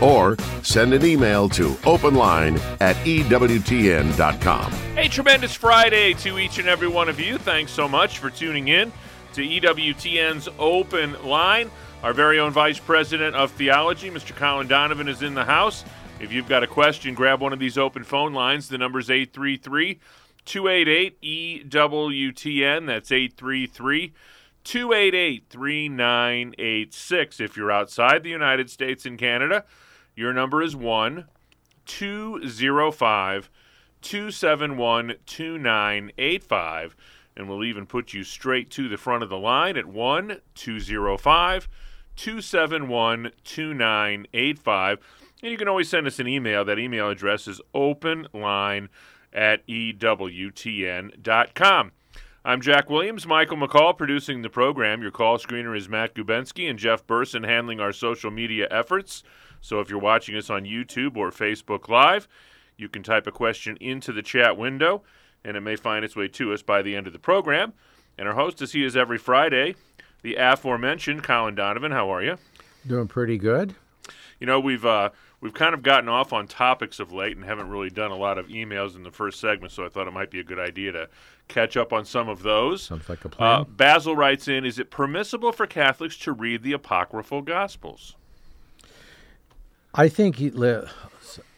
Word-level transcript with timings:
or 0.00 0.36
send 0.62 0.94
an 0.94 1.04
email 1.04 1.48
to 1.50 1.70
openline 1.82 2.60
at 2.80 2.96
EWTN.com. 2.96 4.72
Hey, 4.94 5.08
tremendous 5.08 5.54
Friday 5.54 6.14
to 6.14 6.38
each 6.38 6.58
and 6.58 6.68
every 6.68 6.88
one 6.88 7.08
of 7.08 7.20
you. 7.20 7.38
Thanks 7.38 7.72
so 7.72 7.88
much 7.88 8.18
for 8.18 8.30
tuning 8.30 8.68
in 8.68 8.92
to 9.34 9.42
EWTN's 9.42 10.48
Open 10.58 11.20
Line. 11.24 11.70
Our 12.02 12.12
very 12.12 12.38
own 12.38 12.52
Vice 12.52 12.78
President 12.78 13.34
of 13.34 13.50
Theology, 13.52 14.10
Mr. 14.10 14.36
Colin 14.36 14.68
Donovan, 14.68 15.08
is 15.08 15.22
in 15.22 15.34
the 15.34 15.44
house. 15.44 15.84
If 16.20 16.32
you've 16.32 16.48
got 16.48 16.62
a 16.62 16.66
question, 16.66 17.14
grab 17.14 17.40
one 17.40 17.52
of 17.52 17.58
these 17.58 17.76
open 17.76 18.04
phone 18.04 18.32
lines. 18.32 18.68
The 18.68 18.78
number 18.78 18.98
is 18.98 19.10
833 19.10 20.00
288 20.44 21.70
EWTN. 21.70 22.86
That's 22.86 23.10
833 23.10 24.12
288 24.64 25.46
3986. 25.48 27.40
If 27.40 27.56
you're 27.56 27.72
outside 27.72 28.22
the 28.22 28.30
United 28.30 28.70
States 28.70 29.04
and 29.06 29.18
Canada, 29.18 29.64
your 30.16 30.32
number 30.32 30.62
is 30.62 30.76
1 30.76 31.26
205 31.86 33.50
271 34.02 35.14
2985. 35.26 36.96
And 37.36 37.48
we'll 37.48 37.64
even 37.64 37.86
put 37.86 38.12
you 38.12 38.22
straight 38.22 38.70
to 38.70 38.88
the 38.88 38.96
front 38.96 39.24
of 39.24 39.28
the 39.28 39.38
line 39.38 39.76
at 39.76 39.86
1 39.86 40.40
205 40.54 41.68
271 42.16 43.32
2985. 43.42 44.98
And 45.42 45.50
you 45.50 45.58
can 45.58 45.68
always 45.68 45.88
send 45.88 46.06
us 46.06 46.20
an 46.20 46.28
email. 46.28 46.64
That 46.64 46.78
email 46.78 47.10
address 47.10 47.48
is 47.48 47.60
openline 47.74 48.88
at 49.32 49.66
EWTN.com. 49.66 51.12
I'm 52.46 52.60
Jack 52.60 52.90
Williams, 52.90 53.26
Michael 53.26 53.56
McCall 53.56 53.96
producing 53.96 54.42
the 54.42 54.50
program. 54.50 55.00
Your 55.00 55.10
call 55.10 55.38
screener 55.38 55.74
is 55.74 55.88
Matt 55.88 56.14
Gubensky 56.14 56.68
and 56.68 56.78
Jeff 56.78 57.06
Burson 57.06 57.42
handling 57.42 57.80
our 57.80 57.90
social 57.92 58.30
media 58.30 58.68
efforts. 58.70 59.24
So 59.64 59.80
if 59.80 59.88
you're 59.88 59.98
watching 59.98 60.36
us 60.36 60.50
on 60.50 60.64
YouTube 60.64 61.16
or 61.16 61.30
Facebook 61.30 61.88
Live, 61.88 62.28
you 62.76 62.90
can 62.90 63.02
type 63.02 63.26
a 63.26 63.32
question 63.32 63.78
into 63.80 64.12
the 64.12 64.20
chat 64.20 64.58
window 64.58 65.02
and 65.42 65.56
it 65.56 65.62
may 65.62 65.74
find 65.74 66.04
its 66.04 66.14
way 66.14 66.28
to 66.28 66.52
us 66.52 66.60
by 66.60 66.82
the 66.82 66.94
end 66.94 67.06
of 67.06 67.14
the 67.14 67.18
program. 67.18 67.72
And 68.18 68.28
our 68.28 68.34
host, 68.34 68.60
as 68.60 68.72
he 68.72 68.84
is 68.84 68.94
every 68.94 69.16
Friday, 69.16 69.74
the 70.20 70.34
aforementioned 70.34 71.22
Colin 71.22 71.54
Donovan. 71.54 71.92
How 71.92 72.10
are 72.10 72.22
you? 72.22 72.36
Doing 72.86 73.08
pretty 73.08 73.38
good. 73.38 73.74
You 74.38 74.46
know, 74.46 74.60
we've 74.60 74.84
uh, 74.84 75.10
we've 75.40 75.54
kind 75.54 75.72
of 75.72 75.82
gotten 75.82 76.10
off 76.10 76.34
on 76.34 76.46
topics 76.46 77.00
of 77.00 77.10
late 77.10 77.34
and 77.34 77.44
haven't 77.46 77.70
really 77.70 77.88
done 77.88 78.10
a 78.10 78.16
lot 78.16 78.36
of 78.36 78.48
emails 78.48 78.94
in 78.94 79.02
the 79.02 79.10
first 79.10 79.40
segment, 79.40 79.72
so 79.72 79.86
I 79.86 79.88
thought 79.88 80.06
it 80.06 80.12
might 80.12 80.30
be 80.30 80.40
a 80.40 80.44
good 80.44 80.58
idea 80.58 80.92
to 80.92 81.08
catch 81.48 81.78
up 81.78 81.90
on 81.94 82.04
some 82.04 82.28
of 82.28 82.42
those. 82.42 82.82
Sounds 82.82 83.08
like 83.08 83.24
a 83.24 83.30
plan. 83.30 83.60
Uh, 83.60 83.64
Basil 83.64 84.14
writes 84.14 84.46
in: 84.46 84.66
Is 84.66 84.78
it 84.78 84.90
permissible 84.90 85.52
for 85.52 85.66
Catholics 85.66 86.18
to 86.18 86.32
read 86.32 86.62
the 86.62 86.74
apocryphal 86.74 87.40
Gospels? 87.40 88.16
I 89.94 90.08
think 90.08 90.36
he, 90.36 90.52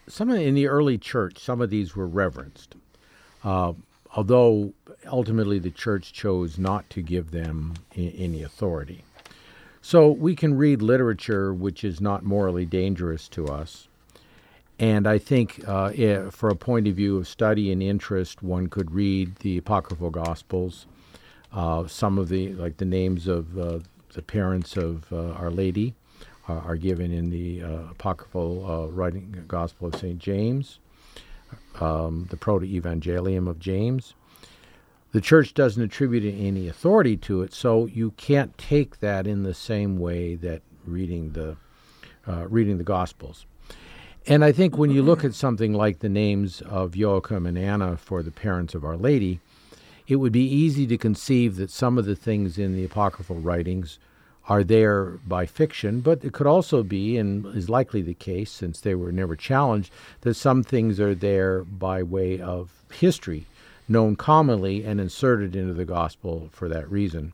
some 0.07 0.29
in 0.29 0.53
the 0.53 0.67
early 0.67 0.97
church, 0.99 1.39
some 1.39 1.59
of 1.59 1.71
these 1.71 1.95
were 1.95 2.07
reverenced, 2.07 2.75
uh, 3.43 3.73
although 4.15 4.73
ultimately 5.07 5.57
the 5.57 5.71
church 5.71 6.13
chose 6.13 6.59
not 6.59 6.87
to 6.91 7.01
give 7.01 7.31
them 7.31 7.73
any 7.95 8.43
authority. 8.43 9.03
So 9.81 10.11
we 10.11 10.35
can 10.35 10.55
read 10.55 10.81
literature 10.81 11.53
which 11.53 11.83
is 11.83 11.99
not 11.99 12.23
morally 12.23 12.65
dangerous 12.65 13.27
to 13.29 13.47
us. 13.47 13.87
And 14.79 15.07
I 15.07 15.17
think, 15.17 15.67
uh, 15.67 15.91
eh, 15.95 16.29
for 16.29 16.49
a 16.49 16.55
point 16.55 16.87
of 16.87 16.95
view 16.95 17.17
of 17.17 17.27
study 17.27 17.71
and 17.71 17.81
interest, 17.81 18.43
one 18.43 18.67
could 18.67 18.91
read 18.91 19.37
the 19.37 19.57
apocryphal 19.57 20.11
Gospels. 20.11 20.85
Uh, 21.51 21.87
some 21.87 22.19
of 22.19 22.29
the, 22.29 22.53
like 22.53 22.77
the 22.77 22.85
names 22.85 23.27
of 23.27 23.57
uh, 23.57 23.79
the 24.13 24.21
parents 24.21 24.77
of 24.77 25.11
uh, 25.11 25.31
Our 25.31 25.49
Lady, 25.49 25.95
uh, 26.47 26.53
are 26.53 26.75
given 26.75 27.11
in 27.11 27.29
the 27.29 27.63
uh, 27.63 27.91
apocryphal 27.91 28.65
uh, 28.65 28.87
writing 28.87 29.43
Gospel 29.47 29.87
of 29.87 29.95
St. 29.95 30.17
James, 30.17 30.79
um, 31.79 32.27
the 32.29 32.37
Proto 32.37 32.65
Evangelium 32.65 33.47
of 33.47 33.59
James. 33.59 34.13
The 35.11 35.21
church 35.21 35.53
doesn't 35.53 35.81
attribute 35.81 36.23
any 36.23 36.67
authority 36.67 37.17
to 37.17 37.41
it, 37.41 37.53
so 37.53 37.85
you 37.85 38.11
can't 38.11 38.57
take 38.57 38.99
that 38.99 39.25
in 39.25 39.43
the 39.43 39.53
same 39.53 39.97
way 39.97 40.35
that 40.35 40.61
reading 40.85 41.31
the 41.31 41.57
uh, 42.27 42.45
reading 42.47 42.77
the 42.77 42.83
Gospels. 42.83 43.45
And 44.25 44.43
I 44.43 44.51
think 44.51 44.77
when 44.77 44.91
you 44.91 45.01
look 45.01 45.23
at 45.23 45.33
something 45.33 45.73
like 45.73 45.99
the 45.99 46.09
names 46.09 46.59
of 46.61 46.97
Joachim 46.97 47.45
and 47.45 47.57
Anna 47.57 47.95
for 47.95 48.21
the 48.21 48.31
parents 48.31 48.75
of 48.75 48.83
Our 48.83 48.97
Lady, 48.97 49.39
it 50.07 50.17
would 50.17 50.33
be 50.33 50.43
easy 50.43 50.85
to 50.87 50.97
conceive 50.97 51.55
that 51.55 51.71
some 51.71 51.97
of 51.97 52.05
the 52.05 52.15
things 52.15 52.57
in 52.57 52.75
the 52.75 52.83
apocryphal 52.83 53.37
writings 53.37 53.99
are 54.47 54.63
there 54.63 55.19
by 55.27 55.45
fiction, 55.45 55.99
but 55.99 56.23
it 56.23 56.33
could 56.33 56.47
also 56.47 56.81
be, 56.81 57.17
and 57.17 57.45
is 57.47 57.69
likely 57.69 58.01
the 58.01 58.13
case 58.13 58.49
since 58.49 58.79
they 58.79 58.95
were 58.95 59.11
never 59.11 59.35
challenged, 59.35 59.91
that 60.21 60.35
some 60.35 60.63
things 60.63 60.99
are 60.99 61.15
there 61.15 61.63
by 61.63 62.01
way 62.01 62.39
of 62.39 62.71
history, 62.91 63.45
known 63.89 64.15
commonly 64.15 64.85
and 64.85 65.01
inserted 65.01 65.55
into 65.55 65.73
the 65.73 65.85
gospel 65.85 66.49
for 66.53 66.69
that 66.69 66.89
reason. 66.89 67.33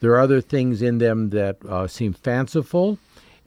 There 0.00 0.12
are 0.12 0.20
other 0.20 0.40
things 0.40 0.80
in 0.80 0.98
them 0.98 1.30
that 1.30 1.56
uh, 1.68 1.88
seem 1.88 2.12
fanciful, 2.12 2.98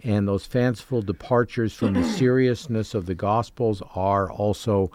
and 0.04 0.28
those 0.28 0.46
fanciful 0.46 1.02
departures 1.02 1.74
from 1.74 1.94
the 1.94 2.04
seriousness 2.04 2.94
of 2.94 3.06
the 3.06 3.16
gospels 3.16 3.82
are 3.96 4.30
also 4.30 4.92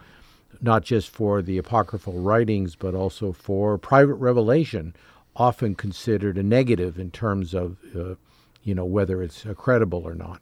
not 0.61 0.85
just 0.85 1.09
for 1.09 1.41
the 1.41 1.57
apocryphal 1.57 2.21
writings, 2.21 2.77
but 2.77 2.95
also 2.95 3.33
for 3.33 3.79
private 3.79 4.15
revelation 4.15 4.95
often 5.37 5.75
considered 5.75 6.39
a 6.39 6.43
negative 6.43 6.99
in 6.99 7.11
terms 7.11 7.55
of, 7.55 7.77
uh, 7.95 8.15
you 8.65 8.75
know, 8.75 8.85
whether 8.85 9.23
it's 9.23 9.47
uh, 9.47 9.55
credible 9.55 10.03
or 10.05 10.15
not. 10.15 10.41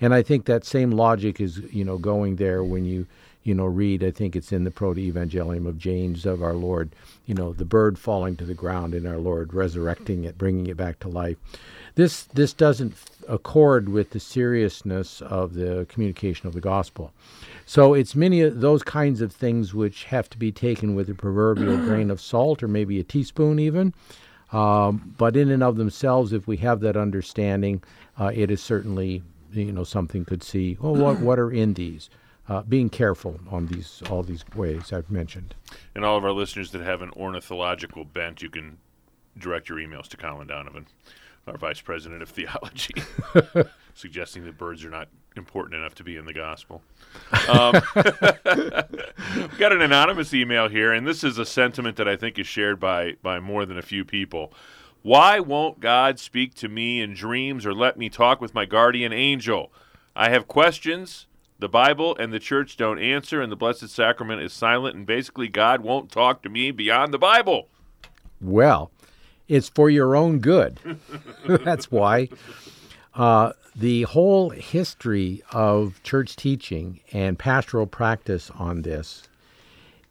And 0.00 0.14
I 0.14 0.22
think 0.22 0.46
that 0.46 0.64
same 0.64 0.90
logic 0.90 1.40
is, 1.40 1.58
you 1.72 1.84
know, 1.84 1.98
going 1.98 2.36
there 2.36 2.64
when 2.64 2.84
you, 2.84 3.06
you 3.42 3.54
know, 3.54 3.66
read. 3.66 4.02
I 4.02 4.10
think 4.10 4.34
it's 4.34 4.52
in 4.52 4.64
the 4.64 4.70
Proto-Evangelium 4.70 5.66
of 5.66 5.78
James 5.78 6.24
of 6.24 6.42
our 6.42 6.54
Lord. 6.54 6.90
You 7.26 7.34
know, 7.34 7.52
the 7.52 7.64
bird 7.64 7.98
falling 7.98 8.36
to 8.36 8.44
the 8.44 8.54
ground 8.54 8.94
and 8.94 9.06
our 9.06 9.18
Lord 9.18 9.52
resurrecting 9.52 10.24
it, 10.24 10.38
bringing 10.38 10.66
it 10.66 10.76
back 10.76 10.98
to 11.00 11.08
life. 11.08 11.36
This 11.96 12.22
this 12.22 12.52
doesn't 12.52 12.94
accord 13.28 13.88
with 13.88 14.10
the 14.10 14.20
seriousness 14.20 15.20
of 15.20 15.54
the 15.54 15.86
communication 15.88 16.46
of 16.46 16.54
the 16.54 16.60
gospel. 16.60 17.12
So 17.66 17.94
it's 17.94 18.16
many 18.16 18.40
of 18.40 18.60
those 18.60 18.82
kinds 18.82 19.20
of 19.20 19.32
things 19.32 19.74
which 19.74 20.04
have 20.04 20.28
to 20.30 20.38
be 20.38 20.50
taken 20.50 20.94
with 20.94 21.08
a 21.10 21.14
proverbial 21.14 21.76
grain 21.76 22.10
of 22.10 22.20
salt 22.20 22.62
or 22.62 22.68
maybe 22.68 22.98
a 22.98 23.04
teaspoon 23.04 23.58
even. 23.58 23.92
Um, 24.52 25.14
but 25.16 25.36
in 25.36 25.50
and 25.50 25.62
of 25.62 25.76
themselves, 25.76 26.32
if 26.32 26.46
we 26.46 26.56
have 26.58 26.80
that 26.80 26.96
understanding, 26.96 27.82
uh, 28.18 28.32
it 28.34 28.50
is 28.50 28.60
certainly 28.60 29.22
you 29.52 29.72
know 29.72 29.84
something 29.84 30.24
could 30.24 30.42
see. 30.42 30.76
Well, 30.80 30.94
what 30.94 31.20
what 31.20 31.38
are 31.38 31.50
in 31.50 31.74
these? 31.74 32.10
Uh, 32.48 32.62
being 32.62 32.90
careful 32.90 33.38
on 33.48 33.66
these 33.66 34.02
all 34.10 34.24
these 34.24 34.44
ways 34.56 34.92
I've 34.92 35.10
mentioned. 35.10 35.54
And 35.94 36.04
all 36.04 36.16
of 36.16 36.24
our 36.24 36.32
listeners 36.32 36.72
that 36.72 36.82
have 36.82 37.00
an 37.00 37.10
ornithological 37.16 38.04
bent, 38.04 38.42
you 38.42 38.50
can 38.50 38.78
direct 39.38 39.68
your 39.68 39.78
emails 39.78 40.08
to 40.08 40.16
Colin 40.16 40.48
Donovan, 40.48 40.86
our 41.46 41.56
Vice 41.56 41.80
President 41.80 42.22
of 42.22 42.28
Theology, 42.28 42.94
suggesting 43.94 44.44
that 44.44 44.58
birds 44.58 44.84
are 44.84 44.90
not 44.90 45.08
important 45.36 45.74
enough 45.80 45.94
to 45.96 46.04
be 46.04 46.16
in 46.16 46.24
the 46.24 46.34
gospel. 46.34 46.82
Um, 47.48 47.74
we 47.94 48.02
got 49.58 49.72
an 49.72 49.82
anonymous 49.82 50.32
email 50.32 50.68
here, 50.68 50.92
and 50.92 51.06
this 51.06 51.24
is 51.24 51.38
a 51.38 51.44
sentiment 51.44 51.96
that 51.96 52.06
I 52.06 52.14
think 52.14 52.38
is 52.38 52.46
shared 52.46 52.78
by 52.78 53.16
by 53.22 53.40
more 53.40 53.66
than 53.66 53.76
a 53.76 53.82
few 53.82 54.04
people. 54.04 54.52
Why 55.02 55.40
won't 55.40 55.80
God 55.80 56.18
speak 56.20 56.54
to 56.56 56.68
me 56.68 57.00
in 57.00 57.14
dreams 57.14 57.66
or 57.66 57.74
let 57.74 57.96
me 57.96 58.08
talk 58.08 58.40
with 58.40 58.54
my 58.54 58.66
guardian 58.66 59.12
angel? 59.12 59.72
I 60.14 60.28
have 60.30 60.46
questions. 60.46 61.26
The 61.58 61.68
Bible 61.68 62.16
and 62.16 62.32
the 62.32 62.38
church 62.38 62.76
don't 62.76 62.98
answer, 62.98 63.42
and 63.42 63.50
the 63.50 63.56
Blessed 63.56 63.88
Sacrament 63.88 64.40
is 64.40 64.52
silent, 64.52 64.96
and 64.96 65.04
basically, 65.06 65.48
God 65.48 65.82
won't 65.82 66.10
talk 66.10 66.42
to 66.42 66.48
me 66.48 66.70
beyond 66.70 67.12
the 67.12 67.18
Bible. 67.18 67.68
Well, 68.40 68.90
it's 69.48 69.68
for 69.68 69.90
your 69.90 70.16
own 70.16 70.38
good. 70.38 70.78
That's 71.46 71.90
why. 71.90 72.28
Uh, 73.14 73.52
the 73.74 74.02
whole 74.02 74.50
history 74.50 75.42
of 75.52 76.02
church 76.02 76.36
teaching 76.36 77.00
and 77.12 77.38
pastoral 77.38 77.86
practice 77.86 78.50
on 78.50 78.82
this, 78.82 79.22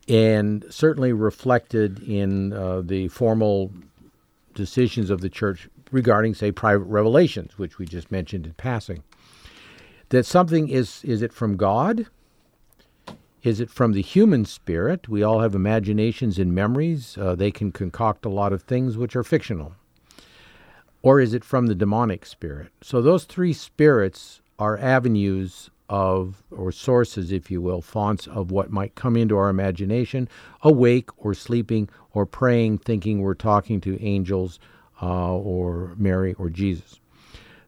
and 0.07 0.65
certainly 0.69 1.13
reflected 1.13 1.99
in 2.03 2.51
uh, 2.53 2.81
the 2.81 3.07
formal 3.09 3.71
decisions 4.53 5.09
of 5.09 5.21
the 5.21 5.29
church 5.29 5.69
regarding, 5.91 6.33
say, 6.33 6.51
private 6.51 6.85
revelations, 6.85 7.57
which 7.57 7.77
we 7.77 7.85
just 7.85 8.11
mentioned 8.11 8.45
in 8.45 8.53
passing, 8.53 9.03
that 10.09 10.25
something 10.25 10.67
is 10.67 11.03
is 11.03 11.21
it 11.21 11.33
from 11.33 11.57
God? 11.57 12.07
Is 13.41 13.61
it 13.61 13.69
from 13.69 13.93
the 13.93 14.01
human 14.01 14.43
spirit? 14.43 15.07
We 15.07 15.23
all 15.23 15.39
have 15.39 15.55
imaginations 15.55 16.37
and 16.37 16.53
memories. 16.53 17.17
Uh, 17.17 17.35
they 17.35 17.51
can 17.51 17.71
concoct 17.71 18.25
a 18.25 18.29
lot 18.29 18.51
of 18.51 18.63
things 18.63 18.97
which 18.97 19.15
are 19.15 19.23
fictional. 19.23 19.75
Or 21.01 21.19
is 21.19 21.33
it 21.33 21.43
from 21.43 21.67
the 21.67 21.75
demonic 21.75 22.25
spirit? 22.25 22.71
So 22.81 23.01
those 23.01 23.23
three 23.23 23.53
spirits 23.53 24.41
are 24.57 24.77
avenues 24.77 25.69
of, 25.89 26.43
or 26.51 26.71
sources, 26.71 27.31
if 27.31 27.49
you 27.49 27.61
will, 27.61 27.81
fonts 27.81 28.27
of 28.27 28.51
what 28.51 28.71
might 28.71 28.95
come 28.95 29.15
into 29.15 29.37
our 29.37 29.49
imagination, 29.49 30.29
awake 30.61 31.09
or 31.17 31.33
sleeping 31.33 31.89
or 32.13 32.25
praying, 32.25 32.79
thinking 32.79 33.21
we're 33.21 33.33
talking 33.33 33.81
to 33.81 34.01
angels 34.03 34.59
uh, 35.01 35.33
or 35.33 35.93
Mary 35.97 36.33
or 36.33 36.49
Jesus. 36.49 36.99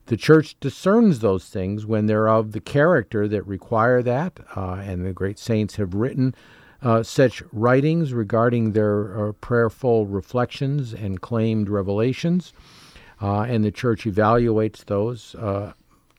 The 0.08 0.18
church 0.18 0.60
discerns 0.60 1.20
those 1.20 1.48
things 1.48 1.86
when 1.86 2.06
they're 2.06 2.28
of 2.28 2.52
the 2.52 2.60
character 2.60 3.28
that 3.30 3.48
require 3.48 4.04
that, 4.04 4.40
uh, 4.56 4.74
and 4.74 5.06
the 5.06 5.14
great 5.14 5.40
saints 5.40 5.78
have 5.78 5.94
written 5.94 6.36
uh, 6.82 7.04
such 7.04 7.44
writings 7.52 8.14
regarding 8.14 8.72
their 8.72 9.30
uh, 9.30 9.32
prayerful 9.34 10.08
reflections 10.08 10.94
and 10.94 11.22
claimed 11.22 11.70
revelations, 11.70 12.54
uh, 13.22 13.42
and 13.42 13.64
the 13.64 13.72
church 13.72 14.06
evaluates 14.06 14.84
those 14.86 15.36
uh, 15.36 15.74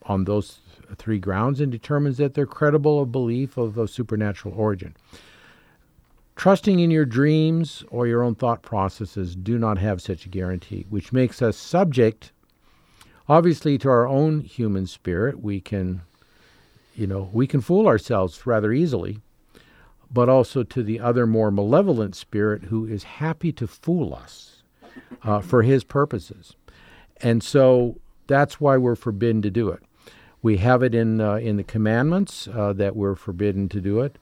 on 0.04 0.25
those 0.25 0.58
three 0.96 1.19
grounds 1.19 1.60
and 1.60 1.72
determines 1.72 2.19
that 2.19 2.34
they're 2.34 2.46
credible 2.46 3.00
of 3.00 3.12
belief 3.12 3.56
of 3.56 3.78
a 3.78 3.88
supernatural 3.88 4.54
origin. 4.54 4.94
Trusting 6.37 6.81
in 6.81 6.90
your 6.90 7.04
dreams 7.04 7.84
or 7.90 8.06
your 8.06 8.22
own 8.22 8.34
thought 8.34 8.62
processes 8.62 9.37
do 9.37 9.58
not 9.58 9.78
have 9.78 10.00
such 10.00 10.26
a 10.26 10.31
guarantee, 10.31 10.87
which 10.88 11.12
makes 11.12 11.43
us 11.43 11.56
subject, 11.56 12.32
obviously, 13.28 13.78
to 13.78 13.88
our 13.88 14.06
own 14.06 14.40
human 14.40 14.87
spirit. 14.87 15.40
We 15.40 15.60
can, 15.60 16.02
you 16.94 17.06
know, 17.06 17.31
we 17.32 17.46
can 17.46 17.60
fool 17.60 17.87
ourselves 17.87 18.46
rather 18.46 18.72
easily, 18.72 19.19
but 20.10 20.28
also 20.28 20.62
to 20.62 20.82
the 20.82 21.00
other 21.00 21.26
more 21.26 21.50
malevolent 21.50 22.16
spirit 22.16 22.64
who 22.64 22.87
is 22.87 23.05
happy 23.05 23.52
to 23.52 23.66
fool 23.66 24.14
us 24.14 24.62
uh, 25.22 25.40
for 25.40 25.62
his 25.62 25.84
purposes. 25.84 26.55
And 27.22 27.42
so 27.42 27.96
that's 28.26 28.60
why 28.60 28.76
we're 28.76 28.96
forbidden 28.96 29.42
to 29.42 29.50
do 29.50 29.69
it. 29.70 29.82
We 30.42 30.56
have 30.56 30.82
it 30.82 30.94
in 30.94 31.20
uh, 31.20 31.36
in 31.36 31.56
the 31.56 31.62
commandments 31.62 32.48
uh, 32.48 32.72
that 32.74 32.96
we're 32.96 33.14
forbidden 33.14 33.69
to 33.70 33.80
do 33.80 34.00
it. 34.00 34.19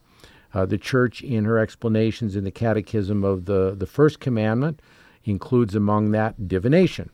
Uh, 0.53 0.65
the 0.65 0.77
church, 0.77 1.21
in 1.21 1.45
her 1.45 1.57
explanations 1.57 2.35
in 2.35 2.43
the 2.43 2.51
Catechism 2.51 3.23
of 3.23 3.45
the, 3.45 3.73
the 3.73 3.87
First 3.87 4.19
Commandment, 4.19 4.81
includes 5.23 5.75
among 5.75 6.11
that 6.11 6.47
divination. 6.47 7.09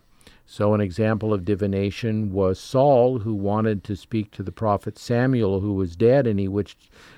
So, 0.45 0.73
an 0.73 0.81
example 0.81 1.33
of 1.33 1.45
divination 1.45 2.31
was 2.31 2.59
Saul, 2.59 3.19
who 3.19 3.33
wanted 3.35 3.83
to 3.83 3.95
speak 3.95 4.31
to 4.31 4.43
the 4.43 4.51
prophet 4.51 4.97
Samuel, 4.97 5.59
who 5.59 5.73
was 5.73 5.95
dead, 5.95 6.25
and 6.25 6.39
he 6.39 6.47
which 6.47 6.77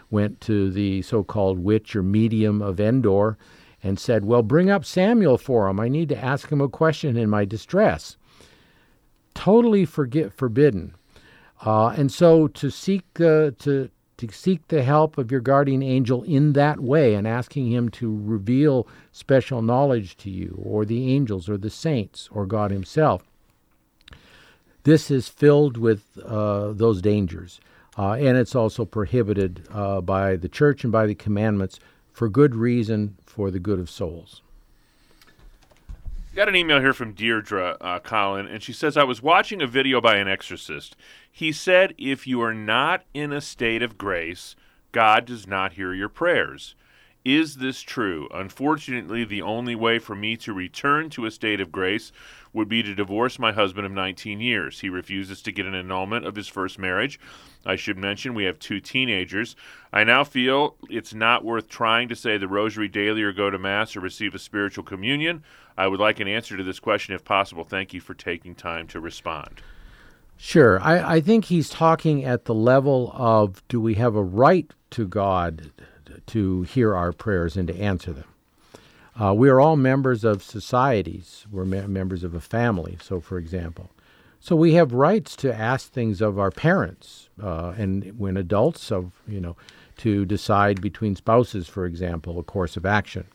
went 0.09 0.41
to 0.41 0.71
the 0.71 1.03
so 1.03 1.23
called 1.23 1.59
witch 1.59 1.95
or 1.95 2.03
medium 2.03 2.61
of 2.61 2.79
Endor 2.79 3.37
and 3.83 3.99
said, 3.99 4.25
Well, 4.25 4.41
bring 4.41 4.69
up 4.69 4.83
Samuel 4.83 5.37
for 5.37 5.67
him. 5.69 5.79
I 5.79 5.87
need 5.89 6.09
to 6.09 6.17
ask 6.17 6.51
him 6.51 6.59
a 6.59 6.67
question 6.67 7.17
in 7.17 7.29
my 7.29 7.45
distress. 7.45 8.17
Totally 9.39 9.85
forget, 9.85 10.33
forbidden. 10.33 10.95
Uh, 11.65 11.93
and 11.95 12.11
so 12.11 12.49
to 12.49 12.69
seek 12.69 13.05
uh, 13.21 13.51
to 13.59 13.89
to 14.17 14.27
seek 14.33 14.67
the 14.67 14.83
help 14.83 15.17
of 15.17 15.31
your 15.31 15.39
guardian 15.39 15.81
angel 15.81 16.23
in 16.23 16.51
that 16.51 16.81
way 16.81 17.13
and 17.13 17.25
asking 17.25 17.71
him 17.71 17.87
to 17.87 18.19
reveal 18.21 18.85
special 19.13 19.61
knowledge 19.61 20.17
to 20.17 20.29
you, 20.29 20.61
or 20.61 20.83
the 20.83 21.13
angels, 21.15 21.47
or 21.47 21.57
the 21.57 21.69
saints, 21.69 22.27
or 22.33 22.45
God 22.45 22.69
Himself. 22.69 23.23
This 24.83 25.09
is 25.09 25.29
filled 25.29 25.77
with 25.77 26.19
uh, 26.25 26.73
those 26.73 27.01
dangers, 27.01 27.61
uh, 27.97 28.15
and 28.15 28.37
it's 28.37 28.55
also 28.55 28.83
prohibited 28.83 29.65
uh, 29.71 30.01
by 30.01 30.35
the 30.35 30.49
church 30.49 30.83
and 30.83 30.91
by 30.91 31.05
the 31.05 31.15
commandments 31.15 31.79
for 32.11 32.27
good 32.27 32.55
reason, 32.55 33.15
for 33.25 33.51
the 33.51 33.59
good 33.59 33.79
of 33.79 33.89
souls. 33.89 34.41
Got 36.39 36.47
an 36.47 36.55
email 36.55 36.79
here 36.79 36.93
from 36.93 37.11
Deirdre 37.11 37.75
uh, 37.81 37.99
Colin, 37.99 38.47
and 38.47 38.63
she 38.63 38.71
says, 38.71 38.95
I 38.95 39.03
was 39.03 39.21
watching 39.21 39.61
a 39.61 39.67
video 39.67 39.99
by 39.99 40.15
an 40.15 40.29
exorcist. 40.29 40.95
He 41.29 41.51
said, 41.51 41.93
If 41.97 42.25
you 42.27 42.41
are 42.41 42.53
not 42.53 43.03
in 43.13 43.33
a 43.33 43.41
state 43.41 43.83
of 43.83 43.97
grace, 43.97 44.55
God 44.93 45.25
does 45.25 45.47
not 45.47 45.73
hear 45.73 45.93
your 45.93 46.07
prayers. 46.07 46.75
Is 47.25 47.57
this 47.57 47.81
true? 47.81 48.29
Unfortunately, 48.33 49.25
the 49.25 49.41
only 49.41 49.75
way 49.75 49.99
for 49.99 50.15
me 50.15 50.37
to 50.37 50.53
return 50.53 51.09
to 51.11 51.25
a 51.25 51.31
state 51.31 51.59
of 51.59 51.71
grace 51.71 52.13
would 52.53 52.69
be 52.69 52.81
to 52.81 52.95
divorce 52.95 53.37
my 53.37 53.51
husband 53.51 53.85
of 53.85 53.91
19 53.91 54.39
years. 54.39 54.79
He 54.79 54.89
refuses 54.89 55.41
to 55.41 55.51
get 55.51 55.65
an 55.65 55.75
annulment 55.75 56.25
of 56.25 56.35
his 56.35 56.47
first 56.47 56.79
marriage. 56.79 57.19
I 57.65 57.75
should 57.75 57.97
mention 57.97 58.33
we 58.33 58.45
have 58.45 58.57
two 58.57 58.79
teenagers. 58.79 59.57
I 59.91 60.05
now 60.05 60.23
feel 60.23 60.77
it's 60.89 61.13
not 61.13 61.43
worth 61.43 61.67
trying 61.67 62.07
to 62.07 62.15
say 62.15 62.37
the 62.37 62.47
rosary 62.47 62.87
daily 62.87 63.21
or 63.21 63.33
go 63.33 63.49
to 63.49 63.59
Mass 63.59 63.97
or 63.97 63.99
receive 63.99 64.33
a 64.33 64.39
spiritual 64.39 64.85
communion. 64.85 65.43
I 65.77 65.87
would 65.87 65.99
like 65.99 66.21
an 66.21 66.27
answer 66.27 66.55
to 66.55 66.63
this 66.63 66.79
question 66.79 67.15
if 67.15 67.25
possible. 67.25 67.65
Thank 67.65 67.93
you 67.93 67.99
for 67.99 68.13
taking 68.13 68.55
time 68.55 68.87
to 68.87 68.99
respond. 68.99 69.61
Sure. 70.37 70.81
I, 70.81 71.15
I 71.15 71.21
think 71.21 71.45
he's 71.45 71.69
talking 71.69 72.23
at 72.23 72.45
the 72.45 72.53
level 72.53 73.11
of 73.13 73.61
do 73.67 73.81
we 73.81 73.95
have 73.95 74.15
a 74.15 74.23
right 74.23 74.71
to 74.91 75.05
God 75.05 75.71
to 76.27 76.63
hear 76.63 76.95
our 76.95 77.11
prayers 77.11 77.57
and 77.57 77.67
to 77.67 77.75
answer 77.75 78.13
them? 78.13 78.25
Uh, 79.19 79.33
we 79.33 79.49
are 79.49 79.59
all 79.59 79.75
members 79.75 80.23
of 80.23 80.41
societies. 80.41 81.45
We're 81.51 81.65
me- 81.65 81.87
members 81.87 82.23
of 82.23 82.33
a 82.33 82.39
family, 82.39 82.97
so 83.01 83.19
for 83.19 83.37
example. 83.37 83.91
So 84.39 84.55
we 84.55 84.73
have 84.73 84.93
rights 84.93 85.35
to 85.37 85.53
ask 85.53 85.91
things 85.91 86.21
of 86.21 86.39
our 86.39 86.51
parents, 86.51 87.29
uh, 87.43 87.73
and 87.77 88.17
when 88.17 88.37
adults, 88.37 88.91
of 88.91 89.11
you 89.27 89.41
know, 89.41 89.57
to 89.97 90.23
decide 90.23 90.79
between 90.81 91.17
spouses, 91.17 91.67
for 91.67 91.85
example, 91.85 92.39
a 92.39 92.43
course 92.43 92.77
of 92.77 92.85
action. 92.85 93.25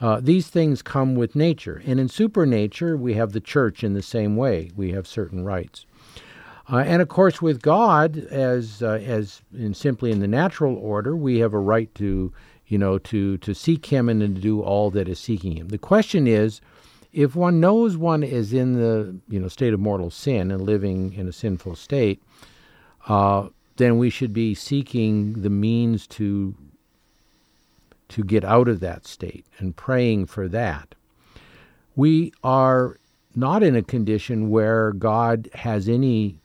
Uh, 0.00 0.20
these 0.22 0.48
things 0.48 0.82
come 0.82 1.16
with 1.16 1.34
nature, 1.34 1.82
and 1.84 1.98
in 1.98 2.08
supernature, 2.08 2.96
we 2.96 3.14
have 3.14 3.32
the 3.32 3.40
church 3.40 3.82
in 3.82 3.94
the 3.94 4.02
same 4.02 4.36
way. 4.36 4.70
We 4.76 4.92
have 4.92 5.06
certain 5.06 5.44
rights, 5.44 5.86
uh, 6.70 6.78
and 6.78 7.00
of 7.00 7.08
course, 7.08 7.40
with 7.40 7.62
God, 7.62 8.16
as 8.30 8.82
uh, 8.82 9.00
as 9.04 9.42
in 9.56 9.72
simply 9.74 10.10
in 10.10 10.18
the 10.18 10.26
natural 10.26 10.76
order, 10.76 11.14
we 11.14 11.38
have 11.38 11.54
a 11.54 11.58
right 11.58 11.94
to, 11.94 12.32
you 12.66 12.78
know, 12.78 12.98
to 12.98 13.38
to 13.38 13.54
seek 13.54 13.86
Him 13.86 14.08
and 14.08 14.20
to 14.20 14.28
do 14.28 14.60
all 14.60 14.90
that 14.90 15.08
is 15.08 15.20
seeking 15.20 15.56
Him. 15.56 15.68
The 15.68 15.78
question 15.78 16.26
is 16.26 16.60
if 17.12 17.36
one 17.36 17.60
knows 17.60 17.96
one 17.96 18.22
is 18.22 18.52
in 18.52 18.72
the 18.74 19.16
you 19.28 19.38
know 19.38 19.48
state 19.48 19.72
of 19.72 19.80
mortal 19.80 20.10
sin 20.10 20.50
and 20.50 20.62
living 20.62 21.12
in 21.12 21.28
a 21.28 21.32
sinful 21.32 21.76
state, 21.76 22.20
uh, 23.08 23.48
then 23.76 23.96
we 23.96 24.10
should 24.10 24.32
be 24.32 24.54
seeking 24.54 25.42
the 25.42 25.50
means 25.50 26.06
to 26.08 26.54
to 28.08 28.24
get 28.24 28.44
out 28.44 28.68
of 28.68 28.80
that 28.80 29.06
state 29.06 29.46
and 29.58 29.76
praying 29.76 30.26
for 30.26 30.48
that. 30.48 30.96
We 31.94 32.32
are 32.42 32.98
not 33.36 33.62
in 33.62 33.76
a 33.76 33.82
condition 33.82 34.50
where 34.50 34.92
God 34.92 35.48
has 35.54 35.88
any 35.88 36.40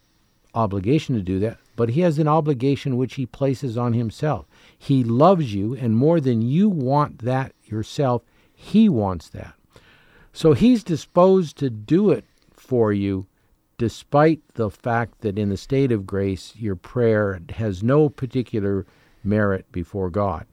obligation 0.53 1.15
to 1.15 1.21
do 1.21 1.39
that, 1.39 1.57
but 1.75 1.89
He 1.89 2.01
has 2.01 2.19
an 2.19 2.27
obligation 2.27 2.97
which 2.97 3.15
He 3.15 3.25
places 3.25 3.77
on 3.77 3.93
Himself. 3.93 4.45
He 4.77 5.03
loves 5.03 5.53
you, 5.53 5.75
and 5.75 5.95
more 5.95 6.19
than 6.19 6.41
you 6.41 6.69
want 6.69 7.19
that 7.19 7.53
yourself, 7.65 8.23
He 8.53 8.89
wants 8.89 9.29
that. 9.29 9.55
So 10.33 10.53
he's 10.53 10.83
disposed 10.83 11.57
to 11.57 11.69
do 11.69 12.09
it 12.11 12.25
for 12.53 12.93
you 12.93 13.27
despite 13.77 14.41
the 14.53 14.69
fact 14.69 15.21
that 15.21 15.39
in 15.39 15.49
the 15.49 15.57
state 15.57 15.91
of 15.91 16.05
grace, 16.05 16.53
your 16.55 16.75
prayer 16.75 17.39
has 17.55 17.81
no 17.83 18.09
particular 18.09 18.85
merit 19.23 19.65
before 19.71 20.09
God. 20.09 20.45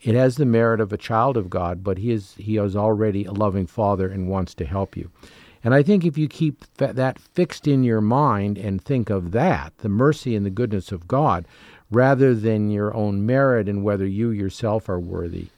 It 0.00 0.14
has 0.14 0.36
the 0.36 0.44
merit 0.44 0.80
of 0.80 0.92
a 0.92 0.98
child 0.98 1.36
of 1.36 1.48
God, 1.48 1.82
but 1.82 1.98
he 1.98 2.10
is, 2.10 2.34
he 2.36 2.56
is 2.56 2.76
already 2.76 3.24
a 3.24 3.32
loving 3.32 3.66
father 3.66 4.08
and 4.08 4.28
wants 4.28 4.52
to 4.54 4.64
help 4.64 4.96
you. 4.96 5.10
And 5.66 5.74
I 5.74 5.82
think 5.82 6.04
if 6.04 6.16
you 6.16 6.28
keep 6.28 6.64
that 6.76 7.18
fixed 7.18 7.66
in 7.66 7.82
your 7.82 8.00
mind 8.00 8.56
and 8.56 8.80
think 8.80 9.10
of 9.10 9.32
that, 9.32 9.72
the 9.78 9.88
mercy 9.88 10.36
and 10.36 10.46
the 10.46 10.50
goodness 10.50 10.92
of 10.92 11.08
God, 11.08 11.44
rather 11.90 12.36
than 12.36 12.70
your 12.70 12.94
own 12.94 13.26
merit 13.26 13.68
and 13.68 13.82
whether 13.82 14.06
you 14.06 14.30
yourself 14.30 14.88
are 14.88 15.00
worthy, 15.00 15.48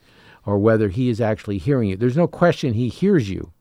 or 0.47 0.57
whether 0.57 0.89
he 0.89 1.11
is 1.11 1.21
actually 1.21 1.59
hearing 1.59 1.91
you. 1.91 1.97
There's 1.97 2.17
no 2.17 2.27
question 2.27 2.73
he 2.73 2.89
hears 2.89 3.29
you. 3.29 3.53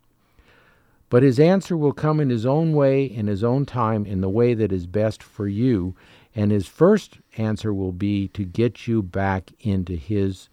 But 1.09 1.21
his 1.21 1.37
answer 1.37 1.75
will 1.75 1.91
come 1.91 2.21
in 2.21 2.29
his 2.29 2.45
own 2.45 2.71
way, 2.71 3.03
in 3.03 3.27
his 3.27 3.43
own 3.43 3.65
time, 3.65 4.05
in 4.05 4.21
the 4.21 4.29
way 4.29 4.53
that 4.53 4.71
is 4.71 4.87
best 4.87 5.21
for 5.21 5.49
you. 5.49 5.97
And 6.33 6.49
his 6.49 6.65
first 6.65 7.17
answer 7.37 7.73
will 7.73 7.91
be 7.91 8.29
to 8.29 8.45
get 8.45 8.87
you 8.87 9.03
back 9.03 9.51
into 9.59 9.97
his, 9.97 10.47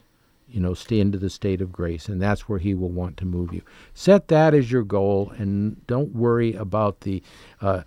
you 0.54 0.60
know, 0.60 0.72
stay 0.72 1.00
into 1.00 1.18
the 1.18 1.28
state 1.28 1.60
of 1.60 1.72
grace. 1.72 2.08
And 2.08 2.22
that's 2.22 2.48
where 2.48 2.60
he 2.60 2.74
will 2.74 2.90
want 2.90 3.16
to 3.16 3.24
move 3.24 3.52
you. 3.52 3.60
Set 3.92 4.28
that 4.28 4.54
as 4.54 4.70
your 4.70 4.84
goal 4.84 5.32
and 5.36 5.84
don't 5.88 6.14
worry 6.14 6.54
about 6.54 7.00
the, 7.00 7.24
uh, 7.60 7.82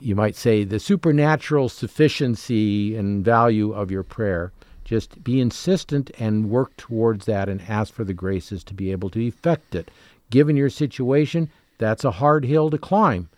you 0.00 0.16
might 0.16 0.34
say, 0.34 0.64
the 0.64 0.80
supernatural 0.80 1.68
sufficiency 1.68 2.96
and 2.96 3.24
value 3.24 3.72
of 3.72 3.92
your 3.92 4.02
prayer. 4.02 4.50
Just 4.84 5.22
be 5.22 5.40
insistent 5.40 6.10
and 6.18 6.50
work 6.50 6.76
towards 6.76 7.26
that 7.26 7.48
and 7.48 7.62
ask 7.68 7.94
for 7.94 8.02
the 8.02 8.14
graces 8.14 8.64
to 8.64 8.74
be 8.74 8.90
able 8.90 9.10
to 9.10 9.20
effect 9.20 9.76
it. 9.76 9.88
Given 10.30 10.56
your 10.56 10.70
situation, 10.70 11.48
that's 11.78 12.04
a 12.04 12.10
hard 12.10 12.44
hill 12.44 12.68
to 12.70 12.78
climb, 12.78 13.28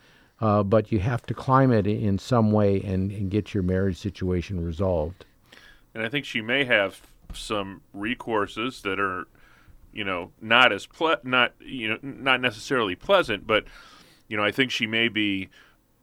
uh, 0.41 0.63
but 0.63 0.91
you 0.91 1.01
have 1.01 1.27
to 1.27 1.35
climb 1.35 1.71
it 1.71 1.87
in 1.87 2.19
some 2.19 2.51
way 2.51 2.81
and, 2.81 3.13
and 3.13 3.31
get 3.31 3.53
your 3.53 3.63
marriage 3.63 3.99
situation 3.99 4.65
resolved. 4.65 5.27
And 5.93 6.03
I 6.03 6.09
think 6.09 6.25
she 6.25 6.41
may 6.41 6.65
have 6.65 7.03
some 7.37 7.83
recourses 7.95 8.83
that 8.83 8.99
are, 9.01 9.27
you 9.93 10.05
know, 10.05 10.33
not 10.41 10.73
as 10.73 10.87
ple- 10.87 11.17
not 11.25 11.55
you 11.61 11.89
know 11.89 11.99
not 12.03 12.41
necessarily 12.41 12.95
pleasant, 12.95 13.47
but 13.47 13.65
you 14.29 14.37
know 14.37 14.45
I 14.45 14.51
think 14.51 14.71
she 14.71 14.87
may 14.87 15.09
be 15.09 15.49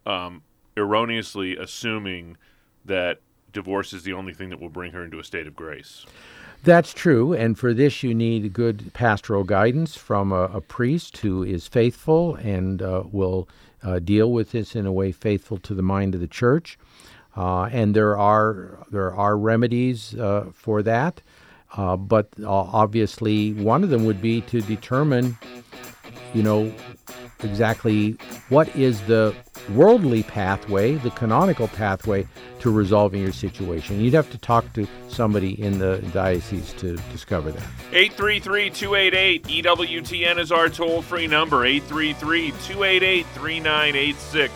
um, 0.05 0.43
erroneously 0.75 1.57
assuming 1.57 2.38
that 2.86 3.22
divorce 3.51 3.93
is 3.93 4.03
the 4.03 4.13
only 4.13 4.34
thing 4.34 4.50
that 4.50 4.60
will 4.60 4.69
bring 4.69 4.91
her 4.91 5.03
into 5.03 5.19
a 5.19 5.24
state 5.24 5.48
of 5.48 5.55
grace. 5.55 6.05
That's 6.63 6.93
true, 6.93 7.34
and 7.34 7.57
for 7.57 7.74
this 7.74 8.03
you 8.03 8.13
need 8.13 8.51
good 8.53 8.91
pastoral 8.93 9.43
guidance 9.43 9.96
from 9.96 10.31
a, 10.31 10.43
a 10.46 10.62
priest 10.62 11.17
who 11.17 11.43
is 11.43 11.67
faithful 11.67 12.36
and 12.36 12.81
uh, 12.81 13.03
will 13.12 13.48
uh, 13.84 14.00
deal 14.00 14.31
with 14.31 14.51
this 14.51 14.75
in 14.75 14.86
a 14.86 14.91
way 14.91 15.12
faithful 15.12 15.57
to 15.60 15.74
the 15.74 15.84
mind 15.84 16.15
of 16.15 16.22
the 16.22 16.27
church. 16.27 16.77
Uh, 17.38 17.70
and 17.72 17.96
there 17.96 18.17
are 18.17 18.79
there 18.89 19.15
are 19.15 19.38
remedies 19.38 20.15
uh, 20.15 20.46
for 20.53 20.82
that, 20.82 21.22
uh, 21.75 21.96
but 21.96 22.29
obviously 22.44 23.53
one 23.53 23.84
of 23.84 23.91
them 23.91 24.06
would 24.06 24.22
be 24.22 24.41
to 24.41 24.60
determine, 24.62 25.38
you 26.34 26.41
know, 26.41 26.74
exactly 27.44 28.17
what 28.50 28.75
is 28.75 29.00
the 29.01 29.36
worldly 29.74 30.24
pathway, 30.24 30.96
the 30.96 31.12
canonical 31.12 31.67
pathway 31.67 32.25
to 32.60 32.72
resolving 32.72 33.22
your 33.22 33.32
situation. 33.32 34.00
You'd 34.00 34.15
have 34.15 34.32
to 34.32 34.38
talk 34.39 34.72
to 34.74 34.88
somebody 35.08 35.62
in 35.62 35.77
the 35.77 35.98
diocese 36.13 36.74
to 36.74 36.96
discover 37.12 37.51
that. 37.51 37.63
833 37.91 38.70
288 38.72 39.44
EWTN 39.44 40.39
is 40.39 40.51
our 40.51 40.70
toll 40.70 41.03
free 41.03 41.27
number 41.27 41.65
833 41.65 42.51
288 42.65 43.25
3986. 43.27 44.53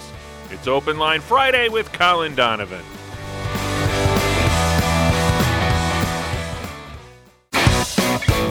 It's 0.52 0.68
Open 0.68 0.98
Line 0.98 1.22
Friday 1.22 1.70
with 1.70 1.94
Colin 1.94 2.36
Donovan. 2.36 2.84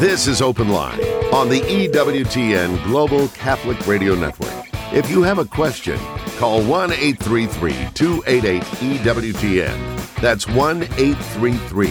This 0.01 0.27
is 0.27 0.41
Open 0.41 0.71
Line 0.71 0.99
on 1.31 1.51
the 1.51 1.61
EWTN 1.61 2.83
Global 2.85 3.29
Catholic 3.29 3.87
Radio 3.87 4.15
Network. 4.15 4.67
If 4.95 5.11
you 5.11 5.23
have 5.23 5.39
a 5.39 5.45
question, 5.45 5.99
call 6.39 6.63
1 6.63 6.93
833 6.93 7.91
288 7.93 8.63
EWTN. 8.63 10.15
That's 10.23 10.49
1 10.49 10.85
833 10.85 11.87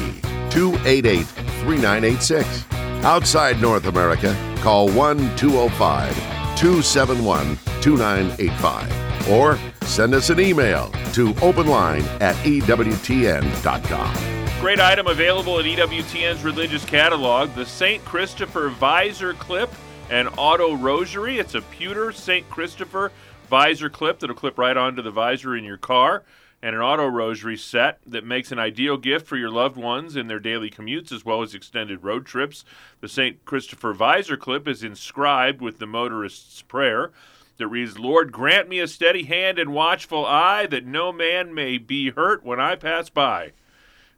288 0.49 1.23
3986. 1.27 2.65
Outside 3.05 3.61
North 3.61 3.85
America, 3.85 4.35
call 4.61 4.89
1 4.89 5.37
205 5.37 6.15
271 6.57 7.57
2985. 7.81 9.08
Or 9.29 9.57
send 9.83 10.13
us 10.13 10.29
an 10.29 10.39
email 10.39 10.89
to 11.13 11.33
openline 11.35 12.03
at 12.21 12.35
EWTN.com. 12.37 14.15
Great 14.59 14.79
item 14.79 15.07
available 15.07 15.59
at 15.59 15.65
EWTN's 15.65 16.43
religious 16.43 16.83
catalog 16.83 17.53
the 17.55 17.65
St. 17.65 18.03
Christopher 18.03 18.69
Visor 18.69 19.33
Clip 19.33 19.71
and 20.09 20.27
Auto 20.37 20.75
Rosary. 20.75 21.39
It's 21.39 21.55
a 21.55 21.61
pewter 21.61 22.11
St. 22.11 22.49
Christopher 22.49 23.11
visor 23.49 23.89
clip 23.89 24.19
that'll 24.19 24.35
clip 24.35 24.57
right 24.57 24.77
onto 24.77 25.01
the 25.01 25.11
visor 25.11 25.55
in 25.55 25.63
your 25.63 25.77
car, 25.77 26.23
and 26.61 26.75
an 26.75 26.81
auto 26.81 27.07
rosary 27.07 27.57
set 27.57 27.99
that 28.05 28.25
makes 28.25 28.51
an 28.51 28.59
ideal 28.59 28.97
gift 28.97 29.25
for 29.27 29.37
your 29.37 29.49
loved 29.49 29.77
ones 29.77 30.15
in 30.15 30.27
their 30.27 30.39
daily 30.39 30.69
commutes 30.69 31.11
as 31.11 31.25
well 31.25 31.41
as 31.41 31.55
extended 31.55 32.03
road 32.03 32.25
trips. 32.25 32.63
The 33.01 33.07
St. 33.07 33.43
Christopher 33.45 33.93
visor 33.93 34.37
clip 34.37 34.67
is 34.67 34.83
inscribed 34.83 35.61
with 35.61 35.79
the 35.79 35.87
motorist's 35.87 36.61
prayer 36.61 37.11
that 37.59 37.67
reads, 37.67 37.99
Lord, 37.99 38.31
grant 38.31 38.67
me 38.67 38.79
a 38.79 38.87
steady 38.87 39.23
hand 39.23 39.59
and 39.59 39.71
watchful 39.71 40.25
eye 40.25 40.65
that 40.67 40.85
no 40.85 41.11
man 41.11 41.53
may 41.53 41.77
be 41.77 42.09
hurt 42.09 42.43
when 42.43 42.59
I 42.59 42.75
pass 42.75 43.09
by. 43.09 43.51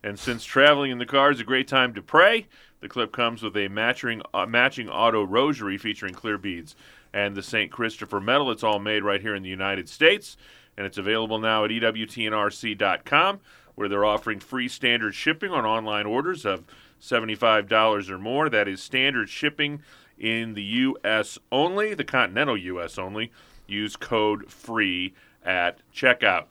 And 0.03 0.17
since 0.17 0.45
traveling 0.45 0.91
in 0.91 1.00
the 1.00 1.05
car 1.05 1.31
is 1.31 1.39
a 1.39 1.43
great 1.43 1.67
time 1.67 1.93
to 1.95 2.01
pray, 2.01 2.48
the 2.79 2.88
clip 2.88 3.12
comes 3.12 3.43
with 3.43 3.57
a 3.57 3.67
matching, 3.67 4.21
uh, 4.33 4.45
matching 4.45 4.89
auto 4.89 5.24
rosary 5.24 5.77
featuring 5.77 6.13
clear 6.13 6.38
beads 6.38 6.75
and 7.13 7.36
the 7.36 7.43
St. 7.43 7.71
Christopher 7.71 8.19
medal. 8.19 8.51
It's 8.51 8.63
all 8.63 8.79
made 8.79 9.03
right 9.03 9.21
here 9.21 9.36
in 9.36 9.43
the 9.43 9.50
United 9.50 9.89
States, 9.89 10.38
and 10.77 10.86
it's 10.86 10.98
available 10.98 11.39
now 11.39 11.65
at 11.65 11.71
EWTNRC.com, 11.71 13.39
where 13.75 13.89
they're 13.89 14.05
offering 14.05 14.39
free 14.39 14.67
standard 14.67 15.13
shipping 15.13 15.51
on 15.51 15.65
online 15.65 16.05
orders 16.05 16.45
of 16.45 16.63
$75 17.01 18.10
or 18.10 18.17
more. 18.17 18.50
That 18.50 18.67
is 18.67 18.81
standard 18.81 19.29
shipping 19.29 19.81
in 20.22 20.54
the 20.54 20.63
U.S. 20.63 21.40
only, 21.51 21.96
the 21.96 22.04
continental 22.04 22.56
U.S. 22.56 22.98
only. 23.00 23.32
Use 23.68 23.96
code 23.96 24.51
FREE 24.51 25.13
at 25.44 25.80
checkout. 25.94 26.46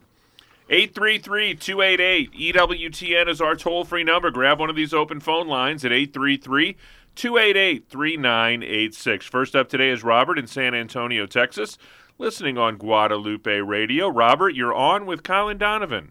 833 0.69 1.55
288 1.55 2.55
EWTN 2.55 3.29
is 3.29 3.41
our 3.41 3.55
toll 3.55 3.85
free 3.85 4.05
number. 4.05 4.31
Grab 4.31 4.59
one 4.59 4.71
of 4.71 4.77
these 4.77 4.93
open 4.93 5.21
phone 5.21 5.47
lines 5.47 5.85
at 5.85 5.93
833 5.93 6.77
288 7.15 7.89
3986. 7.89 9.27
First 9.27 9.57
up 9.57 9.69
today 9.69 9.91
is 9.91 10.03
Robert 10.03 10.39
in 10.39 10.47
San 10.47 10.75
Antonio, 10.75 11.27
Texas, 11.27 11.79
listening 12.19 12.59
on 12.59 12.77
Guadalupe 12.77 13.61
Radio. 13.61 14.09
Robert, 14.09 14.51
you're 14.51 14.75
on 14.75 15.07
with 15.07 15.23
Colin 15.23 15.59
Donovan. 15.59 16.11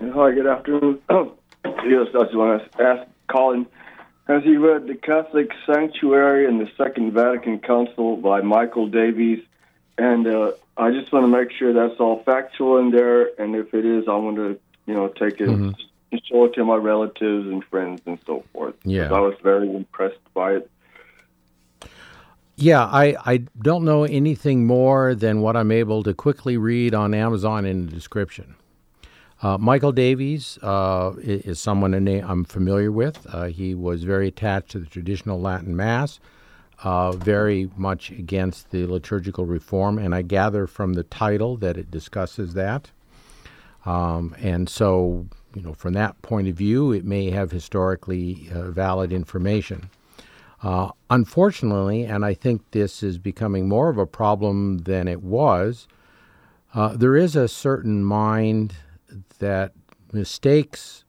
Hi, 0.00 0.32
good 0.32 0.46
afternoon. 0.46 1.00
yes, 1.10 2.08
I 2.14 2.24
just 2.24 2.34
want 2.34 2.72
to 2.72 2.82
ask 2.82 3.08
Colin 3.30 3.66
Has 4.28 4.42
he 4.44 4.56
read 4.56 4.86
The 4.86 4.94
Catholic 4.94 5.50
Sanctuary 5.66 6.46
and 6.46 6.60
the 6.60 6.70
Second 6.76 7.12
Vatican 7.12 7.58
Council 7.58 8.16
by 8.16 8.40
Michael 8.40 8.86
Davies? 8.86 9.42
And 9.98 10.26
uh, 10.26 10.52
I 10.76 10.90
just 10.92 11.12
want 11.12 11.24
to 11.24 11.28
make 11.28 11.50
sure 11.50 11.72
that's 11.72 11.98
all 12.00 12.22
factual 12.24 12.78
in 12.78 12.92
there. 12.92 13.30
And 13.40 13.56
if 13.56 13.74
it 13.74 13.84
is, 13.84 14.04
I 14.08 14.14
want 14.14 14.36
to, 14.36 14.58
you 14.86 14.94
know, 14.94 15.08
take 15.08 15.40
it 15.40 15.48
Mhm. 15.48 15.74
and 16.12 16.22
show 16.24 16.44
it 16.44 16.54
to 16.54 16.64
my 16.64 16.76
relatives 16.76 17.46
and 17.48 17.64
friends 17.64 18.00
and 18.06 18.18
so 18.26 18.44
forth. 18.52 18.74
Yeah. 18.84 19.12
I 19.12 19.20
was 19.20 19.34
very 19.42 19.68
impressed 19.74 20.20
by 20.34 20.52
it. 20.54 20.70
Yeah, 22.56 22.84
I, 22.84 23.16
I 23.24 23.36
don't 23.60 23.84
know 23.84 24.04
anything 24.04 24.66
more 24.66 25.14
than 25.14 25.40
what 25.40 25.56
I'm 25.56 25.72
able 25.72 26.02
to 26.04 26.14
quickly 26.14 26.56
read 26.56 26.94
on 26.94 27.12
Amazon 27.12 27.64
in 27.64 27.86
the 27.86 27.92
description. 27.92 28.54
Uh, 29.42 29.58
Michael 29.58 29.90
Davies 29.90 30.56
uh, 30.62 31.14
is 31.18 31.58
someone 31.58 31.94
I'm 31.94 32.44
familiar 32.44 32.92
with. 32.92 33.26
Uh, 33.28 33.46
he 33.46 33.74
was 33.74 34.04
very 34.04 34.28
attached 34.28 34.70
to 34.70 34.78
the 34.78 34.86
traditional 34.86 35.40
Latin 35.40 35.74
Mass, 35.74 36.20
uh, 36.84 37.10
very 37.10 37.68
much 37.76 38.10
against 38.12 38.70
the 38.70 38.86
liturgical 38.86 39.44
reform, 39.44 39.98
and 39.98 40.14
I 40.14 40.22
gather 40.22 40.68
from 40.68 40.92
the 40.92 41.02
title 41.02 41.56
that 41.56 41.76
it 41.76 41.90
discusses 41.90 42.54
that. 42.54 42.92
Um, 43.84 44.36
and 44.38 44.68
so, 44.68 45.26
you 45.56 45.62
know, 45.62 45.74
from 45.74 45.94
that 45.94 46.22
point 46.22 46.46
of 46.46 46.54
view, 46.54 46.92
it 46.92 47.04
may 47.04 47.30
have 47.30 47.50
historically 47.50 48.48
uh, 48.54 48.70
valid 48.70 49.12
information. 49.12 49.90
Uh, 50.62 50.90
unfortunately, 51.10 52.04
and 52.04 52.24
I 52.24 52.34
think 52.34 52.62
this 52.70 53.02
is 53.02 53.18
becoming 53.18 53.68
more 53.68 53.88
of 53.88 53.98
a 53.98 54.06
problem 54.06 54.78
than 54.78 55.08
it 55.08 55.20
was, 55.20 55.88
there 56.94 57.16
is 57.16 57.34
a 57.34 57.48
certain 57.48 58.04
mind 58.04 58.74
that 59.42 59.72
mistakes. 60.12 61.04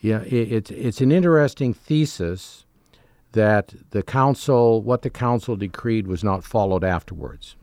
Yeah, 0.00 0.20
it, 0.22 0.52
it's 0.52 0.70
it's 0.70 1.00
an 1.00 1.10
interesting 1.10 1.72
thesis 1.72 2.66
that 3.32 3.72
the 3.90 4.02
council, 4.02 4.82
what 4.82 5.02
the 5.02 5.10
council 5.10 5.56
decreed, 5.56 6.06
was 6.06 6.22
not 6.22 6.44
followed 6.44 6.84
afterwards. 6.84 7.56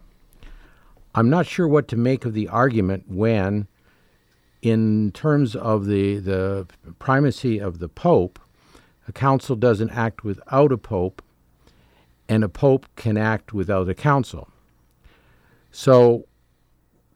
I'm 1.15 1.29
not 1.29 1.45
sure 1.45 1.67
what 1.67 1.87
to 1.89 1.97
make 1.97 2.25
of 2.25 2.33
the 2.33 2.47
argument 2.47 3.05
when, 3.07 3.67
in 4.61 5.11
terms 5.11 5.55
of 5.55 5.85
the 5.85 6.17
the 6.17 6.67
primacy 6.99 7.59
of 7.59 7.79
the 7.79 7.89
pope, 7.89 8.39
a 9.07 9.11
council 9.11 9.55
doesn't 9.55 9.91
act 9.91 10.23
without 10.23 10.71
a 10.71 10.77
pope, 10.77 11.21
and 12.29 12.43
a 12.43 12.49
pope 12.49 12.87
can 12.95 13.17
act 13.17 13.53
without 13.53 13.89
a 13.89 13.93
council. 13.93 14.47
So 15.71 16.25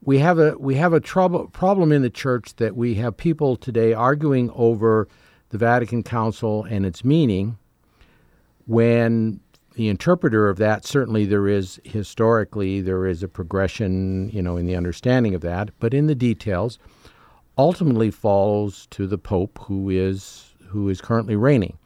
we 0.01 0.20
have 0.20 0.39
a 0.39 0.58
we 0.58 0.75
have 0.75 0.94
a 0.94 1.00
trouble 1.00 1.48
problem 1.48 1.92
in 1.92 2.01
the 2.01 2.10
church 2.10 2.56
that 2.58 2.75
we 2.75 2.96
have 2.96 3.18
people 3.18 3.56
today 3.56 3.94
arguing 3.94 4.50
over 4.51 5.08
the 5.50 5.58
Vatican 5.58 6.04
Council 6.04 6.63
and 6.66 6.86
its 6.86 7.04
meaning 7.04 7.58
when 8.66 9.39
the 9.75 9.89
interpreter 9.89 10.50
of 10.50 10.58
that 10.58 10.86
certainly 10.86 11.25
there 11.25 11.48
is 11.48 11.80
historically 11.84 12.82
there 12.82 13.06
is 13.06 13.24
a 13.24 13.27
progression 13.27 14.30
you 14.30 14.42
know 14.42 14.58
in 14.58 14.66
the 14.66 14.75
understanding 14.75 15.36
of 15.36 15.42
that 15.42 15.70
but 15.80 15.94
in 15.94 16.08
the 16.08 16.16
details 16.16 16.80
ultimately 17.58 18.12
falls 18.12 18.88
to 18.88 19.08
the 19.08 19.18
pope 19.18 19.60
who 19.63 19.89
is 19.89 20.56
who 20.68 20.89
is 20.89 21.01
currently 21.01 21.36
reigning 21.36 21.77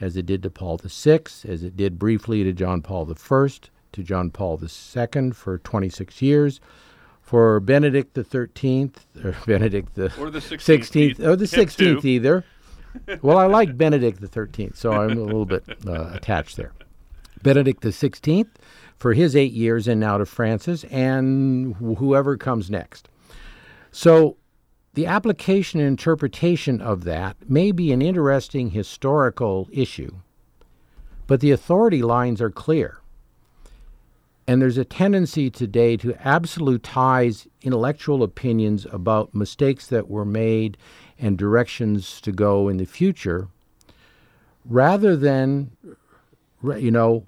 as 0.00 0.16
it 0.16 0.26
did 0.26 0.42
to 0.42 0.50
Paul 0.50 0.78
VI, 0.82 1.20
as 1.46 1.62
it 1.62 1.76
did 1.76 1.98
briefly 1.98 2.44
to 2.44 2.52
John 2.52 2.82
Paul 2.82 3.10
I, 3.10 3.48
to 3.92 4.02
John 4.02 4.30
Paul 4.30 4.60
II 4.62 5.30
for 5.32 5.58
26 5.58 6.22
years, 6.22 6.60
for 7.28 7.60
Benedict 7.60 8.14
the 8.14 8.24
13th, 8.24 8.94
or 9.22 9.36
Benedict 9.46 9.94
the 9.94 10.06
Or 10.18 10.30
the 10.30 10.38
16th. 10.38 11.16
16th, 11.18 11.20
or 11.20 11.36
the 11.36 11.44
16th 11.44 12.02
either. 12.06 12.42
well, 13.20 13.36
I 13.36 13.44
like 13.44 13.76
Benedict 13.76 14.22
the 14.22 14.28
13th, 14.28 14.76
so 14.76 14.92
I'm 14.92 15.10
a 15.18 15.22
little 15.22 15.44
bit 15.44 15.62
uh, 15.86 16.08
attached 16.14 16.56
there. 16.56 16.72
Benedict 17.42 17.82
the 17.82 17.90
16th 17.90 18.48
for 18.96 19.12
his 19.12 19.36
eight 19.36 19.52
years, 19.52 19.86
and 19.86 20.00
now 20.00 20.16
to 20.16 20.24
Francis, 20.24 20.84
and 20.84 21.74
wh- 21.74 21.98
whoever 21.98 22.38
comes 22.38 22.70
next. 22.70 23.10
So 23.92 24.38
the 24.94 25.04
application 25.04 25.80
and 25.80 25.88
interpretation 25.90 26.80
of 26.80 27.04
that 27.04 27.36
may 27.46 27.72
be 27.72 27.92
an 27.92 28.00
interesting 28.00 28.70
historical 28.70 29.68
issue, 29.70 30.14
but 31.26 31.40
the 31.40 31.50
authority 31.50 32.00
lines 32.00 32.40
are 32.40 32.50
clear. 32.50 33.00
And 34.48 34.62
there's 34.62 34.78
a 34.78 34.84
tendency 34.84 35.50
today 35.50 35.98
to 35.98 36.14
absolutize 36.14 37.46
intellectual 37.60 38.22
opinions 38.22 38.86
about 38.90 39.34
mistakes 39.34 39.86
that 39.88 40.08
were 40.08 40.24
made 40.24 40.78
and 41.18 41.36
directions 41.36 42.18
to 42.22 42.32
go 42.32 42.70
in 42.70 42.78
the 42.78 42.86
future 42.86 43.48
rather 44.64 45.16
than, 45.16 45.70
you 46.62 46.90
know, 46.90 47.26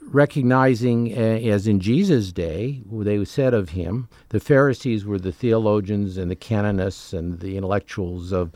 recognizing, 0.00 1.12
uh, 1.12 1.20
as 1.20 1.66
in 1.66 1.80
Jesus' 1.80 2.32
day, 2.32 2.82
they 2.90 3.22
said 3.26 3.52
of 3.52 3.70
him, 3.70 4.08
the 4.30 4.40
Pharisees 4.40 5.04
were 5.04 5.18
the 5.18 5.32
theologians 5.32 6.16
and 6.16 6.30
the 6.30 6.36
canonists 6.36 7.12
and 7.12 7.40
the 7.40 7.58
intellectuals 7.58 8.32
of 8.32 8.52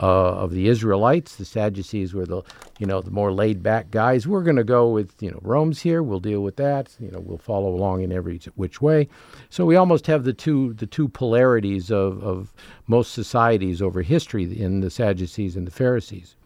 uh, 0.00 0.34
of 0.34 0.52
the 0.52 0.68
Israelites. 0.68 1.36
The 1.36 1.44
Sadducees 1.44 2.14
were 2.14 2.26
the 2.26 2.42
you 2.78 2.86
know 2.86 3.00
the 3.00 3.10
more 3.10 3.32
laid 3.32 3.62
back 3.62 3.90
guys. 3.90 4.26
We're 4.26 4.42
going 4.42 4.56
to 4.56 4.64
go 4.64 4.88
with 4.88 5.14
you 5.20 5.30
know 5.30 5.40
Rome's 5.42 5.80
here. 5.82 6.02
We'll 6.02 6.20
deal 6.20 6.42
with 6.42 6.56
that. 6.56 6.94
You 7.00 7.10
know 7.10 7.20
we'll 7.20 7.38
follow 7.38 7.68
along 7.68 8.02
in 8.02 8.12
every 8.12 8.40
which 8.54 8.82
way. 8.82 9.08
So 9.50 9.64
we 9.64 9.76
almost 9.76 10.06
have 10.06 10.24
the 10.24 10.32
two 10.32 10.74
the 10.74 10.86
two 10.86 11.08
polarities 11.08 11.90
of 11.90 12.22
of 12.22 12.52
most 12.86 13.12
societies 13.12 13.80
over 13.80 14.02
history 14.02 14.44
in 14.60 14.80
the 14.80 14.90
Sadducees 14.90 15.56
and 15.56 15.66
the 15.66 15.72
Pharisees. 15.72 16.36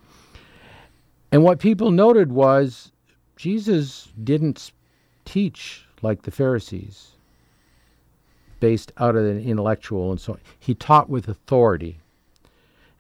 And 1.33 1.45
what 1.45 1.61
people 1.61 1.91
noted 1.91 2.33
was 2.33 2.93
Jesus 3.37 4.09
didn't 4.23 4.73
teach 5.25 5.87
like 6.03 6.23
the 6.23 6.31
Pharisees, 6.31 7.13
based 8.59 8.93
out 8.99 9.17
of 9.17 9.25
an 9.25 9.41
intellectual 9.41 10.11
and 10.11 10.21
so 10.21 10.35
on. 10.35 10.41
He 10.59 10.75
taught 10.75 11.09
with 11.09 11.29
authority. 11.29 11.99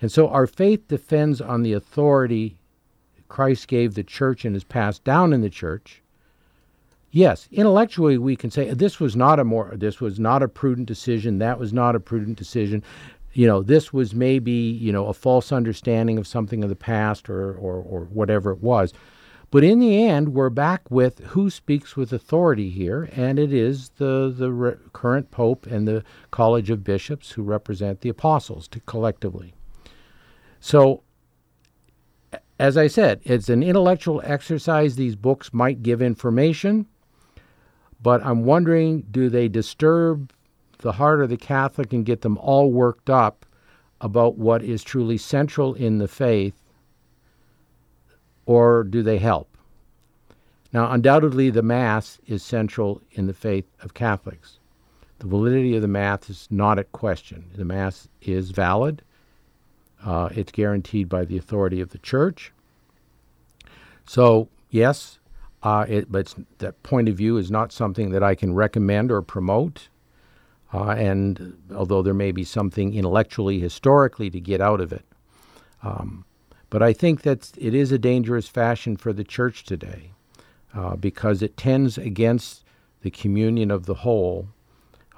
And 0.00 0.10
so 0.10 0.28
our 0.28 0.46
faith 0.46 0.88
defends 0.88 1.40
on 1.40 1.62
the 1.62 1.72
authority 1.72 2.60
Christ 3.30 3.68
gave 3.68 3.94
the 3.94 4.02
church 4.02 4.44
and 4.44 4.54
is 4.54 4.64
passed 4.64 5.04
down 5.04 5.32
in 5.32 5.40
the 5.40 5.48
church. 5.48 6.02
Yes, 7.12 7.48
intellectually 7.50 8.18
we 8.18 8.36
can 8.36 8.50
say 8.50 8.70
this 8.72 9.00
was 9.00 9.16
not 9.16 9.38
a 9.40 9.44
more 9.44 9.72
this 9.74 10.00
was 10.00 10.20
not 10.20 10.42
a 10.42 10.48
prudent 10.48 10.86
decision, 10.86 11.38
that 11.38 11.58
was 11.58 11.72
not 11.72 11.96
a 11.96 12.00
prudent 12.00 12.36
decision. 12.36 12.82
You 13.32 13.46
know, 13.46 13.62
this 13.62 13.92
was 13.92 14.14
maybe, 14.14 14.50
you 14.50 14.92
know, 14.92 15.06
a 15.06 15.14
false 15.14 15.52
understanding 15.52 16.18
of 16.18 16.26
something 16.26 16.62
of 16.62 16.68
the 16.68 16.76
past 16.76 17.30
or 17.30 17.54
or, 17.54 17.76
or 17.76 18.00
whatever 18.12 18.50
it 18.50 18.62
was. 18.62 18.92
But 19.52 19.64
in 19.64 19.80
the 19.80 20.04
end, 20.04 20.34
we're 20.34 20.50
back 20.50 20.88
with 20.90 21.18
who 21.20 21.50
speaks 21.50 21.96
with 21.96 22.12
authority 22.12 22.70
here, 22.70 23.08
and 23.16 23.36
it 23.36 23.52
is 23.52 23.90
the, 23.96 24.32
the 24.36 24.52
re- 24.52 24.76
current 24.92 25.32
Pope 25.32 25.66
and 25.66 25.88
the 25.88 26.04
College 26.30 26.70
of 26.70 26.84
Bishops 26.84 27.32
who 27.32 27.42
represent 27.42 28.00
the 28.00 28.08
apostles 28.08 28.68
to 28.68 28.78
collectively. 28.80 29.54
So, 30.60 31.02
as 32.58 32.76
I 32.76 32.86
said, 32.86 33.20
it's 33.24 33.48
an 33.48 33.62
intellectual 33.62 34.20
exercise. 34.24 34.96
These 34.96 35.16
books 35.16 35.52
might 35.52 35.82
give 35.82 36.02
information, 36.02 36.86
but 38.02 38.24
I'm 38.24 38.44
wondering 38.44 39.06
do 39.10 39.28
they 39.28 39.48
disturb 39.48 40.32
the 40.78 40.92
heart 40.92 41.22
of 41.22 41.30
the 41.30 41.36
Catholic 41.36 41.92
and 41.92 42.04
get 42.04 42.20
them 42.20 42.38
all 42.38 42.70
worked 42.70 43.10
up 43.10 43.46
about 44.00 44.36
what 44.36 44.62
is 44.62 44.82
truly 44.82 45.18
central 45.18 45.74
in 45.74 45.98
the 45.98 46.08
faith 46.08 46.54
or 48.46 48.84
do 48.84 49.02
they 49.02 49.18
help? 49.18 49.56
Now, 50.72 50.90
undoubtedly, 50.92 51.50
the 51.50 51.62
Mass 51.62 52.18
is 52.26 52.42
central 52.42 53.02
in 53.12 53.26
the 53.26 53.34
faith 53.34 53.66
of 53.82 53.94
Catholics. 53.94 54.58
The 55.18 55.26
validity 55.26 55.76
of 55.76 55.82
the 55.82 55.88
Mass 55.88 56.30
is 56.30 56.48
not 56.50 56.78
at 56.78 56.92
question. 56.92 57.50
The 57.54 57.64
Mass 57.64 58.08
is 58.22 58.50
valid. 58.50 59.02
Uh, 60.04 60.28
it's 60.32 60.52
guaranteed 60.52 61.08
by 61.08 61.24
the 61.24 61.36
authority 61.36 61.80
of 61.80 61.90
the 61.90 61.98
Church. 61.98 62.52
So, 64.06 64.48
yes, 64.70 65.18
uh, 65.62 65.84
it, 65.88 66.10
but 66.10 66.34
that 66.58 66.82
point 66.82 67.08
of 67.08 67.16
view 67.16 67.36
is 67.36 67.50
not 67.50 67.72
something 67.72 68.10
that 68.10 68.22
I 68.22 68.34
can 68.34 68.54
recommend 68.54 69.12
or 69.12 69.22
promote. 69.22 69.88
Uh, 70.72 70.90
and 70.90 71.56
although 71.74 72.00
there 72.00 72.14
may 72.14 72.32
be 72.32 72.44
something 72.44 72.94
intellectually, 72.94 73.58
historically 73.58 74.30
to 74.30 74.40
get 74.40 74.60
out 74.60 74.80
of 74.80 74.92
it, 74.92 75.04
um, 75.82 76.24
but 76.70 76.82
I 76.82 76.92
think 76.92 77.22
that 77.22 77.50
it 77.58 77.74
is 77.74 77.90
a 77.90 77.98
dangerous 77.98 78.46
fashion 78.46 78.96
for 78.96 79.12
the 79.12 79.24
church 79.24 79.64
today 79.64 80.12
uh, 80.72 80.94
because 80.94 81.42
it 81.42 81.56
tends 81.56 81.98
against 81.98 82.64
the 83.02 83.10
communion 83.10 83.70
of 83.70 83.86
the 83.86 83.94
whole 83.94 84.48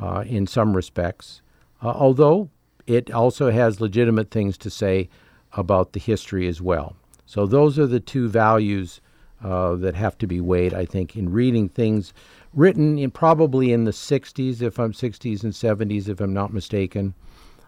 uh, 0.01 0.25
in 0.27 0.47
some 0.47 0.75
respects, 0.75 1.42
uh, 1.83 1.88
although 1.88 2.49
it 2.87 3.11
also 3.11 3.51
has 3.51 3.81
legitimate 3.81 4.31
things 4.31 4.59
to 4.59 4.71
say 4.71 5.09
about 5.53 5.92
the 5.92 6.01
history 6.01 6.47
as 6.49 6.61
well. 6.61 6.97
So, 7.27 7.47
those 7.47 7.79
are 7.79 7.87
the 7.87 8.01
two 8.01 8.29
values 8.29 9.01
uh, 9.42 9.75
that 9.77 9.95
have 9.95 10.18
to 10.18 10.27
be 10.27 10.40
weighed, 10.40 10.75
I 10.75 10.85
think, 10.85 11.16
in 11.16 11.33
reading 11.33 11.68
things 11.68 12.12
written 12.55 12.99
in 12.99 13.11
probably 13.11 13.73
in 13.73 13.85
the 13.85 13.90
60s, 13.90 14.61
if 14.61 14.79
I'm 14.79 14.92
60s 14.92 15.42
and 15.42 15.53
70s, 15.53 16.09
if 16.09 16.21
I'm 16.21 16.35
not 16.35 16.53
mistaken. 16.53 17.14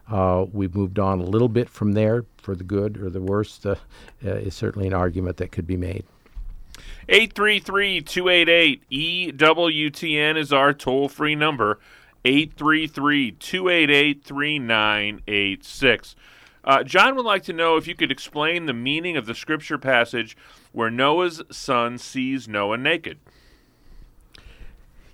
Uh, 0.09 0.45
we've 0.53 0.75
moved 0.75 0.99
on 0.99 1.19
a 1.19 1.23
little 1.23 1.49
bit 1.49 1.67
from 1.67 1.93
there 1.93 2.25
for 2.37 2.55
the 2.55 2.63
good 2.63 2.97
or 2.97 3.09
the 3.09 3.21
worse, 3.21 3.65
uh, 3.65 3.75
is 4.21 4.53
certainly 4.53 4.87
an 4.87 4.93
argument 4.93 5.37
that 5.37 5.51
could 5.51 5.65
be 5.65 5.77
made. 5.77 6.05
833 7.09 8.01
288 8.01 9.37
EWTN 9.37 10.37
is 10.37 10.53
our 10.53 10.73
toll 10.73 11.09
free 11.09 11.35
number. 11.35 11.79
833 12.25 13.31
288 13.33 14.23
3986. 14.23 16.15
Uh, 16.63 16.83
John 16.83 17.15
would 17.15 17.25
like 17.25 17.43
to 17.43 17.53
know 17.53 17.77
if 17.77 17.87
you 17.87 17.93
could 17.93 18.11
explain 18.11 18.65
the 18.65 18.73
meaning 18.73 19.15
of 19.15 19.27
the 19.27 19.35
scripture 19.35 19.77
passage 19.77 20.35
where 20.71 20.89
Noah's 20.89 21.43
son 21.51 21.99
sees 21.99 22.47
Noah 22.47 22.77
naked. 22.77 23.19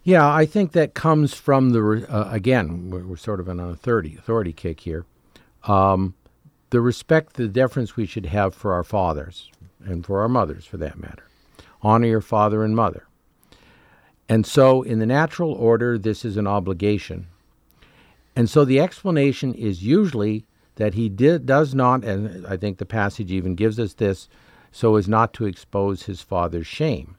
Yeah, 0.04 0.28
I 0.34 0.46
think 0.46 0.72
that 0.72 0.94
comes 0.94 1.34
from 1.34 1.72
the 1.72 2.08
uh, 2.10 2.30
again 2.32 2.90
we're, 2.90 3.06
we're, 3.06 3.18
sort 3.18 3.40
of 3.40 3.48
on 3.48 3.60
an 3.60 3.70
authority 3.70 4.16
authority 4.18 4.54
kick 4.54 4.80
here. 4.80 5.06
Um, 5.66 6.16
the 6.72 6.82
respect, 6.82 7.34
the 7.34 7.48
deference 7.48 7.96
we 7.96 8.08
should 8.08 8.28
have 8.28 8.56
for 8.56 8.74
our 8.74 8.84
fathers 8.84 9.52
and 9.86 10.06
for 10.06 10.22
our 10.22 10.30
mothers, 10.30 10.66
for 10.66 10.78
that 10.78 10.98
matter. 10.98 11.28
Honor 11.84 12.08
your 12.08 12.22
father 12.22 12.64
and 12.64 12.76
mother. 12.76 13.06
And 14.32 14.46
so, 14.46 14.82
in 14.82 15.00
the 15.00 15.06
natural 15.06 15.52
order, 15.52 15.98
this 15.98 16.24
is 16.24 16.38
an 16.38 16.48
obligation. 16.48 17.28
And 18.34 18.50
so, 18.50 18.64
the 18.64 18.80
explanation 18.80 19.54
is 19.54 19.84
usually 19.84 20.46
that 20.76 20.94
he 20.94 21.10
did, 21.10 21.46
does 21.46 21.76
not, 21.76 22.06
and 22.06 22.48
I 22.48 22.56
think 22.56 22.78
the 22.78 22.86
passage 22.86 23.30
even 23.30 23.56
gives 23.56 23.78
us 23.78 23.96
this, 23.96 24.30
so 24.72 24.96
as 24.96 25.10
not 25.10 25.34
to 25.34 25.46
expose 25.46 26.04
his 26.04 26.22
father's 26.22 26.66
shame. 26.66 27.18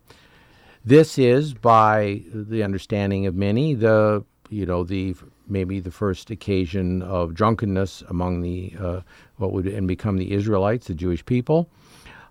This 0.86 1.18
is, 1.18 1.52
by 1.52 2.22
the 2.32 2.62
understanding 2.62 3.26
of 3.26 3.34
many, 3.34 3.74
the 3.74 4.24
you 4.48 4.64
know 4.64 4.82
the 4.82 5.14
maybe 5.46 5.80
the 5.80 5.90
first 5.90 6.30
occasion 6.30 7.02
of 7.02 7.34
drunkenness 7.34 8.02
among 8.08 8.40
the 8.40 8.72
uh, 8.80 9.00
what 9.36 9.52
would 9.52 9.66
and 9.66 9.86
become 9.86 10.16
the 10.16 10.32
Israelites, 10.32 10.86
the 10.86 10.94
Jewish 10.94 11.26
people, 11.26 11.68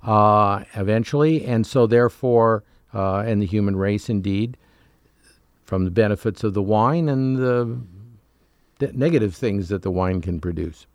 uh, 0.02 0.64
eventually, 0.74 1.46
and 1.46 1.68
so 1.68 1.86
therefore, 1.86 2.64
uh, 2.96 3.20
and 3.20 3.44
the 3.44 3.46
human 3.46 3.76
race 3.76 4.10
indeed, 4.10 4.58
from 5.72 5.86
the 5.86 5.90
benefits 5.90 6.44
of 6.44 6.54
the 6.54 6.62
wine 6.62 7.08
and 7.08 7.38
the, 7.38 7.80
negative 8.92 9.34
things 9.34 9.70
that 9.70 9.84
the 9.84 9.90
wine 9.90 10.20
can 10.20 10.38
produce. 10.38 10.86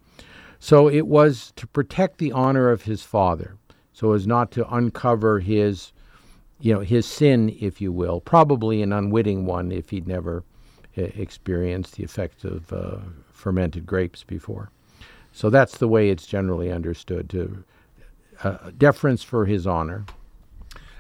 So 0.59 0.87
it 0.87 1.07
was 1.07 1.55
to 1.57 1.67
protect 1.67 2.19
the 2.19 2.31
honor 2.33 2.69
of 2.69 2.83
his 2.83 3.03
father, 3.03 3.57
so 3.95 4.13
as 4.13 4.27
not 4.27 4.51
to 4.51 4.69
uncover 4.71 5.41
his 5.41 5.95
you 6.61 6.75
know, 6.75 6.81
his 6.81 7.07
sin, 7.07 7.57
if 7.59 7.81
you 7.81 7.91
will, 7.91 8.21
probably 8.21 8.83
an 8.83 8.93
unwitting 8.93 9.47
one 9.47 9.73
if 9.73 9.89
he'd 9.89 10.07
never 10.07 10.45
uh, 10.99 11.05
experienced 11.15 11.97
the 11.97 12.05
effects 12.05 12.45
of 12.45 12.71
uh, 12.71 12.99
fermented 13.33 13.87
grapes 13.87 14.25
before. 14.25 14.71
So 15.33 15.49
that's 15.49 15.79
the 15.79 15.89
way 15.89 16.11
it's 16.11 16.27
generally 16.27 16.71
understood 16.71 17.31
to 17.31 17.65
uh, 18.45 18.73
deference 18.77 19.23
for 19.23 19.47
his 19.47 19.67
honor. 19.67 20.05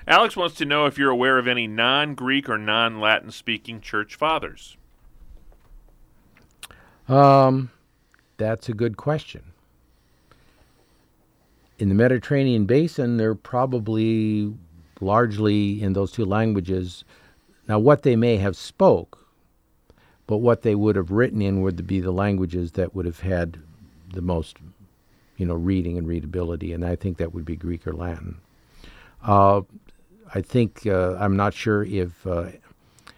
Alex 0.08 0.36
wants 0.36 0.54
to 0.56 0.64
know 0.64 0.86
if 0.86 0.96
you're 0.96 1.10
aware 1.10 1.38
of 1.38 1.48
any 1.48 1.66
non 1.66 2.14
Greek 2.14 2.48
or 2.48 2.58
non 2.58 3.00
Latin 3.00 3.30
speaking 3.30 3.80
church 3.80 4.14
fathers. 4.14 4.76
Um, 7.08 7.70
that's 8.36 8.68
a 8.68 8.74
good 8.74 8.96
question. 8.96 9.42
In 11.78 11.88
the 11.88 11.94
Mediterranean 11.94 12.66
basin, 12.66 13.16
they're 13.16 13.34
probably 13.34 14.54
largely 15.00 15.82
in 15.82 15.92
those 15.92 16.12
two 16.12 16.24
languages. 16.24 17.04
Now, 17.68 17.78
what 17.78 18.02
they 18.02 18.16
may 18.16 18.36
have 18.36 18.56
spoke, 18.56 19.26
but 20.26 20.38
what 20.38 20.62
they 20.62 20.74
would 20.74 20.96
have 20.96 21.10
written 21.10 21.42
in 21.42 21.62
would 21.62 21.86
be 21.86 22.00
the 22.00 22.12
languages 22.12 22.72
that 22.72 22.94
would 22.94 23.06
have 23.06 23.20
had 23.20 23.58
the 24.12 24.22
most, 24.22 24.56
you 25.36 25.44
know, 25.44 25.54
reading 25.54 25.98
and 25.98 26.06
readability, 26.06 26.72
and 26.72 26.84
I 26.84 26.96
think 26.96 27.18
that 27.18 27.34
would 27.34 27.44
be 27.44 27.56
Greek 27.56 27.86
or 27.86 27.92
Latin. 27.92 28.38
Uh, 29.22 29.62
I 30.34 30.40
think 30.42 30.86
uh, 30.86 31.16
I'm 31.18 31.36
not 31.36 31.54
sure 31.54 31.84
if 31.84 32.26
uh, 32.26 32.46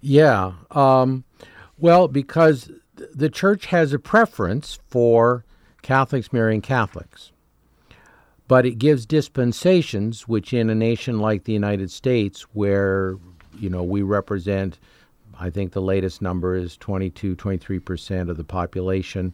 Yeah. 0.00 0.52
Um, 0.70 1.24
well, 1.76 2.08
because 2.08 2.70
the 2.94 3.28
church 3.28 3.66
has 3.66 3.92
a 3.92 3.98
preference 3.98 4.78
for 4.88 5.44
Catholics 5.84 6.32
marrying 6.32 6.60
Catholics. 6.60 7.30
But 8.48 8.66
it 8.66 8.78
gives 8.78 9.06
dispensations, 9.06 10.26
which 10.26 10.52
in 10.52 10.68
a 10.68 10.74
nation 10.74 11.20
like 11.20 11.44
the 11.44 11.52
United 11.52 11.90
States, 11.92 12.42
where, 12.52 13.16
you 13.58 13.70
know, 13.70 13.84
we 13.84 14.02
represent, 14.02 14.80
I 15.38 15.50
think 15.50 15.72
the 15.72 15.80
latest 15.80 16.20
number 16.20 16.56
is 16.56 16.76
22, 16.76 17.36
23% 17.36 18.28
of 18.28 18.36
the 18.36 18.44
population. 18.44 19.32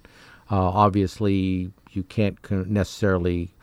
Uh, 0.50 0.68
obviously, 0.68 1.72
you 1.90 2.02
can't 2.02 2.38
necessarily, 2.50 3.54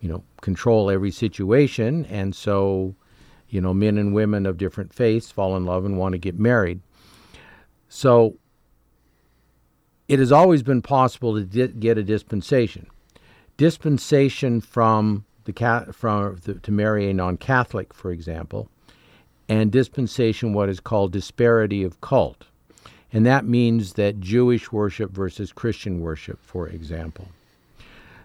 you 0.00 0.08
know, 0.10 0.22
control 0.42 0.90
every 0.90 1.10
situation. 1.10 2.04
And 2.06 2.34
so 2.34 2.94
you 3.54 3.60
know, 3.60 3.72
men 3.72 3.98
and 3.98 4.12
women 4.12 4.46
of 4.46 4.58
different 4.58 4.92
faiths 4.92 5.30
fall 5.30 5.56
in 5.56 5.64
love 5.64 5.84
and 5.84 5.96
want 5.96 6.12
to 6.12 6.18
get 6.18 6.36
married. 6.36 6.80
So 7.88 8.36
it 10.08 10.18
has 10.18 10.32
always 10.32 10.62
been 10.62 10.82
possible 10.82 11.34
to 11.34 11.44
di- 11.44 11.78
get 11.78 11.98
a 11.98 12.02
dispensation. 12.02 12.86
Dispensation 13.56 14.60
from 14.60 15.24
the 15.44 15.86
from 15.92 16.36
the, 16.44 16.54
to 16.54 16.72
marry 16.72 17.08
a 17.08 17.14
non-Catholic, 17.14 17.94
for 17.94 18.10
example, 18.10 18.68
and 19.48 19.70
dispensation 19.70 20.52
what 20.52 20.68
is 20.68 20.80
called 20.80 21.12
disparity 21.12 21.82
of 21.84 22.00
cult, 22.00 22.46
and 23.12 23.24
that 23.26 23.44
means 23.44 23.92
that 23.94 24.20
Jewish 24.20 24.72
worship 24.72 25.12
versus 25.12 25.52
Christian 25.52 26.00
worship, 26.00 26.40
for 26.42 26.68
example. 26.68 27.28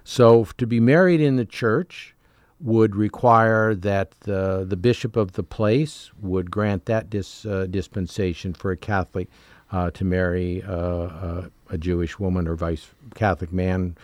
So 0.04 0.48
to 0.58 0.66
be 0.66 0.80
married 0.80 1.22
in 1.22 1.36
the 1.36 1.46
church, 1.46 2.16
would 2.62 2.96
require 2.96 3.74
that 3.74 4.12
the, 4.22 4.66
the 4.68 4.76
bishop 4.76 5.16
of 5.16 5.34
the 5.34 5.44
place 5.44 6.12
would 6.22 6.52
grant 6.52 6.86
that 6.86 7.10
dis, 7.10 7.46
uh, 7.46 7.66
dispensation 7.70 8.54
for 8.54 8.72
a 8.72 8.78
Catholic 8.78 9.30
uh, 9.72 9.92
to 9.92 10.04
marry 10.04 10.64
uh, 10.64 10.74
uh 10.74 11.48
a 11.70 11.78
Jewish 11.78 12.18
woman 12.18 12.48
or 12.48 12.56
vice 12.56 12.88
Catholic 13.14 13.54
man, 13.54 13.96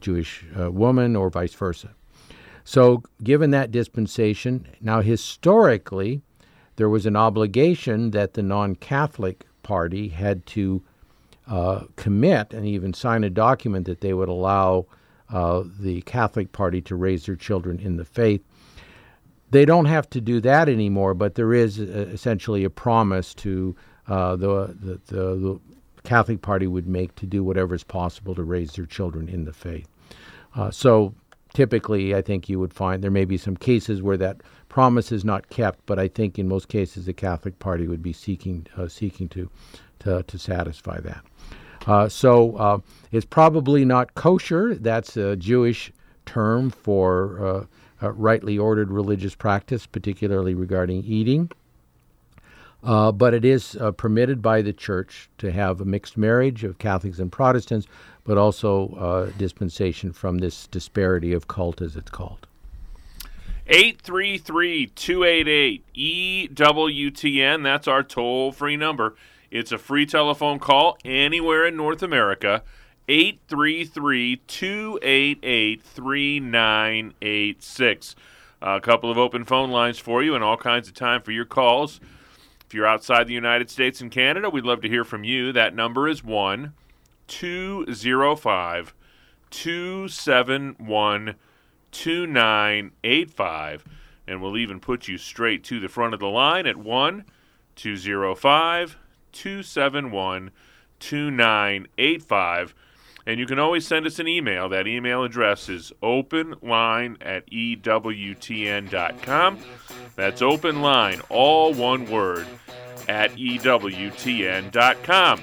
Jewish 0.00 0.44
uh, 0.58 0.70
woman, 0.70 1.14
or 1.14 1.30
vice 1.30 1.54
versa. 1.54 1.90
So, 2.64 3.04
given 3.22 3.50
that 3.52 3.70
dispensation, 3.70 4.66
now 4.80 5.00
historically, 5.00 6.22
there 6.76 6.88
was 6.88 7.06
an 7.06 7.16
obligation 7.16 8.10
that 8.10 8.34
the 8.34 8.42
non-Catholic 8.42 9.46
party 9.62 10.08
had 10.08 10.44
to 10.46 10.82
uh, 11.46 11.84
commit 11.96 12.52
and 12.52 12.66
even 12.66 12.92
sign 12.92 13.24
a 13.24 13.30
document 13.30 13.86
that 13.86 14.00
they 14.00 14.12
would 14.12 14.28
allow 14.28 14.86
uh, 15.30 15.64
the 15.78 16.02
Catholic 16.02 16.52
Party 16.52 16.80
to 16.82 16.96
raise 16.96 17.26
their 17.26 17.36
children 17.36 17.78
in 17.78 17.96
the 17.96 18.04
faith. 18.04 18.42
They 19.50 19.64
don't 19.64 19.86
have 19.86 20.08
to 20.10 20.20
do 20.20 20.40
that 20.40 20.68
anymore, 20.68 21.14
but 21.14 21.34
there 21.34 21.54
is 21.54 21.80
uh, 21.80 21.84
essentially 22.12 22.64
a 22.64 22.70
promise 22.70 23.34
to 23.34 23.74
uh, 24.06 24.36
the, 24.36 24.76
the, 24.80 25.00
the, 25.14 25.60
Catholic 26.04 26.40
Party 26.40 26.66
would 26.66 26.88
make 26.88 27.14
to 27.16 27.26
do 27.26 27.44
whatever 27.44 27.74
is 27.74 27.84
possible 27.84 28.34
to 28.34 28.42
raise 28.42 28.72
their 28.72 28.86
children 28.86 29.28
in 29.28 29.44
the 29.44 29.52
faith. 29.52 29.86
Uh, 30.54 30.70
so 30.70 31.14
typically, 31.52 32.14
I 32.14 32.22
think 32.22 32.48
you 32.48 32.58
would 32.58 32.72
find 32.72 33.02
there 33.02 33.10
may 33.10 33.26
be 33.26 33.36
some 33.36 33.56
cases 33.56 34.00
where 34.00 34.16
that 34.16 34.42
promise 34.70 35.12
is 35.12 35.24
not 35.24 35.50
kept, 35.50 35.84
but 35.84 35.98
I 35.98 36.08
think 36.08 36.38
in 36.38 36.48
most 36.48 36.68
cases 36.68 37.04
the 37.04 37.12
Catholic 37.12 37.58
Party 37.58 37.86
would 37.86 38.02
be 38.02 38.12
seeking 38.12 38.66
uh, 38.76 38.88
seeking 38.88 39.28
to, 39.30 39.50
to 40.00 40.22
to 40.22 40.38
satisfy 40.38 41.00
that. 41.00 41.22
Uh, 41.86 42.08
so 42.08 42.56
uh, 42.56 42.78
it's 43.12 43.26
probably 43.26 43.84
not 43.84 44.14
kosher. 44.14 44.74
That's 44.74 45.16
a 45.16 45.36
Jewish 45.36 45.92
term 46.26 46.70
for 46.70 47.68
uh, 48.02 48.12
rightly 48.12 48.58
ordered 48.58 48.90
religious 48.90 49.34
practice, 49.34 49.86
particularly 49.86 50.54
regarding 50.54 51.04
eating. 51.04 51.50
Uh, 52.82 53.10
but 53.10 53.34
it 53.34 53.44
is 53.44 53.76
uh, 53.80 53.90
permitted 53.90 54.40
by 54.40 54.62
the 54.62 54.72
church 54.72 55.28
to 55.38 55.50
have 55.50 55.80
a 55.80 55.84
mixed 55.84 56.16
marriage 56.16 56.62
of 56.62 56.78
Catholics 56.78 57.18
and 57.18 57.32
Protestants, 57.32 57.88
but 58.24 58.38
also 58.38 58.88
uh, 58.90 59.30
dispensation 59.36 60.12
from 60.12 60.38
this 60.38 60.68
disparity 60.68 61.32
of 61.32 61.48
cult, 61.48 61.82
as 61.82 61.96
it's 61.96 62.10
called. 62.10 62.46
833 63.66 64.86
288 64.86 65.84
EWTN. 66.54 67.62
That's 67.62 67.88
our 67.88 68.02
toll 68.02 68.52
free 68.52 68.76
number. 68.76 69.16
It's 69.50 69.72
a 69.72 69.78
free 69.78 70.04
telephone 70.04 70.58
call 70.58 70.98
anywhere 71.04 71.66
in 71.66 71.76
North 71.76 72.02
America. 72.02 72.62
833 73.08 74.42
288 74.46 75.82
3986. 75.82 78.16
A 78.60 78.80
couple 78.80 79.10
of 79.10 79.16
open 79.16 79.44
phone 79.44 79.70
lines 79.70 79.98
for 79.98 80.22
you 80.22 80.34
and 80.34 80.44
all 80.44 80.58
kinds 80.58 80.88
of 80.88 80.94
time 80.94 81.22
for 81.22 81.32
your 81.32 81.46
calls. 81.46 82.00
If 82.66 82.74
you're 82.74 82.86
outside 82.86 83.26
the 83.26 83.32
United 83.32 83.70
States 83.70 84.02
and 84.02 84.10
Canada, 84.10 84.50
we'd 84.50 84.66
love 84.66 84.82
to 84.82 84.88
hear 84.88 85.04
from 85.04 85.24
you. 85.24 85.52
That 85.52 85.74
number 85.74 86.06
is 86.06 86.22
1 86.22 86.74
205 87.28 88.94
271 89.50 91.34
2985. 91.90 93.84
And 94.26 94.42
we'll 94.42 94.58
even 94.58 94.80
put 94.80 95.08
you 95.08 95.16
straight 95.16 95.64
to 95.64 95.80
the 95.80 95.88
front 95.88 96.12
of 96.12 96.20
the 96.20 96.28
line 96.28 96.66
at 96.66 96.76
1 96.76 97.24
205 97.76 98.98
271 99.38 100.50
2985. 100.98 102.74
And 103.24 103.38
you 103.38 103.46
can 103.46 103.58
always 103.58 103.86
send 103.86 104.06
us 104.06 104.18
an 104.18 104.26
email. 104.26 104.70
That 104.70 104.86
email 104.86 105.22
address 105.22 105.68
is 105.68 105.92
openline 106.02 107.18
at 107.20 107.48
EWTN.com. 107.50 109.58
That's 110.16 110.40
openline, 110.40 111.22
all 111.28 111.74
one 111.74 112.10
word, 112.10 112.46
at 113.06 113.36
EWTN.com. 113.36 115.40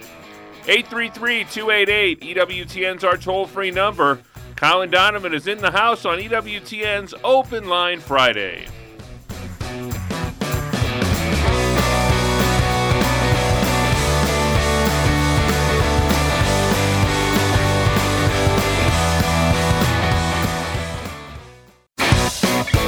833 0.68 1.44
288 1.46 2.22
EWTN's 2.22 3.04
our 3.04 3.18
toll 3.18 3.46
free 3.46 3.72
number. 3.72 4.20
Colin 4.56 4.90
Donovan 4.90 5.34
is 5.34 5.48
in 5.48 5.60
the 5.60 5.72
house 5.72 6.06
on 6.06 6.18
EWTN's 6.18 7.14
Open 7.24 7.70
Line 7.70 8.00
Friday. 8.00 8.66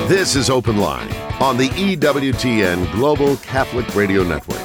This 0.07 0.37
is 0.37 0.49
Open 0.49 0.77
Line 0.77 1.11
on 1.41 1.57
the 1.57 1.67
EWTN 1.67 2.93
Global 2.93 3.35
Catholic 3.37 3.93
Radio 3.93 4.23
Network. 4.23 4.57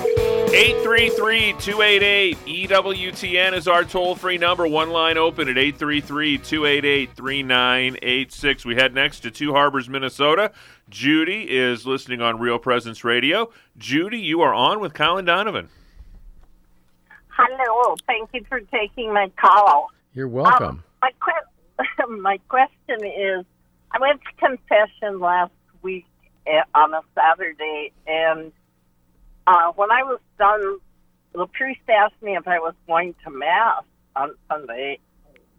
833 0.55 1.55
288 1.59 2.37
EWTN 2.47 3.53
is 3.53 3.67
our 3.67 3.83
toll 3.83 4.15
free 4.15 4.39
number. 4.39 4.69
One 4.69 4.91
line 4.91 5.19
open 5.19 5.49
at 5.49 5.59
833 5.59 6.39
288 6.39 7.17
3986. 7.17 8.65
We 8.65 8.77
head 8.77 8.95
next 8.95 9.19
to 9.21 9.33
Two 9.33 9.53
Harbors, 9.53 9.89
Minnesota. 9.89 10.53
Judy 10.89 11.51
is 11.51 11.85
listening 11.87 12.23
on 12.23 12.39
Real 12.39 12.61
Presence 12.61 13.03
Radio. 13.03 13.51
Judy, 13.77 14.21
you 14.21 14.43
are 14.43 14.55
on 14.55 14.79
with 14.79 14.95
Colin 14.95 15.25
Donovan. 15.25 15.69
Hello. 17.31 17.97
Thank 18.07 18.31
you 18.33 18.45
for 18.49 18.61
taking 18.61 19.13
my 19.13 19.29
call. 19.41 19.89
You're 20.15 20.29
welcome. 20.29 20.85
Um, 21.03 21.03
my, 21.03 21.11
que- 21.99 22.07
my 22.21 22.39
question 22.49 23.05
is 23.05 23.45
I 23.93 23.99
went 24.01 24.21
to 24.23 24.47
confession 24.47 25.21
last 25.21 25.53
week 25.83 26.07
eh, 26.47 26.63
on 26.75 26.95
a 26.95 27.03
Saturday, 27.15 27.93
and 28.07 28.53
uh, 29.47 29.73
when 29.77 29.91
I 29.91 30.03
was 30.03 30.19
done, 30.39 30.79
the 31.35 31.47
priest 31.47 31.81
asked 31.89 32.21
me 32.23 32.37
if 32.37 32.49
I 32.49 32.59
was 32.59 32.75
going 32.87 33.15
to 33.25 33.31
Mass 33.31 33.85
on 34.17 34.35
Sunday, 34.51 34.99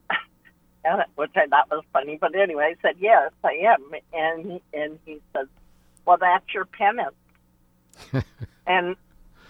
and- 0.86 1.04
which 1.16 1.32
I 1.36 1.46
thought 1.48 1.70
was 1.70 1.84
funny. 1.94 2.18
But 2.20 2.36
anyway, 2.36 2.76
I 2.76 2.82
said, 2.82 2.96
Yes, 3.00 3.32
I 3.44 3.54
am. 3.74 3.92
And 4.14 4.52
he, 4.52 4.62
and 4.74 5.00
he 5.06 5.22
said, 5.34 5.48
Well, 6.06 6.18
that's 6.20 6.46
your 6.54 6.66
penance. 6.66 7.16
and 8.68 8.96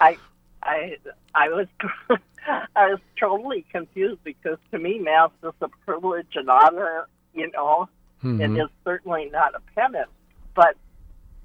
I, 0.01 0.17
I, 0.61 0.97
I 1.33 1.49
was. 1.49 1.67
I 2.45 2.89
was 2.89 2.99
totally 3.17 3.65
confused 3.71 4.21
because 4.25 4.57
to 4.71 4.77
me, 4.77 4.99
Mass 4.99 5.29
is 5.43 5.53
a 5.61 5.69
privilege 5.85 6.27
and 6.35 6.49
honor, 6.49 7.07
you 7.33 7.49
know, 7.51 7.87
Mhm. 8.23 8.41
it 8.41 8.63
is 8.63 8.69
certainly 8.83 9.29
not 9.31 9.53
a 9.55 9.59
penance. 9.75 10.09
But 10.55 10.75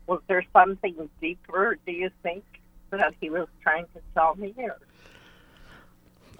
was 0.06 0.20
there 0.28 0.44
something 0.52 1.08
deeper, 1.20 1.78
do 1.86 1.92
you 1.92 2.10
think, 2.22 2.44
that 2.90 3.14
he 3.20 3.30
was 3.30 3.48
trying 3.62 3.86
to 3.94 4.00
tell 4.14 4.34
me? 4.36 4.54
Or? 4.56 4.76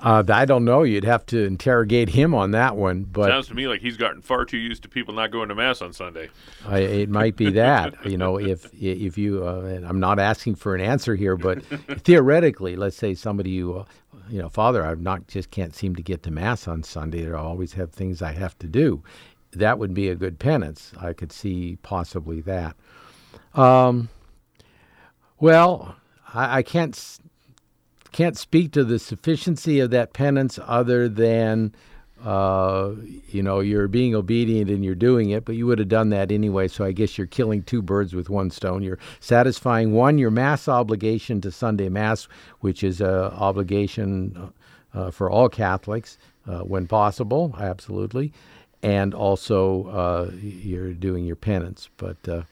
Uh, 0.01 0.22
I 0.29 0.44
don't 0.44 0.64
know. 0.64 0.85
You'd 0.85 1.05
have 1.05 1.27
to 1.27 1.44
interrogate 1.44 2.11
him 2.11 2.33
on 2.33 2.53
that 2.53 2.77
one, 2.77 3.03
but 3.03 3.31
Sounds 3.31 3.48
to 3.48 3.55
me 3.55 3.66
like 3.66 3.81
he's 3.81 3.96
gotten 3.96 4.22
far 4.22 4.44
too 4.44 4.57
used 4.57 4.85
to 4.85 4.88
people 4.88 5.12
not 5.12 5.33
going 5.33 5.48
to 5.48 5.57
mass 5.57 5.83
on 5.83 5.92
Sunday. 5.92 6.31
I, 6.64 6.79
it 6.79 7.09
might 7.09 7.35
be 7.35 7.51
that. 7.51 7.94
you 8.07 8.16
know, 8.16 8.38
if 8.38 8.72
if 8.81 9.18
you, 9.18 9.46
uh, 9.46 9.62
and 9.62 9.85
I'm 9.85 9.98
not 9.98 10.20
asking 10.20 10.55
for 10.55 10.77
an 10.77 10.81
answer 10.81 11.16
here, 11.16 11.37
but 11.37 11.64
theoretically, 12.05 12.77
let's 12.77 12.96
say 12.96 13.14
somebody 13.14 13.51
you, 13.51 13.79
uh, 13.79 13.85
you 14.31 14.40
know, 14.40 14.48
Father, 14.48 14.87
I'm 14.87 15.03
not 15.03 15.27
just 15.27 15.51
can't 15.51 15.74
seem 15.74 15.96
to 15.96 16.03
get 16.03 16.22
to 16.24 16.31
mass 16.31 16.68
on 16.68 16.85
Sunday. 16.85 17.29
I 17.29 17.37
always 17.37 17.72
have 17.72 17.90
things 17.90 18.22
I 18.22 18.33
have 18.33 18.57
to 18.61 18.68
do. 18.68 19.03
That 19.52 19.78
would 19.78 19.94
be 19.94 20.08
a 20.08 20.14
good 20.14 20.38
penance. 20.38 20.92
I 21.00 21.12
could 21.12 21.32
see 21.32 21.78
possibly 21.82 22.40
that. 22.42 22.76
Um, 23.54 24.08
well, 25.40 25.96
I, 26.34 26.58
I 26.58 26.62
can't 26.62 27.18
can't 28.12 28.38
speak 28.38 28.72
to 28.72 28.84
the 28.84 28.98
sufficiency 28.98 29.80
of 29.80 29.90
that 29.90 30.12
penance 30.12 30.58
other 30.66 31.08
than 31.08 31.74
uh, 32.24 32.94
you 33.28 33.42
know 33.42 33.61
you're 33.61 33.87
being 33.87 34.14
obedient 34.14 34.70
and 34.70 34.84
you're 34.84 34.94
doing 34.94 35.30
it 35.30 35.44
but 35.44 35.54
you 35.54 35.66
would 35.66 35.78
have 35.78 35.88
done 35.88 36.11
that 36.11 36.32
anyway 36.32 36.66
so 36.66 36.84
i 36.84 36.90
guess 36.90 37.16
you're 37.16 37.28
killing 37.28 37.62
two 37.62 37.80
birds 37.80 38.12
with 38.12 38.28
one 38.28 38.50
stone 38.50 38.82
you're 38.82 38.98
satisfying 39.20 39.92
one 39.92 40.18
your 40.18 40.30
mass 40.30 40.66
obligation 40.66 41.40
to 41.40 41.52
sunday 41.52 41.88
mass 41.88 42.26
which 42.58 42.82
is 42.82 43.00
a 43.00 43.32
obligation 43.34 44.52
uh, 44.94 45.12
for 45.12 45.30
all 45.30 45.48
catholics 45.48 46.18
uh, 46.48 46.61
when 46.61 46.88
possible 46.88 47.54
absolutely 47.61 48.32
and 48.83 49.14
also 49.14 49.87
uh, 49.88 50.31
you're 50.41 50.93
doing 50.93 51.25
your 51.25 51.37
penance 51.37 51.88
but 51.97 52.17
uh, 52.29 52.43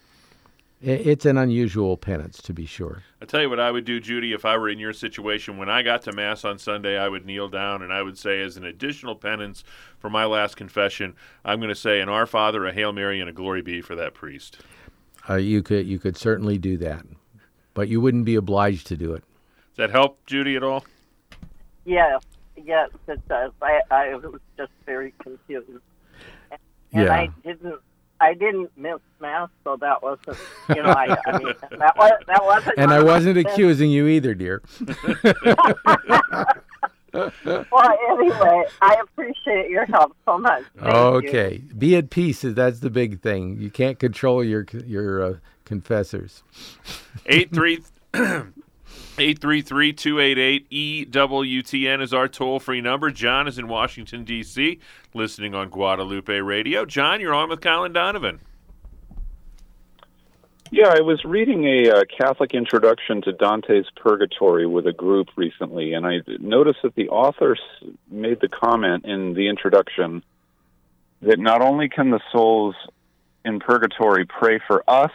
it's 0.82 1.24
an 1.24 1.38
unusual 1.38 1.96
penance 1.96 2.42
to 2.42 2.52
be 2.52 2.66
sure 2.66 3.02
I 3.22 3.24
tell 3.24 3.40
you 3.40 3.48
what 3.48 3.58
I 3.58 3.70
would 3.70 3.86
do, 3.86 3.98
Judy, 3.98 4.34
if 4.34 4.44
I 4.44 4.58
were 4.58 4.68
in 4.68 4.78
your 4.78 4.92
situation. 4.92 5.56
When 5.56 5.70
I 5.70 5.82
got 5.82 6.02
to 6.02 6.12
Mass 6.12 6.44
on 6.44 6.58
Sunday, 6.58 6.98
I 6.98 7.08
would 7.08 7.24
kneel 7.24 7.48
down 7.48 7.80
and 7.82 7.90
I 7.92 8.02
would 8.02 8.18
say, 8.18 8.42
as 8.42 8.58
an 8.58 8.64
additional 8.64 9.16
penance 9.16 9.64
for 9.98 10.10
my 10.10 10.26
last 10.26 10.56
confession, 10.56 11.14
I'm 11.44 11.58
going 11.58 11.70
to 11.70 11.74
say 11.74 12.00
an 12.00 12.10
Our 12.10 12.26
Father, 12.26 12.66
a 12.66 12.72
Hail 12.74 12.92
Mary, 12.92 13.20
and 13.20 13.28
a 13.28 13.32
Glory 13.32 13.62
be 13.62 13.80
for 13.80 13.96
that 13.96 14.12
priest. 14.12 14.58
uh, 15.30 15.36
you 15.36 15.62
could 15.62 15.86
you 15.86 15.98
could 15.98 16.16
certainly 16.16 16.58
do 16.58 16.76
that 16.76 17.04
but 17.72 17.88
you 17.88 18.00
wouldn't 18.00 18.26
be 18.26 18.34
obliged 18.34 18.86
to 18.88 18.96
do 18.96 19.14
it 19.14 19.24
Does 19.70 19.76
that 19.78 19.90
help, 19.90 20.24
Judy, 20.26 20.56
at 20.56 20.62
all? 20.62 20.84
Yes, 21.86 22.20
yes, 22.56 22.90
it 23.08 23.26
does. 23.28 23.50
I, 23.62 23.80
I 23.90 24.14
was 24.14 24.40
just 24.58 24.72
very 24.84 25.14
confused. 25.22 25.80
And 26.92 27.04
Yeah. 27.04 27.12
I 27.14 27.28
didn't. 27.44 27.80
I 28.18 28.32
didn't 28.32 28.70
miss 28.78 28.98
mass, 29.20 29.50
so 29.62 29.76
that 29.76 30.02
wasn't, 30.02 30.38
you 30.70 30.76
know, 30.82 30.88
I, 30.88 31.18
I 31.26 31.38
mean, 31.38 31.52
that 31.78 31.94
was 31.98 32.12
that 32.26 32.42
wasn't. 32.42 32.78
and 32.78 32.90
I 32.90 33.02
wasn't 33.02 33.34
the 33.34 33.40
accusing 33.46 33.90
you 33.90 34.06
either, 34.06 34.32
dear. 34.34 34.62
Well, 37.12 37.98
anyway, 38.10 38.64
I 38.82 38.96
appreciate 39.02 39.70
your 39.70 39.86
help 39.86 40.14
so 40.26 40.36
much. 40.36 40.64
Thank 40.78 40.92
you. 40.92 41.00
okay, 41.00 41.62
be 41.78 41.96
at 41.96 42.10
peace. 42.10 42.42
That's 42.42 42.80
the 42.80 42.90
big 42.90 43.22
thing. 43.22 43.56
You 43.58 43.70
can't 43.70 43.98
control 43.98 44.44
your 44.44 44.66
your 44.84 45.22
uh, 45.22 45.34
confessors. 45.64 46.42
833-288-EWTN 49.16 52.02
is 52.02 52.12
our 52.12 52.28
toll-free 52.28 52.82
number. 52.82 53.10
John 53.10 53.48
is 53.48 53.58
in 53.58 53.66
Washington, 53.66 54.24
D.C., 54.24 54.78
listening 55.14 55.54
on 55.54 55.70
Guadalupe 55.70 56.32
Radio. 56.32 56.84
John, 56.84 57.18
you're 57.20 57.32
on 57.32 57.48
with 57.48 57.62
Colin 57.62 57.94
Donovan. 57.94 58.40
Yeah, 60.70 60.88
I 60.88 61.00
was 61.00 61.24
reading 61.24 61.64
a 61.64 61.90
uh, 61.90 62.02
Catholic 62.18 62.52
introduction 62.52 63.22
to 63.22 63.32
Dante's 63.32 63.86
Purgatory 63.96 64.66
with 64.66 64.86
a 64.86 64.92
group 64.92 65.28
recently, 65.36 65.94
and 65.94 66.06
I 66.06 66.20
noticed 66.40 66.80
that 66.82 66.94
the 66.96 67.08
author 67.08 67.56
made 68.10 68.40
the 68.40 68.48
comment 68.48 69.04
in 69.04 69.32
the 69.32 69.48
introduction 69.48 70.24
that 71.22 71.38
not 71.38 71.62
only 71.62 71.88
can 71.88 72.10
the 72.10 72.20
souls 72.32 72.74
in 73.44 73.60
purgatory 73.60 74.26
pray 74.26 74.58
for 74.66 74.82
us, 74.88 75.12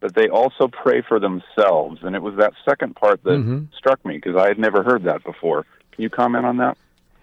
but 0.00 0.14
they 0.14 0.28
also 0.28 0.68
pray 0.68 1.02
for 1.02 1.18
themselves. 1.18 2.00
And 2.02 2.14
it 2.14 2.22
was 2.22 2.36
that 2.36 2.52
second 2.64 2.96
part 2.96 3.22
that 3.24 3.38
Mhm. 3.38 3.68
struck 3.76 4.04
me 4.04 4.16
because 4.16 4.36
I 4.36 4.48
had 4.48 4.58
never 4.58 4.82
heard 4.82 5.04
that 5.04 5.24
before. 5.24 5.64
Can 5.92 6.02
you 6.02 6.10
comment 6.10 6.44
on 6.44 6.58
that? 6.58 6.76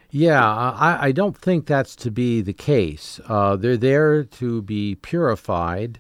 Yeah, 0.09 0.47
I, 0.47 1.07
I 1.07 1.11
don't 1.11 1.35
think 1.35 1.65
that's 1.65 1.95
to 1.97 2.11
be 2.11 2.41
the 2.41 2.53
case. 2.53 3.19
Uh, 3.27 3.55
they're 3.55 3.77
there 3.77 4.23
to 4.23 4.61
be 4.61 4.95
purified, 4.95 5.99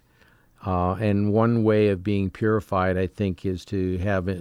uh, 0.65 0.93
and 0.93 1.33
one 1.33 1.63
way 1.63 1.89
of 1.89 2.03
being 2.03 2.29
purified, 2.29 2.95
I 2.95 3.07
think, 3.07 3.43
is 3.45 3.65
to 3.65 3.97
have 3.97 4.29
uh, 4.29 4.35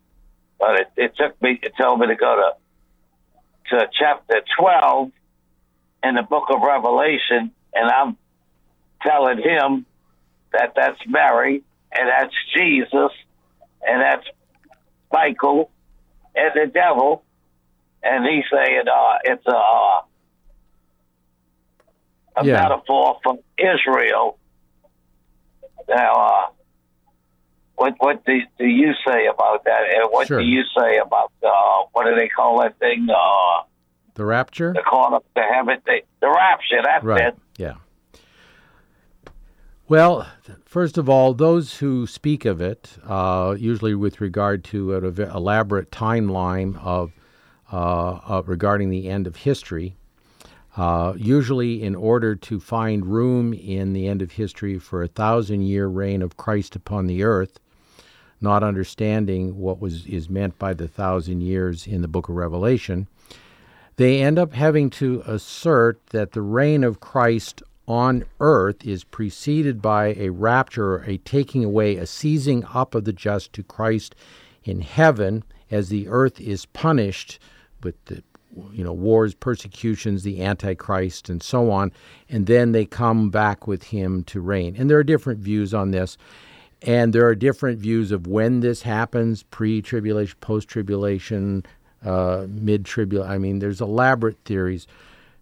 But 0.62 0.76
it, 0.82 0.88
it 0.96 1.12
took 1.18 1.42
me, 1.42 1.60
it 1.62 1.74
told 1.80 2.00
me 2.00 2.08
to 2.08 2.16
go 2.16 2.36
to, 2.36 3.76
to 3.78 3.88
chapter 3.98 4.42
12 4.60 5.12
in 6.04 6.14
the 6.16 6.22
book 6.22 6.44
of 6.50 6.62
Revelation, 6.62 7.52
and 7.74 7.90
I'm 7.90 8.18
telling 9.02 9.38
him 9.38 9.86
that 10.52 10.74
that's 10.76 10.98
Mary, 11.08 11.64
and 11.92 12.08
that's 12.08 12.34
Jesus, 12.56 13.12
and 13.86 14.02
that's 14.02 14.26
Michael, 15.12 15.72
and 16.36 16.52
the 16.54 16.70
devil, 16.72 17.24
and 18.02 18.26
he's 18.26 18.44
saying 18.52 18.84
uh, 18.92 19.18
it's 19.24 19.46
a, 19.46 19.56
uh, 19.56 20.00
a 22.38 22.44
Yeah. 22.44 22.68
metaphor 22.68 23.18
for 23.24 23.38
Israel. 23.58 24.38
Now, 25.88 26.12
uh, 26.14 26.46
what 27.76 27.94
what 27.98 28.24
do, 28.24 28.38
do 28.58 28.66
you 28.66 28.92
say 29.06 29.26
about 29.26 29.64
that? 29.64 29.82
And 29.94 30.08
what 30.10 30.28
Sure. 30.28 30.38
do 30.40 30.44
you 30.44 30.62
say 30.78 30.98
about 30.98 31.32
uh, 31.42 31.84
what 31.92 32.04
do 32.06 32.14
they 32.14 32.28
call 32.28 32.60
that 32.62 32.78
thing? 32.78 33.08
Uh, 33.10 33.62
The 34.14 34.24
rapture? 34.24 34.72
they 34.74 34.82
call 34.82 35.16
it 35.16 35.22
the 35.34 35.42
heaven, 35.42 35.78
the, 35.86 36.00
the 36.20 36.28
rapture. 36.28 36.80
That's 36.84 37.04
Right. 37.04 37.20
it. 37.28 37.36
Yeah. 37.56 37.74
Well, 39.88 40.26
first 40.64 40.96
of 40.96 41.08
all, 41.08 41.34
those 41.34 41.78
who 41.78 42.06
speak 42.06 42.44
of 42.44 42.60
it, 42.60 42.96
uh, 43.04 43.56
usually 43.58 43.94
with 43.94 44.20
regard 44.20 44.64
to 44.64 44.94
an 44.96 45.04
elaborate 45.20 45.90
timeline 45.90 46.78
of 46.82 47.12
uh, 47.70 48.42
regarding 48.46 48.90
the 48.90 49.08
end 49.08 49.26
of 49.26 49.36
history, 49.36 49.96
uh, 50.76 51.12
usually 51.16 51.82
in 51.82 51.94
order 51.94 52.34
to 52.34 52.58
find 52.58 53.06
room 53.06 53.52
in 53.52 53.92
the 53.92 54.06
end 54.06 54.22
of 54.22 54.32
history 54.32 54.78
for 54.78 55.02
a 55.02 55.08
thousand 55.08 55.62
year 55.62 55.86
reign 55.86 56.22
of 56.22 56.36
Christ 56.36 56.74
upon 56.74 57.06
the 57.06 57.22
earth, 57.22 57.58
not 58.40 58.62
understanding 58.62 59.58
what 59.58 59.80
was 59.80 60.06
is 60.06 60.30
meant 60.30 60.58
by 60.58 60.72
the 60.72 60.88
thousand 60.88 61.42
years 61.42 61.86
in 61.86 62.02
the 62.02 62.08
book 62.08 62.28
of 62.28 62.36
Revelation, 62.36 63.06
they 63.96 64.22
end 64.22 64.38
up 64.38 64.54
having 64.54 64.88
to 64.90 65.22
assert 65.26 66.04
that 66.06 66.32
the 66.32 66.42
reign 66.42 66.82
of 66.82 67.00
Christ 67.00 67.62
on 67.86 68.24
earth 68.40 68.86
is 68.86 69.04
preceded 69.04 69.82
by 69.82 70.14
a 70.14 70.30
rapture, 70.30 70.98
a 70.98 71.18
taking 71.18 71.64
away, 71.64 71.96
a 71.96 72.06
seizing 72.06 72.64
up 72.72 72.94
of 72.94 73.04
the 73.04 73.12
just 73.12 73.52
to 73.52 73.62
Christ 73.62 74.14
in 74.64 74.80
heaven 74.80 75.44
as 75.70 75.88
the 75.88 76.08
earth 76.08 76.40
is 76.40 76.64
punished 76.66 77.38
with 77.82 78.02
the 78.06 78.22
you 78.72 78.84
know 78.84 78.92
wars, 78.92 79.34
persecutions, 79.34 80.22
the 80.22 80.42
antichrist 80.42 81.28
and 81.28 81.42
so 81.42 81.70
on, 81.70 81.92
and 82.28 82.46
then 82.46 82.72
they 82.72 82.84
come 82.84 83.30
back 83.30 83.66
with 83.66 83.84
him 83.84 84.24
to 84.24 84.40
reign. 84.40 84.74
And 84.76 84.90
there 84.90 84.98
are 84.98 85.04
different 85.04 85.40
views 85.40 85.72
on 85.72 85.90
this. 85.90 86.16
And 86.84 87.12
there 87.12 87.26
are 87.26 87.36
different 87.36 87.78
views 87.78 88.10
of 88.10 88.26
when 88.26 88.60
this 88.60 88.82
happens 88.82 89.44
pre 89.44 89.82
tribulation, 89.82 90.36
post 90.40 90.68
tribulation, 90.68 91.64
uh, 92.04 92.46
mid 92.48 92.84
tribulation. 92.84 93.30
I 93.30 93.38
mean, 93.38 93.60
there's 93.60 93.80
elaborate 93.80 94.38
theories. 94.44 94.88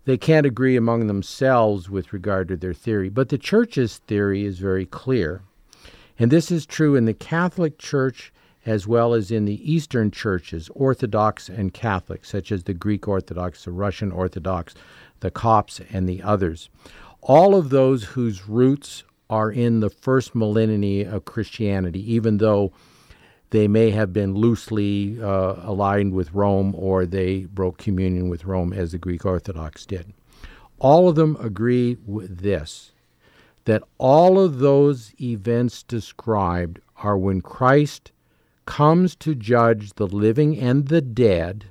They 0.04 0.18
can't 0.18 0.46
agree 0.46 0.76
among 0.76 1.06
themselves 1.06 1.88
with 1.88 2.12
regard 2.12 2.48
to 2.48 2.56
their 2.56 2.74
theory, 2.74 3.08
but 3.08 3.28
the 3.30 3.38
church's 3.38 3.98
theory 3.98 4.44
is 4.44 4.58
very 4.58 4.86
clear. 4.86 5.42
And 6.18 6.30
this 6.30 6.50
is 6.50 6.66
true 6.66 6.96
in 6.96 7.06
the 7.06 7.14
Catholic 7.14 7.78
Church 7.78 8.32
as 8.70 8.86
well 8.86 9.14
as 9.14 9.32
in 9.32 9.46
the 9.46 9.72
Eastern 9.72 10.12
churches, 10.12 10.70
Orthodox 10.76 11.48
and 11.48 11.74
Catholic, 11.74 12.24
such 12.24 12.52
as 12.52 12.62
the 12.62 12.72
Greek 12.72 13.08
Orthodox, 13.08 13.64
the 13.64 13.72
Russian 13.72 14.12
Orthodox, 14.12 14.74
the 15.18 15.30
Copts, 15.32 15.80
and 15.90 16.08
the 16.08 16.22
others. 16.22 16.70
All 17.20 17.56
of 17.56 17.70
those 17.70 18.04
whose 18.04 18.48
roots 18.48 19.02
are 19.28 19.50
in 19.50 19.80
the 19.80 19.90
first 19.90 20.36
millennium 20.36 21.12
of 21.12 21.24
Christianity, 21.24 22.14
even 22.14 22.38
though 22.38 22.72
they 23.50 23.66
may 23.66 23.90
have 23.90 24.12
been 24.12 24.34
loosely 24.34 25.20
uh, 25.20 25.56
aligned 25.62 26.12
with 26.12 26.32
Rome 26.32 26.72
or 26.76 27.06
they 27.06 27.46
broke 27.46 27.76
communion 27.76 28.28
with 28.28 28.44
Rome 28.44 28.72
as 28.72 28.92
the 28.92 28.98
Greek 28.98 29.26
Orthodox 29.26 29.84
did. 29.84 30.12
All 30.78 31.08
of 31.08 31.16
them 31.16 31.36
agree 31.40 31.98
with 32.06 32.38
this 32.38 32.92
that 33.64 33.82
all 33.98 34.40
of 34.40 34.58
those 34.60 35.12
events 35.20 35.82
described 35.82 36.80
are 36.96 37.18
when 37.18 37.40
Christ 37.40 38.12
comes 38.66 39.16
to 39.16 39.34
judge 39.34 39.94
the 39.94 40.06
living 40.06 40.58
and 40.58 40.88
the 40.88 41.00
dead, 41.00 41.66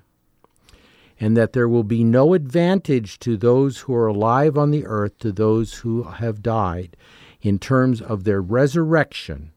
and 1.19 1.35
that 1.37 1.53
there 1.53 1.69
will 1.69 1.83
be 1.83 2.03
no 2.03 2.33
advantage 2.33 3.19
to 3.19 3.37
those 3.37 3.79
who 3.79 3.93
are 3.93 4.07
alive 4.07 4.57
on 4.57 4.71
the 4.71 4.85
earth 4.85 5.17
to 5.19 5.31
those 5.31 5.75
who 5.75 6.03
have 6.03 6.41
died 6.41 6.95
in 7.41 7.59
terms 7.59 8.01
of 8.01 8.23
their 8.23 8.41
resurrection 8.41 9.51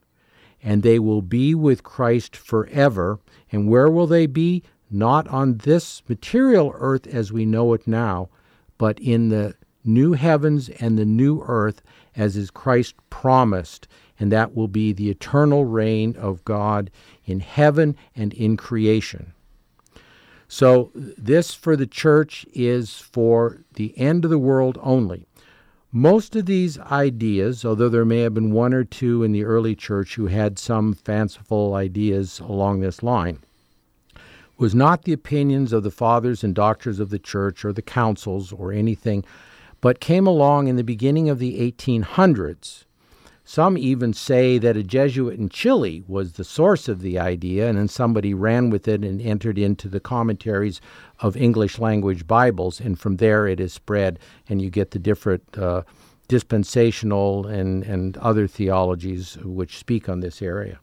and 0.62 0.82
they 0.82 0.98
will 0.98 1.22
be 1.22 1.54
with 1.54 1.82
Christ 1.82 2.36
forever. 2.36 3.18
And 3.50 3.68
where 3.68 3.90
will 3.90 4.06
they 4.06 4.26
be? 4.26 4.62
Not 4.90 5.26
on 5.28 5.58
this 5.58 6.02
material 6.08 6.72
earth 6.74 7.06
as 7.06 7.32
we 7.32 7.44
know 7.44 7.72
it 7.72 7.86
now, 7.86 8.28
but 8.78 9.00
in 9.00 9.28
the 9.30 9.54
new 9.84 10.12
heavens 10.12 10.68
and 10.68 10.96
the 10.96 11.04
new 11.04 11.42
earth 11.46 11.82
as 12.14 12.36
is 12.36 12.50
Christ 12.50 12.94
promised. 13.10 13.88
And 14.22 14.30
that 14.30 14.54
will 14.54 14.68
be 14.68 14.92
the 14.92 15.10
eternal 15.10 15.64
reign 15.64 16.14
of 16.14 16.44
God 16.44 16.92
in 17.24 17.40
heaven 17.40 17.96
and 18.14 18.32
in 18.32 18.56
creation. 18.56 19.32
So, 20.46 20.92
this 20.94 21.54
for 21.54 21.74
the 21.74 21.88
church 21.88 22.46
is 22.54 22.98
for 22.98 23.64
the 23.74 23.98
end 23.98 24.24
of 24.24 24.30
the 24.30 24.38
world 24.38 24.78
only. 24.80 25.26
Most 25.90 26.36
of 26.36 26.46
these 26.46 26.78
ideas, 26.78 27.64
although 27.64 27.88
there 27.88 28.04
may 28.04 28.20
have 28.20 28.32
been 28.32 28.52
one 28.52 28.72
or 28.72 28.84
two 28.84 29.24
in 29.24 29.32
the 29.32 29.42
early 29.42 29.74
church 29.74 30.14
who 30.14 30.28
had 30.28 30.56
some 30.56 30.92
fanciful 30.92 31.74
ideas 31.74 32.38
along 32.38 32.78
this 32.78 33.02
line, 33.02 33.40
was 34.56 34.72
not 34.72 35.02
the 35.02 35.12
opinions 35.12 35.72
of 35.72 35.82
the 35.82 35.90
fathers 35.90 36.44
and 36.44 36.54
doctors 36.54 37.00
of 37.00 37.10
the 37.10 37.18
church 37.18 37.64
or 37.64 37.72
the 37.72 37.82
councils 37.82 38.52
or 38.52 38.72
anything, 38.72 39.24
but 39.80 39.98
came 39.98 40.28
along 40.28 40.68
in 40.68 40.76
the 40.76 40.84
beginning 40.84 41.28
of 41.28 41.40
the 41.40 41.58
1800s 41.72 42.84
some 43.44 43.76
even 43.76 44.12
say 44.12 44.58
that 44.58 44.76
a 44.76 44.82
Jesuit 44.82 45.38
in 45.38 45.48
Chile 45.48 46.04
was 46.06 46.32
the 46.32 46.44
source 46.44 46.88
of 46.88 47.00
the 47.00 47.18
idea, 47.18 47.68
and 47.68 47.76
then 47.76 47.88
somebody 47.88 48.34
ran 48.34 48.70
with 48.70 48.86
it 48.86 49.04
and 49.04 49.20
entered 49.20 49.58
into 49.58 49.88
the 49.88 50.00
commentaries 50.00 50.80
of 51.18 51.36
English 51.36 51.78
language 51.78 52.26
Bibles, 52.26 52.80
and 52.80 52.98
from 52.98 53.16
there 53.16 53.48
it 53.48 53.58
is 53.58 53.72
spread, 53.72 54.18
and 54.48 54.62
you 54.62 54.70
get 54.70 54.92
the 54.92 54.98
different 54.98 55.42
uh, 55.58 55.82
dispensational 56.28 57.46
and, 57.46 57.82
and 57.82 58.16
other 58.18 58.46
theologies 58.46 59.36
which 59.42 59.76
speak 59.76 60.08
on 60.08 60.20
this 60.20 60.40
area. 60.40 60.78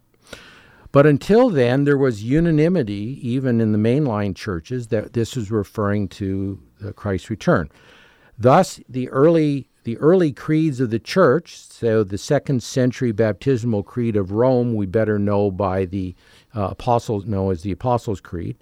But 0.91 1.05
until 1.05 1.49
then, 1.49 1.85
there 1.85 1.97
was 1.97 2.23
unanimity, 2.23 3.19
even 3.21 3.61
in 3.61 3.71
the 3.71 3.77
mainline 3.77 4.35
churches, 4.35 4.87
that 4.87 5.13
this 5.13 5.35
was 5.35 5.51
referring 5.51 6.07
to 6.09 6.61
Christ's 6.95 7.29
return. 7.29 7.69
Thus, 8.37 8.79
the 8.89 9.09
early 9.09 9.68
the 9.83 9.97
early 9.97 10.31
creeds 10.31 10.79
of 10.79 10.89
the 10.89 10.99
church, 10.99 11.55
so 11.57 12.03
the 12.03 12.17
second 12.17 12.61
century 12.63 13.11
baptismal 13.11 13.83
creed 13.83 14.15
of 14.15 14.31
Rome, 14.31 14.75
we 14.75 14.85
better 14.85 15.17
know 15.17 15.51
by 15.51 15.85
the 15.85 16.15
uh, 16.55 16.69
apostles, 16.71 17.25
know 17.25 17.49
as 17.49 17.61
the 17.61 17.71
Apostles' 17.71 18.21
Creed, 18.21 18.57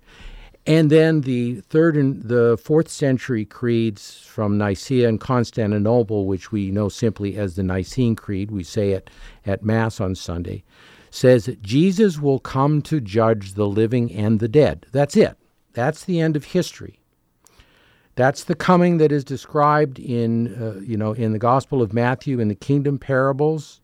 and 0.66 0.90
then 0.90 1.22
the 1.22 1.62
third 1.62 1.96
and 1.96 2.22
the 2.24 2.58
fourth 2.62 2.90
century 2.90 3.46
creeds 3.46 4.20
from 4.20 4.58
Nicaea 4.58 5.08
and 5.08 5.20
Constantinople, 5.20 6.26
which 6.26 6.52
we 6.52 6.72
know 6.72 6.90
simply 6.90 7.38
as 7.38 7.56
the 7.56 7.64
Nicene 7.64 8.16
Creed, 8.16 8.52
we 8.52 8.64
say 8.64 8.92
it 8.92 9.10
at 9.46 9.64
Mass 9.64 10.02
on 10.02 10.14
Sunday, 10.14 10.64
says 11.10 11.46
that 11.46 11.62
Jesus 11.62 12.20
will 12.20 12.40
come 12.40 12.82
to 12.82 13.00
judge 13.00 13.54
the 13.54 13.68
living 13.68 14.12
and 14.12 14.42
the 14.42 14.50
dead. 14.50 14.86
That's 14.92 15.16
it. 15.16 15.38
That's 15.72 16.04
the 16.04 16.20
end 16.20 16.36
of 16.36 16.44
history. 16.44 17.00
That's 18.18 18.46
the 18.46 18.56
coming 18.56 18.98
that 18.98 19.12
is 19.12 19.24
described 19.24 20.00
in, 20.00 20.48
uh, 20.60 20.80
you 20.80 20.98
know, 20.98 21.14
in 21.14 21.34
the 21.34 21.40
Gospel 21.40 21.84
of 21.84 21.94
Matthew, 21.94 22.40
in 22.40 22.48
the 22.48 22.56
kingdom 22.56 22.98
parables, 22.98 23.80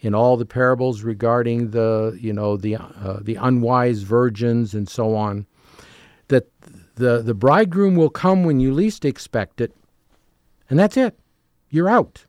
in 0.00 0.14
all 0.14 0.36
the 0.36 0.44
parables 0.44 1.00
regarding 1.02 1.70
the, 1.70 2.14
you 2.20 2.34
know, 2.34 2.58
the 2.58 2.76
uh, 2.76 3.20
the 3.22 3.36
unwise 3.36 4.02
virgins 4.02 4.74
and 4.74 4.86
so 4.86 5.16
on. 5.16 5.46
That 6.28 6.46
the 6.96 7.22
the 7.22 7.32
bridegroom 7.32 7.96
will 7.96 8.10
come 8.10 8.44
when 8.44 8.60
you 8.60 8.74
least 8.74 9.06
expect 9.06 9.62
it, 9.62 9.74
and 10.68 10.78
that's 10.78 10.98
it. 10.98 11.18
You're 11.70 11.88
out. 11.88 12.26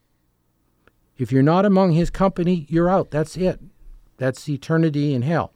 If 1.17 1.33
you're 1.33 1.43
not 1.43 1.65
among 1.65 1.91
his 1.91 2.09
company, 2.09 2.65
you're 2.69 2.89
out. 2.89 3.11
That's 3.11 3.35
it. 3.35 3.59
That's 4.15 4.47
eternity 4.47 5.13
in 5.13 5.23
hell. 5.23 5.51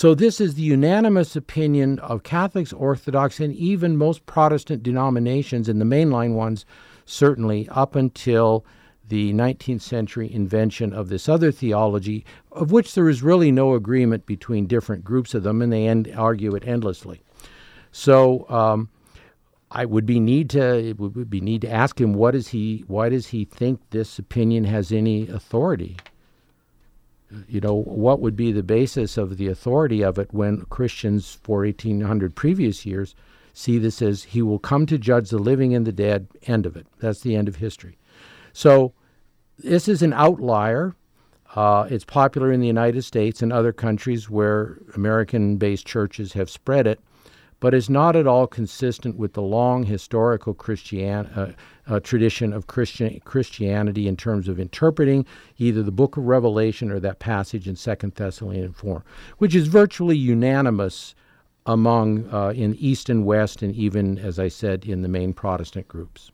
So, 0.00 0.14
this 0.14 0.40
is 0.40 0.54
the 0.54 0.62
unanimous 0.62 1.36
opinion 1.36 1.98
of 1.98 2.22
Catholics, 2.22 2.72
Orthodox, 2.72 3.38
and 3.38 3.54
even 3.54 3.98
most 3.98 4.24
Protestant 4.24 4.82
denominations, 4.82 5.68
and 5.68 5.78
the 5.78 5.84
mainline 5.84 6.32
ones, 6.32 6.64
certainly 7.04 7.68
up 7.68 7.94
until 7.94 8.64
the 9.06 9.34
19th 9.34 9.82
century 9.82 10.32
invention 10.32 10.94
of 10.94 11.10
this 11.10 11.28
other 11.28 11.52
theology, 11.52 12.24
of 12.50 12.72
which 12.72 12.94
there 12.94 13.10
is 13.10 13.22
really 13.22 13.52
no 13.52 13.74
agreement 13.74 14.24
between 14.24 14.66
different 14.66 15.04
groups 15.04 15.34
of 15.34 15.42
them, 15.42 15.60
and 15.60 15.70
they 15.70 15.86
end, 15.86 16.10
argue 16.16 16.54
it 16.54 16.66
endlessly. 16.66 17.20
So, 17.92 18.48
um, 18.48 18.88
I 19.70 19.84
would 19.84 20.06
be 20.06 20.18
need 20.18 20.48
to 20.50 20.78
it 20.78 20.98
would 20.98 21.28
be 21.28 21.42
need 21.42 21.60
to 21.60 21.70
ask 21.70 22.00
him 22.00 22.14
what 22.14 22.34
is 22.34 22.48
he 22.48 22.84
why 22.86 23.10
does 23.10 23.26
he 23.28 23.44
think 23.44 23.80
this 23.90 24.18
opinion 24.18 24.64
has 24.64 24.92
any 24.92 25.28
authority? 25.28 25.98
You 27.48 27.60
know, 27.60 27.74
what 27.74 28.20
would 28.20 28.36
be 28.36 28.52
the 28.52 28.62
basis 28.62 29.16
of 29.16 29.36
the 29.36 29.48
authority 29.48 30.02
of 30.02 30.18
it 30.18 30.32
when 30.32 30.62
Christians 30.66 31.38
for 31.42 31.64
1800 31.64 32.34
previous 32.34 32.84
years 32.84 33.14
see 33.52 33.78
this 33.78 34.00
as 34.00 34.24
he 34.24 34.42
will 34.42 34.58
come 34.58 34.86
to 34.86 34.98
judge 34.98 35.30
the 35.30 35.38
living 35.38 35.74
and 35.74 35.86
the 35.86 35.92
dead, 35.92 36.28
end 36.46 36.66
of 36.66 36.76
it. 36.76 36.86
That's 36.98 37.20
the 37.20 37.36
end 37.36 37.48
of 37.48 37.56
history. 37.56 37.98
So 38.52 38.92
this 39.58 39.88
is 39.88 40.02
an 40.02 40.12
outlier. 40.12 40.94
Uh, 41.54 41.88
it's 41.90 42.04
popular 42.04 42.52
in 42.52 42.60
the 42.60 42.66
United 42.66 43.02
States 43.02 43.42
and 43.42 43.52
other 43.52 43.72
countries 43.72 44.30
where 44.30 44.78
American 44.94 45.56
based 45.56 45.86
churches 45.86 46.32
have 46.34 46.48
spread 46.48 46.86
it 46.86 47.00
but 47.60 47.74
is 47.74 47.90
not 47.90 48.16
at 48.16 48.26
all 48.26 48.46
consistent 48.46 49.16
with 49.16 49.34
the 49.34 49.42
long 49.42 49.84
historical 49.84 50.54
Christian, 50.54 51.26
uh, 51.26 51.52
uh, 51.90 52.00
tradition 52.00 52.52
of 52.52 52.68
Christian, 52.68 53.20
Christianity 53.24 54.06
in 54.06 54.16
terms 54.16 54.48
of 54.48 54.60
interpreting 54.60 55.26
either 55.58 55.82
the 55.82 55.90
book 55.90 56.16
of 56.16 56.24
Revelation 56.24 56.90
or 56.90 57.00
that 57.00 57.18
passage 57.18 57.66
in 57.66 57.76
Second 57.76 58.14
Thessalonians 58.14 58.76
4, 58.76 59.04
which 59.38 59.54
is 59.54 59.66
virtually 59.66 60.16
unanimous 60.16 61.14
among 61.66 62.32
uh, 62.32 62.50
in 62.50 62.74
East 62.76 63.10
and 63.10 63.26
West, 63.26 63.60
and 63.60 63.74
even, 63.74 64.18
as 64.18 64.38
I 64.38 64.48
said, 64.48 64.84
in 64.84 65.02
the 65.02 65.08
main 65.08 65.34
Protestant 65.34 65.88
groups. 65.88 66.30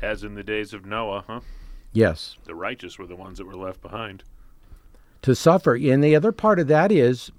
As 0.00 0.22
in 0.22 0.34
the 0.34 0.44
days 0.44 0.72
of 0.72 0.86
Noah, 0.86 1.24
huh? 1.26 1.40
Yes. 1.92 2.36
The 2.44 2.54
righteous 2.54 2.98
were 2.98 3.06
the 3.06 3.16
ones 3.16 3.38
that 3.38 3.46
were 3.46 3.56
left 3.56 3.82
behind. 3.82 4.22
To 5.22 5.34
suffer. 5.34 5.74
And 5.74 6.02
the 6.02 6.14
other 6.14 6.32
part 6.32 6.60
of 6.60 6.68
that 6.68 6.92
is 6.92 7.32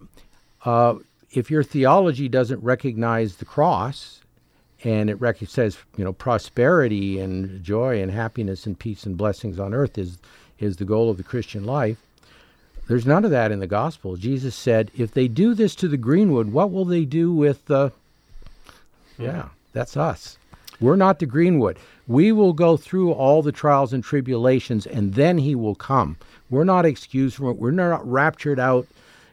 uh, 0.65 0.95
if 1.31 1.49
your 1.49 1.63
theology 1.63 2.27
doesn't 2.27 2.61
recognize 2.61 3.37
the 3.37 3.45
cross 3.45 4.18
and 4.83 5.09
it 5.09 5.19
rec- 5.19 5.39
says, 5.47 5.77
you 5.97 6.03
know, 6.03 6.13
prosperity 6.13 7.19
and 7.19 7.63
joy 7.63 8.01
and 8.01 8.11
happiness 8.11 8.65
and 8.65 8.79
peace 8.79 9.05
and 9.05 9.17
blessings 9.17 9.59
on 9.59 9.73
earth 9.73 9.97
is, 9.97 10.17
is 10.59 10.77
the 10.77 10.85
goal 10.85 11.09
of 11.09 11.17
the 11.17 11.23
Christian 11.23 11.65
life, 11.65 11.97
there's 12.87 13.05
none 13.05 13.23
of 13.23 13.31
that 13.31 13.51
in 13.51 13.59
the 13.59 13.67
gospel. 13.67 14.15
Jesus 14.15 14.55
said, 14.55 14.89
if 14.97 15.13
they 15.13 15.27
do 15.27 15.53
this 15.53 15.75
to 15.75 15.87
the 15.87 15.97
greenwood, 15.97 16.51
what 16.51 16.71
will 16.71 16.85
they 16.85 17.05
do 17.05 17.31
with 17.31 17.65
the. 17.65 17.91
Hmm. 19.17 19.23
Yeah, 19.23 19.49
that's 19.73 19.95
us. 19.95 20.37
We're 20.81 20.95
not 20.95 21.19
the 21.19 21.25
greenwood. 21.25 21.77
We 22.07 22.31
will 22.31 22.53
go 22.53 22.77
through 22.77 23.11
all 23.11 23.43
the 23.43 23.51
trials 23.51 23.93
and 23.93 24.03
tribulations, 24.03 24.87
and 24.87 25.13
then 25.13 25.37
he 25.37 25.53
will 25.53 25.75
come. 25.75 26.17
We're 26.49 26.63
not 26.63 26.85
excused 26.85 27.35
from 27.35 27.47
it. 27.47 27.57
We're 27.57 27.71
not 27.71 28.09
raptured 28.09 28.59
out 28.59 28.87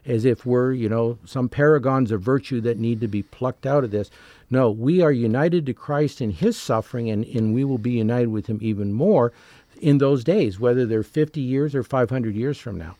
as 0.04 0.24
if 0.24 0.44
we're, 0.44 0.72
you 0.72 0.88
know, 0.88 1.18
some 1.24 1.48
paragons 1.48 2.10
of 2.10 2.20
virtue 2.20 2.60
that 2.60 2.78
need 2.78 3.00
to 3.00 3.08
be 3.08 3.22
plucked 3.22 3.64
out 3.64 3.84
of 3.84 3.90
this. 3.90 4.10
No, 4.48 4.70
we 4.70 5.00
are 5.02 5.12
united 5.12 5.66
to 5.66 5.74
Christ 5.74 6.20
in 6.20 6.30
his 6.30 6.56
suffering, 6.56 7.10
and, 7.10 7.24
and 7.24 7.52
we 7.52 7.64
will 7.64 7.78
be 7.78 7.92
united 7.92 8.28
with 8.28 8.46
him 8.46 8.58
even 8.62 8.92
more 8.92 9.32
in 9.80 9.98
those 9.98 10.22
days, 10.24 10.60
whether 10.60 10.86
they're 10.86 11.02
50 11.02 11.40
years 11.40 11.74
or 11.74 11.82
500 11.82 12.34
years 12.34 12.58
from 12.58 12.78
now. 12.78 12.96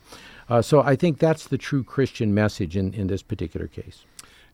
Uh, 0.49 0.63
so 0.63 0.81
I 0.83 0.97
think 0.97 1.19
that's 1.19 1.47
the 1.47 1.59
true 1.59 1.83
Christian 1.83 2.35
message 2.35 2.77
in, 2.77 2.93
in 2.95 3.07
this 3.07 3.23
particular 3.23 3.67
case. 3.67 4.05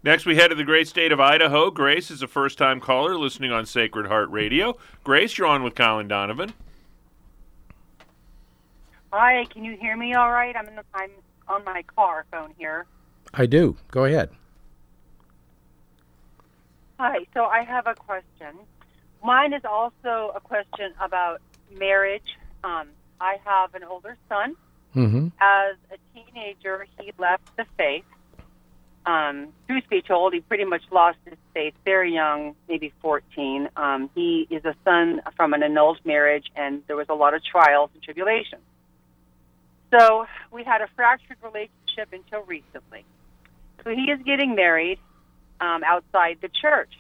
Next, 0.04 0.26
we 0.26 0.36
head 0.36 0.48
to 0.48 0.54
the 0.54 0.64
great 0.64 0.88
state 0.88 1.12
of 1.12 1.20
Idaho. 1.20 1.70
Grace 1.70 2.10
is 2.10 2.22
a 2.22 2.26
first 2.26 2.58
time 2.58 2.80
caller 2.80 3.16
listening 3.16 3.52
on 3.52 3.66
Sacred 3.66 4.06
Heart 4.06 4.30
Radio. 4.30 4.76
Grace, 5.04 5.38
you're 5.38 5.46
on 5.46 5.62
with 5.62 5.74
Colin 5.74 6.08
Donovan. 6.08 6.52
Hi, 9.12 9.44
can 9.50 9.64
you 9.64 9.76
hear 9.76 9.96
me 9.96 10.14
all 10.14 10.32
right? 10.32 10.56
I'm, 10.56 10.66
in 10.66 10.74
the, 10.74 10.84
I'm 10.94 11.10
on 11.46 11.64
my 11.64 11.82
car 11.82 12.24
phone 12.30 12.52
here. 12.58 12.86
I 13.32 13.46
do. 13.46 13.76
Go 13.90 14.04
ahead. 14.04 14.30
Hi, 17.02 17.26
so 17.34 17.46
I 17.46 17.64
have 17.64 17.88
a 17.88 17.96
question. 17.96 18.60
Mine 19.24 19.54
is 19.54 19.62
also 19.64 20.30
a 20.36 20.40
question 20.40 20.94
about 21.00 21.40
marriage. 21.76 22.38
Um, 22.62 22.90
I 23.20 23.38
have 23.44 23.74
an 23.74 23.82
older 23.82 24.16
son. 24.28 24.54
Mm-hmm. 24.94 25.26
As 25.40 25.76
a 25.90 25.96
teenager, 26.14 26.86
he 27.00 27.12
left 27.18 27.56
the 27.56 27.64
faith. 27.76 28.04
Um, 29.04 29.48
truth 29.66 29.82
be 29.90 30.00
told, 30.00 30.32
he 30.32 30.42
pretty 30.42 30.64
much 30.64 30.82
lost 30.92 31.18
his 31.24 31.36
faith 31.52 31.74
very 31.84 32.14
young, 32.14 32.54
maybe 32.68 32.92
14. 33.02 33.68
Um, 33.76 34.08
he 34.14 34.46
is 34.48 34.64
a 34.64 34.76
son 34.84 35.22
from 35.34 35.54
an 35.54 35.64
annulled 35.64 35.98
marriage, 36.04 36.52
and 36.54 36.84
there 36.86 36.94
was 36.94 37.08
a 37.08 37.14
lot 37.14 37.34
of 37.34 37.42
trials 37.42 37.90
and 37.94 38.02
tribulations. 38.04 38.62
So 39.90 40.26
we 40.52 40.62
had 40.62 40.82
a 40.82 40.86
fractured 40.94 41.38
relationship 41.42 42.12
until 42.12 42.42
recently. 42.46 43.04
So 43.82 43.90
he 43.90 44.02
is 44.02 44.20
getting 44.24 44.54
married 44.54 45.00
um, 45.62 45.84
outside 45.84 46.38
the 46.42 46.48
church. 46.48 46.92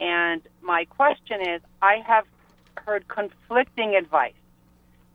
And 0.00 0.40
my 0.62 0.86
question 0.86 1.42
is 1.46 1.60
I 1.82 2.02
have 2.06 2.24
heard 2.86 3.06
conflicting 3.06 3.94
advice 3.94 4.32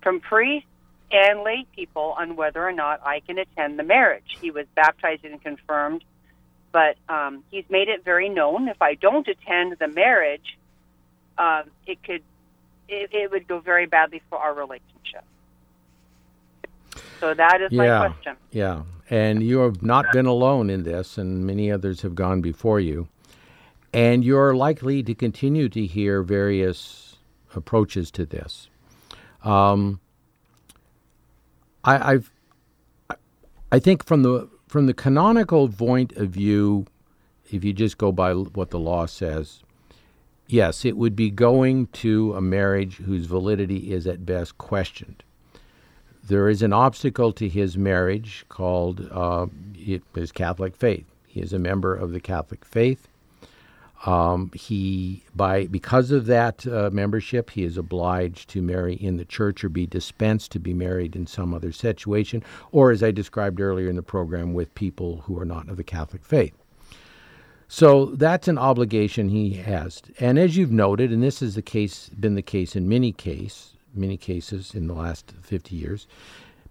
from 0.01 0.19
priests 0.19 0.69
and 1.11 1.41
lay 1.41 1.65
people 1.75 2.15
on 2.17 2.35
whether 2.35 2.65
or 2.65 2.71
not 2.71 3.01
I 3.03 3.19
can 3.21 3.39
attend 3.39 3.79
the 3.79 3.83
marriage. 3.83 4.37
He 4.39 4.51
was 4.51 4.67
baptized 4.75 5.25
and 5.25 5.41
confirmed, 5.41 6.03
but 6.71 6.97
um, 7.09 7.43
he's 7.49 7.65
made 7.69 7.89
it 7.89 8.05
very 8.05 8.29
known 8.29 8.67
if 8.67 8.81
I 8.81 8.93
don't 8.93 9.27
attend 9.27 9.77
the 9.79 9.87
marriage, 9.87 10.57
uh, 11.37 11.63
it 11.87 12.01
could 12.03 12.21
it, 12.87 13.09
it 13.11 13.31
would 13.31 13.47
go 13.47 13.59
very 13.59 13.87
badly 13.87 14.21
for 14.29 14.37
our 14.37 14.53
relationship. 14.53 15.23
So 17.19 17.33
that 17.33 17.61
is 17.61 17.71
yeah, 17.71 17.99
my 17.99 18.07
question. 18.09 18.35
Yeah, 18.51 18.83
and 19.09 19.43
you 19.43 19.59
have 19.59 19.83
not 19.83 20.11
been 20.11 20.25
alone 20.25 20.69
in 20.69 20.83
this, 20.83 21.17
and 21.17 21.45
many 21.45 21.71
others 21.71 22.01
have 22.01 22.15
gone 22.15 22.41
before 22.41 22.79
you. 22.79 23.07
And 23.93 24.23
you're 24.23 24.55
likely 24.55 25.03
to 25.03 25.15
continue 25.15 25.69
to 25.69 25.85
hear 25.85 26.21
various 26.21 27.17
approaches 27.55 28.11
to 28.11 28.25
this. 28.25 28.69
Um, 29.43 29.99
I, 31.83 32.13
I've, 32.13 32.31
I 33.71 33.79
think 33.79 34.05
from 34.05 34.23
the 34.23 34.49
from 34.67 34.87
the 34.87 34.93
canonical 34.93 35.69
point 35.69 36.11
of 36.13 36.29
view, 36.29 36.87
if 37.51 37.63
you 37.63 37.71
just 37.71 37.97
go 37.97 38.11
by 38.11 38.33
what 38.33 38.71
the 38.71 38.79
law 38.79 39.05
says, 39.05 39.63
yes, 40.47 40.83
it 40.83 40.97
would 40.97 41.15
be 41.15 41.29
going 41.29 41.87
to 41.87 42.33
a 42.33 42.41
marriage 42.41 42.97
whose 42.97 43.25
validity 43.25 43.93
is 43.93 44.07
at 44.07 44.25
best 44.25 44.57
questioned. 44.57 45.23
There 46.28 46.49
is 46.49 46.61
an 46.61 46.73
obstacle 46.73 47.32
to 47.34 47.47
his 47.47 47.78
marriage 47.78 48.45
called 48.49 49.07
uh, 49.11 49.47
his 50.15 50.32
Catholic 50.32 50.76
faith. 50.76 51.05
He 51.28 51.39
is 51.39 51.53
a 51.53 51.59
member 51.59 51.93
of 51.93 52.11
the 52.11 52.19
Catholic 52.19 52.65
faith. 52.65 53.07
Um, 54.05 54.51
he, 54.53 55.23
by 55.36 55.67
because 55.67 56.11
of 56.11 56.26
that 56.26 56.65
uh, 56.67 56.89
membership, 56.91 57.49
he 57.51 57.63
is 57.63 57.78
obliged 57.78 58.49
to 58.49 58.61
marry 58.61 58.95
in 58.95 59.17
the 59.17 59.26
church 59.26 59.63
or 59.63 59.69
be 59.69 59.88
dispensed 59.88 60.51
to 60.51 60.59
be 60.59 60.73
married 60.73 61.15
in 61.15 61.28
some 61.28 61.53
other 61.53 61.71
situation, 61.71 62.43
or 62.71 62.91
as 62.91 63.01
I 63.01 63.11
described 63.11 63.59
earlier 63.59 63.89
in 63.89 63.95
the 63.95 64.03
program, 64.03 64.53
with 64.53 64.73
people 64.76 65.21
who 65.26 65.39
are 65.39 65.45
not 65.45 65.69
of 65.69 65.78
the 65.78 65.84
Catholic 65.84 66.23
faith. 66.23 66.53
So 67.67 68.05
that's 68.07 68.47
an 68.47 68.57
obligation 68.57 69.30
he 69.30 69.53
has. 69.53 70.01
And 70.19 70.38
as 70.38 70.55
you've 70.55 70.71
noted, 70.71 71.11
and 71.11 71.23
this 71.23 71.41
is 71.41 71.55
the 71.55 71.61
case, 71.61 72.09
been 72.09 72.36
the 72.36 72.41
case 72.41 72.76
in 72.76 72.88
many 72.88 73.11
case, 73.11 73.74
many 73.95 74.17
cases 74.17 74.73
in 74.73 74.87
the 74.87 74.93
last 74.93 75.33
50 75.41 75.75
years, 75.75 76.07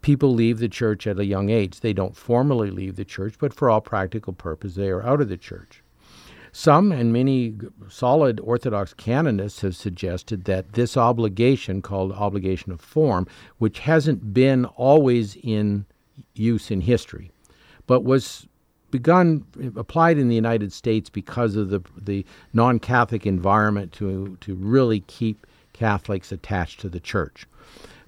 people 0.02 0.34
leave 0.34 0.58
the 0.58 0.68
church 0.68 1.06
at 1.06 1.18
a 1.18 1.24
young 1.24 1.48
age. 1.48 1.80
They 1.80 1.92
don't 1.92 2.16
formally 2.16 2.70
leave 2.70 2.96
the 2.96 3.04
church, 3.04 3.36
but 3.38 3.54
for 3.54 3.70
all 3.70 3.80
practical 3.80 4.32
purpose, 4.32 4.74
they 4.74 4.90
are 4.90 5.02
out 5.02 5.20
of 5.20 5.28
the 5.28 5.36
church. 5.36 5.82
Some 6.52 6.92
and 6.92 7.12
many 7.12 7.54
solid 7.88 8.38
Orthodox 8.38 8.94
canonists 8.94 9.62
have 9.62 9.74
suggested 9.74 10.44
that 10.44 10.74
this 10.74 10.96
obligation, 10.96 11.82
called 11.82 12.12
obligation 12.12 12.70
of 12.70 12.80
form, 12.80 13.26
which 13.58 13.80
hasn't 13.80 14.32
been 14.32 14.64
always 14.64 15.36
in 15.42 15.86
use 16.34 16.70
in 16.70 16.82
history, 16.82 17.32
but 17.88 18.04
was 18.04 18.46
begun 18.92 19.44
applied 19.74 20.18
in 20.18 20.28
the 20.28 20.36
United 20.36 20.72
States 20.72 21.10
because 21.10 21.56
of 21.56 21.70
the 21.70 21.80
the 22.00 22.24
non-Catholic 22.52 23.26
environment 23.26 23.90
to 23.94 24.36
to 24.40 24.54
really 24.54 25.00
keep 25.00 25.48
Catholics 25.74 26.32
attached 26.32 26.80
to 26.80 26.88
the 26.88 27.00
church. 27.00 27.46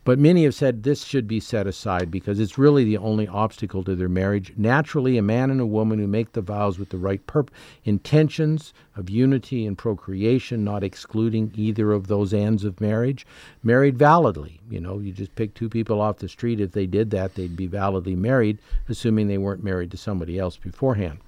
But 0.06 0.20
many 0.20 0.44
have 0.44 0.54
said 0.54 0.84
this 0.84 1.02
should 1.02 1.26
be 1.26 1.40
set 1.40 1.66
aside 1.66 2.12
because 2.12 2.38
it's 2.38 2.56
really 2.56 2.84
the 2.84 2.96
only 2.96 3.26
obstacle 3.26 3.82
to 3.82 3.96
their 3.96 4.08
marriage. 4.08 4.52
Naturally, 4.56 5.18
a 5.18 5.22
man 5.22 5.50
and 5.50 5.60
a 5.60 5.66
woman 5.66 5.98
who 5.98 6.06
make 6.06 6.30
the 6.30 6.40
vows 6.40 6.78
with 6.78 6.90
the 6.90 6.96
right 6.96 7.26
purpose, 7.26 7.52
intentions 7.82 8.72
of 8.94 9.10
unity 9.10 9.66
and 9.66 9.76
procreation, 9.76 10.62
not 10.62 10.84
excluding 10.84 11.50
either 11.56 11.90
of 11.90 12.06
those 12.06 12.32
ends 12.32 12.64
of 12.64 12.80
marriage, 12.80 13.26
married 13.64 13.98
validly. 13.98 14.60
You 14.70 14.78
know, 14.78 15.00
you 15.00 15.10
just 15.10 15.34
pick 15.34 15.54
two 15.54 15.68
people 15.68 16.00
off 16.00 16.18
the 16.18 16.28
street. 16.28 16.60
If 16.60 16.70
they 16.70 16.86
did 16.86 17.10
that, 17.10 17.34
they'd 17.34 17.56
be 17.56 17.66
validly 17.66 18.14
married, 18.14 18.60
assuming 18.88 19.26
they 19.26 19.38
weren't 19.38 19.64
married 19.64 19.90
to 19.90 19.96
somebody 19.96 20.38
else 20.38 20.56
beforehand. 20.56 21.18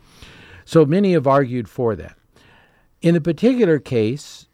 So 0.64 0.86
many 0.86 1.14
have 1.14 1.26
argued 1.26 1.68
for 1.68 1.96
that. 1.96 2.16
In 3.02 3.16
a 3.16 3.20
particular 3.20 3.80
case, 3.80 4.47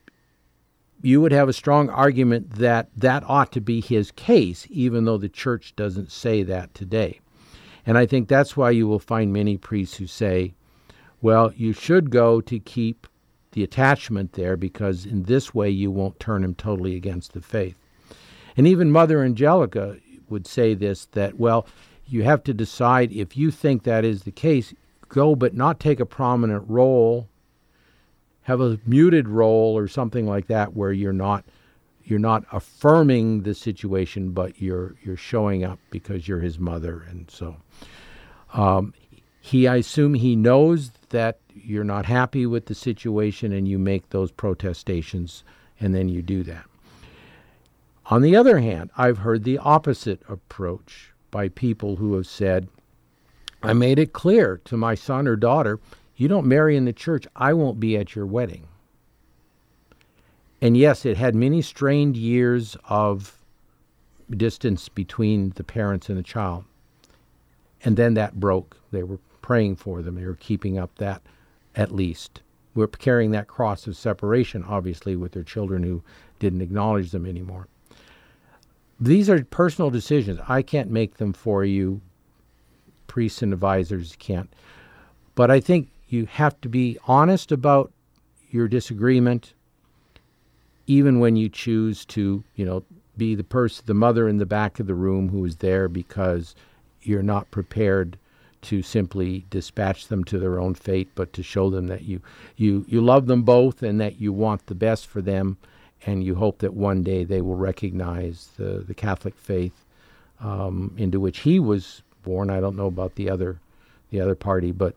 you 1.04 1.20
would 1.20 1.32
have 1.32 1.50
a 1.50 1.52
strong 1.52 1.90
argument 1.90 2.50
that 2.52 2.88
that 2.96 3.22
ought 3.26 3.52
to 3.52 3.60
be 3.60 3.82
his 3.82 4.10
case, 4.12 4.66
even 4.70 5.04
though 5.04 5.18
the 5.18 5.28
church 5.28 5.76
doesn't 5.76 6.10
say 6.10 6.42
that 6.42 6.72
today. 6.72 7.20
And 7.84 7.98
I 7.98 8.06
think 8.06 8.26
that's 8.26 8.56
why 8.56 8.70
you 8.70 8.88
will 8.88 8.98
find 8.98 9.30
many 9.30 9.58
priests 9.58 9.98
who 9.98 10.06
say, 10.06 10.54
well, 11.20 11.52
you 11.56 11.74
should 11.74 12.10
go 12.10 12.40
to 12.40 12.58
keep 12.58 13.06
the 13.52 13.62
attachment 13.62 14.32
there 14.32 14.56
because 14.56 15.04
in 15.04 15.24
this 15.24 15.54
way 15.54 15.68
you 15.68 15.90
won't 15.90 16.18
turn 16.18 16.42
him 16.42 16.54
totally 16.54 16.96
against 16.96 17.34
the 17.34 17.42
faith. 17.42 17.76
And 18.56 18.66
even 18.66 18.90
Mother 18.90 19.22
Angelica 19.22 19.98
would 20.30 20.46
say 20.46 20.72
this 20.72 21.04
that, 21.12 21.38
well, 21.38 21.66
you 22.06 22.22
have 22.22 22.42
to 22.44 22.54
decide 22.54 23.12
if 23.12 23.36
you 23.36 23.50
think 23.50 23.82
that 23.82 24.06
is 24.06 24.22
the 24.22 24.32
case, 24.32 24.72
go 25.10 25.34
but 25.34 25.54
not 25.54 25.80
take 25.80 26.00
a 26.00 26.06
prominent 26.06 26.64
role 26.66 27.28
have 28.44 28.60
a 28.60 28.78
muted 28.86 29.28
role 29.28 29.76
or 29.76 29.88
something 29.88 30.26
like 30.26 30.46
that 30.46 30.74
where 30.74 30.92
you're 30.92 31.12
not 31.12 31.44
you're 32.04 32.18
not 32.18 32.44
affirming 32.52 33.42
the 33.42 33.54
situation 33.54 34.30
but 34.30 34.60
you're 34.60 34.94
you're 35.02 35.16
showing 35.16 35.64
up 35.64 35.78
because 35.90 36.28
you're 36.28 36.40
his 36.40 36.58
mother. 36.58 37.04
And 37.08 37.30
so 37.30 37.56
um, 38.52 38.94
he 39.40 39.66
I 39.66 39.76
assume 39.76 40.14
he 40.14 40.36
knows 40.36 40.92
that 41.08 41.38
you're 41.54 41.84
not 41.84 42.06
happy 42.06 42.46
with 42.46 42.66
the 42.66 42.74
situation 42.74 43.52
and 43.52 43.66
you 43.66 43.78
make 43.78 44.10
those 44.10 44.30
protestations 44.30 45.42
and 45.80 45.94
then 45.94 46.08
you 46.08 46.20
do 46.20 46.42
that. 46.42 46.66
On 48.06 48.20
the 48.20 48.36
other 48.36 48.58
hand 48.58 48.90
I've 48.96 49.18
heard 49.18 49.44
the 49.44 49.58
opposite 49.58 50.20
approach 50.28 51.12
by 51.30 51.48
people 51.48 51.96
who 51.96 52.14
have 52.14 52.26
said 52.26 52.68
I 53.62 53.72
made 53.72 53.98
it 53.98 54.12
clear 54.12 54.60
to 54.66 54.76
my 54.76 54.94
son 54.94 55.26
or 55.26 55.36
daughter 55.36 55.80
you 56.16 56.28
don't 56.28 56.46
marry 56.46 56.76
in 56.76 56.84
the 56.84 56.92
church, 56.92 57.26
I 57.34 57.52
won't 57.52 57.80
be 57.80 57.96
at 57.96 58.14
your 58.14 58.26
wedding. 58.26 58.68
And 60.60 60.76
yes, 60.76 61.04
it 61.04 61.16
had 61.16 61.34
many 61.34 61.60
strained 61.60 62.16
years 62.16 62.76
of 62.88 63.36
distance 64.30 64.88
between 64.88 65.50
the 65.56 65.64
parents 65.64 66.08
and 66.08 66.16
the 66.16 66.22
child. 66.22 66.64
And 67.84 67.96
then 67.96 68.14
that 68.14 68.40
broke. 68.40 68.76
They 68.90 69.02
were 69.02 69.18
praying 69.42 69.76
for 69.76 70.00
them. 70.00 70.14
They 70.14 70.24
were 70.24 70.36
keeping 70.36 70.78
up 70.78 70.96
that 70.96 71.20
at 71.74 71.92
least. 71.92 72.40
We're 72.74 72.86
carrying 72.86 73.30
that 73.32 73.46
cross 73.46 73.86
of 73.86 73.96
separation, 73.96 74.64
obviously, 74.64 75.16
with 75.16 75.32
their 75.32 75.42
children 75.42 75.82
who 75.82 76.02
didn't 76.38 76.62
acknowledge 76.62 77.10
them 77.10 77.26
anymore. 77.26 77.68
These 78.98 79.28
are 79.28 79.44
personal 79.44 79.90
decisions. 79.90 80.40
I 80.48 80.62
can't 80.62 80.90
make 80.90 81.18
them 81.18 81.32
for 81.32 81.64
you. 81.64 82.00
Priests 83.06 83.42
and 83.42 83.52
advisors 83.52 84.16
can't. 84.18 84.52
But 85.34 85.50
I 85.50 85.60
think 85.60 85.88
you 86.14 86.26
have 86.26 86.58
to 86.62 86.68
be 86.68 86.96
honest 87.06 87.52
about 87.52 87.92
your 88.50 88.68
disagreement, 88.68 89.52
even 90.86 91.18
when 91.18 91.34
you 91.36 91.48
choose 91.48 92.04
to, 92.04 92.44
you 92.54 92.64
know, 92.64 92.84
be 93.16 93.34
the 93.34 93.44
person, 93.44 93.84
the 93.86 93.94
mother 93.94 94.28
in 94.28 94.38
the 94.38 94.46
back 94.46 94.80
of 94.80 94.86
the 94.86 94.94
room 94.94 95.28
who 95.28 95.44
is 95.44 95.56
there 95.56 95.88
because 95.88 96.54
you're 97.02 97.22
not 97.22 97.50
prepared 97.50 98.16
to 98.62 98.80
simply 98.80 99.44
dispatch 99.50 100.08
them 100.08 100.24
to 100.24 100.38
their 100.38 100.58
own 100.58 100.74
fate, 100.74 101.08
but 101.14 101.32
to 101.32 101.42
show 101.42 101.68
them 101.68 101.88
that 101.88 102.02
you, 102.02 102.20
you, 102.56 102.84
you 102.88 103.00
love 103.00 103.26
them 103.26 103.42
both 103.42 103.82
and 103.82 104.00
that 104.00 104.20
you 104.20 104.32
want 104.32 104.66
the 104.66 104.74
best 104.74 105.06
for 105.06 105.20
them, 105.20 105.58
and 106.06 106.24
you 106.24 106.34
hope 106.34 106.58
that 106.58 106.74
one 106.74 107.02
day 107.02 107.24
they 107.24 107.40
will 107.40 107.56
recognize 107.56 108.50
the, 108.56 108.84
the 108.86 108.94
Catholic 108.94 109.34
faith 109.36 109.84
um, 110.40 110.94
into 110.96 111.20
which 111.20 111.40
he 111.40 111.60
was 111.60 112.02
born. 112.22 112.50
I 112.50 112.60
don't 112.60 112.76
know 112.76 112.86
about 112.86 113.16
the 113.16 113.28
other, 113.28 113.58
the 114.10 114.20
other 114.20 114.34
party, 114.34 114.72
but 114.72 114.94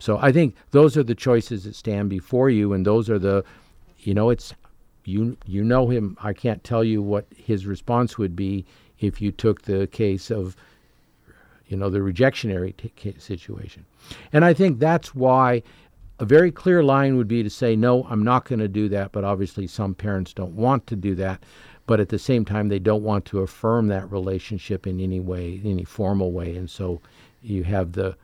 so 0.00 0.18
I 0.20 0.32
think 0.32 0.56
those 0.72 0.96
are 0.96 1.02
the 1.02 1.14
choices 1.14 1.64
that 1.64 1.74
stand 1.74 2.10
before 2.10 2.50
you, 2.50 2.72
and 2.72 2.84
those 2.84 3.08
are 3.08 3.18
the, 3.18 3.44
you 3.98 4.14
know, 4.14 4.30
it's 4.30 4.52
you 5.04 5.36
you 5.46 5.62
know 5.62 5.88
him. 5.88 6.16
I 6.22 6.32
can't 6.32 6.64
tell 6.64 6.82
you 6.82 7.00
what 7.02 7.26
his 7.36 7.66
response 7.66 8.18
would 8.18 8.34
be 8.34 8.64
if 8.98 9.20
you 9.20 9.30
took 9.30 9.62
the 9.62 9.86
case 9.86 10.30
of 10.30 10.56
you 11.70 11.76
know, 11.76 11.88
the 11.88 12.00
rejectionary 12.00 12.74
t- 12.76 13.14
situation. 13.18 13.86
And 14.32 14.44
I 14.44 14.52
think 14.52 14.80
that's 14.80 15.14
why 15.14 15.62
a 16.18 16.24
very 16.24 16.50
clear 16.50 16.82
line 16.82 17.16
would 17.16 17.28
be 17.28 17.44
to 17.44 17.48
say, 17.48 17.76
no, 17.76 18.06
I'm 18.10 18.24
not 18.24 18.44
going 18.44 18.58
to 18.58 18.68
do 18.68 18.88
that. 18.88 19.12
But 19.12 19.24
obviously, 19.24 19.68
some 19.68 19.94
parents 19.94 20.34
don't 20.34 20.56
want 20.56 20.88
to 20.88 20.96
do 20.96 21.14
that. 21.14 21.42
But 21.86 22.00
at 22.00 22.08
the 22.08 22.18
same 22.18 22.44
time, 22.44 22.68
they 22.68 22.80
don't 22.80 23.04
want 23.04 23.24
to 23.26 23.40
affirm 23.40 23.86
that 23.86 24.10
relationship 24.10 24.86
in 24.86 25.00
any 25.00 25.20
way, 25.20 25.60
any 25.64 25.84
formal 25.84 26.32
way. 26.32 26.56
And 26.56 26.68
so 26.68 27.00
you 27.40 27.62
have 27.62 27.92
the 27.92 28.16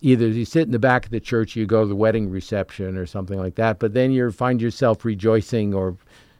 either 0.00 0.28
you 0.28 0.44
sit 0.44 0.62
in 0.62 0.70
the 0.70 0.78
back 0.78 1.04
of 1.04 1.10
the 1.10 1.20
church, 1.20 1.56
you 1.56 1.66
go 1.66 1.82
to 1.82 1.88
the 1.88 1.96
wedding 1.96 2.30
reception 2.30 2.96
or 2.96 3.06
something 3.06 3.38
like 3.38 3.56
that, 3.56 3.78
but 3.78 3.94
then 3.94 4.10
you 4.10 4.30
find 4.30 4.60
yourself 4.60 5.04
rejoicing 5.04 5.74
or 5.74 5.96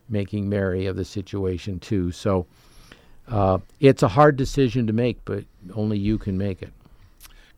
making 0.08 0.48
merry 0.48 0.86
of 0.86 0.96
the 0.96 1.04
situation 1.04 1.78
too. 1.80 2.10
So 2.12 2.46
uh, 3.28 3.58
it's 3.80 4.02
a 4.02 4.08
hard 4.08 4.36
decision 4.36 4.86
to 4.86 4.92
make, 4.92 5.24
but 5.24 5.44
only 5.74 5.98
you 5.98 6.18
can 6.18 6.38
make 6.38 6.62
it. 6.62 6.72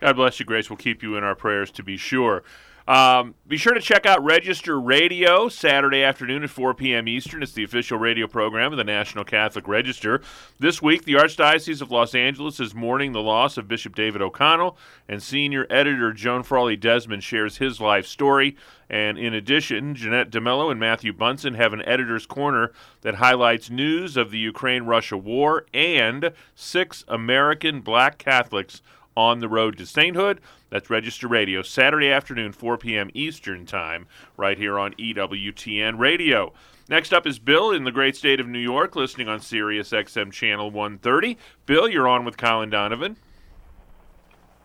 God 0.00 0.16
bless 0.16 0.40
you, 0.40 0.46
Grace. 0.46 0.70
We'll 0.70 0.78
keep 0.78 1.02
you 1.02 1.16
in 1.16 1.24
our 1.24 1.34
prayers 1.34 1.70
to 1.72 1.82
be 1.82 1.96
sure. 1.96 2.42
Um, 2.90 3.36
be 3.46 3.56
sure 3.56 3.72
to 3.72 3.80
check 3.80 4.04
out 4.04 4.24
Register 4.24 4.80
Radio 4.80 5.48
Saturday 5.48 6.02
afternoon 6.02 6.42
at 6.42 6.50
4 6.50 6.74
p.m. 6.74 7.06
Eastern. 7.06 7.40
It's 7.40 7.52
the 7.52 7.62
official 7.62 7.98
radio 7.98 8.26
program 8.26 8.72
of 8.72 8.78
the 8.78 8.82
National 8.82 9.22
Catholic 9.22 9.68
Register. 9.68 10.20
This 10.58 10.82
week, 10.82 11.04
the 11.04 11.12
Archdiocese 11.12 11.80
of 11.80 11.92
Los 11.92 12.16
Angeles 12.16 12.58
is 12.58 12.74
mourning 12.74 13.12
the 13.12 13.22
loss 13.22 13.56
of 13.56 13.68
Bishop 13.68 13.94
David 13.94 14.20
O'Connell, 14.20 14.76
and 15.08 15.22
senior 15.22 15.68
editor 15.70 16.12
Joan 16.12 16.42
Frawley 16.42 16.76
Desmond 16.76 17.22
shares 17.22 17.58
his 17.58 17.80
life 17.80 18.08
story. 18.08 18.56
And 18.88 19.16
in 19.16 19.34
addition, 19.34 19.94
Jeanette 19.94 20.32
DeMello 20.32 20.68
and 20.68 20.80
Matthew 20.80 21.12
Bunson 21.12 21.54
have 21.54 21.72
an 21.72 21.82
editor's 21.82 22.26
corner 22.26 22.72
that 23.02 23.14
highlights 23.14 23.70
news 23.70 24.16
of 24.16 24.32
the 24.32 24.38
Ukraine 24.38 24.82
Russia 24.82 25.16
war 25.16 25.64
and 25.72 26.32
six 26.56 27.04
American 27.06 27.82
black 27.82 28.18
Catholics 28.18 28.82
on 29.20 29.40
the 29.40 29.48
road 29.48 29.76
to 29.78 29.86
sainthood. 29.86 30.40
That's 30.70 30.88
Register 30.88 31.28
Radio, 31.28 31.62
Saturday 31.62 32.10
afternoon, 32.10 32.52
4 32.52 32.78
p.m. 32.78 33.10
Eastern 33.12 33.66
Time, 33.66 34.06
right 34.36 34.56
here 34.56 34.78
on 34.78 34.94
EWTN 34.94 35.98
Radio. 35.98 36.52
Next 36.88 37.12
up 37.12 37.26
is 37.26 37.38
Bill 37.38 37.70
in 37.70 37.84
the 37.84 37.92
great 37.92 38.16
state 38.16 38.40
of 38.40 38.48
New 38.48 38.58
York, 38.58 38.96
listening 38.96 39.28
on 39.28 39.40
Sirius 39.40 39.90
XM 39.90 40.32
Channel 40.32 40.70
130. 40.70 41.36
Bill, 41.66 41.88
you're 41.88 42.08
on 42.08 42.24
with 42.24 42.36
Colin 42.36 42.70
Donovan. 42.70 43.16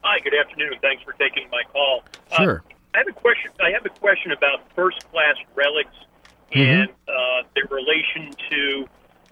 Hi, 0.04 0.20
good 0.20 0.34
afternoon. 0.36 0.74
Thanks 0.82 1.04
for 1.04 1.14
taking 1.14 1.50
my 1.50 1.64
call. 1.72 2.04
Sure. 2.38 2.64
Uh, 2.70 2.74
I 2.94 2.98
have 3.00 3.08
a 3.08 3.12
question. 3.12 3.52
I 3.60 3.72
have 3.72 3.86
a 3.86 3.90
question 4.00 4.32
about 4.32 4.62
first-class 4.76 5.36
relics 5.56 5.96
Mm-hmm. 6.54 6.62
and 6.62 6.90
uh, 7.10 7.48
their 7.56 7.66
relation 7.72 8.32
to, 8.52 8.86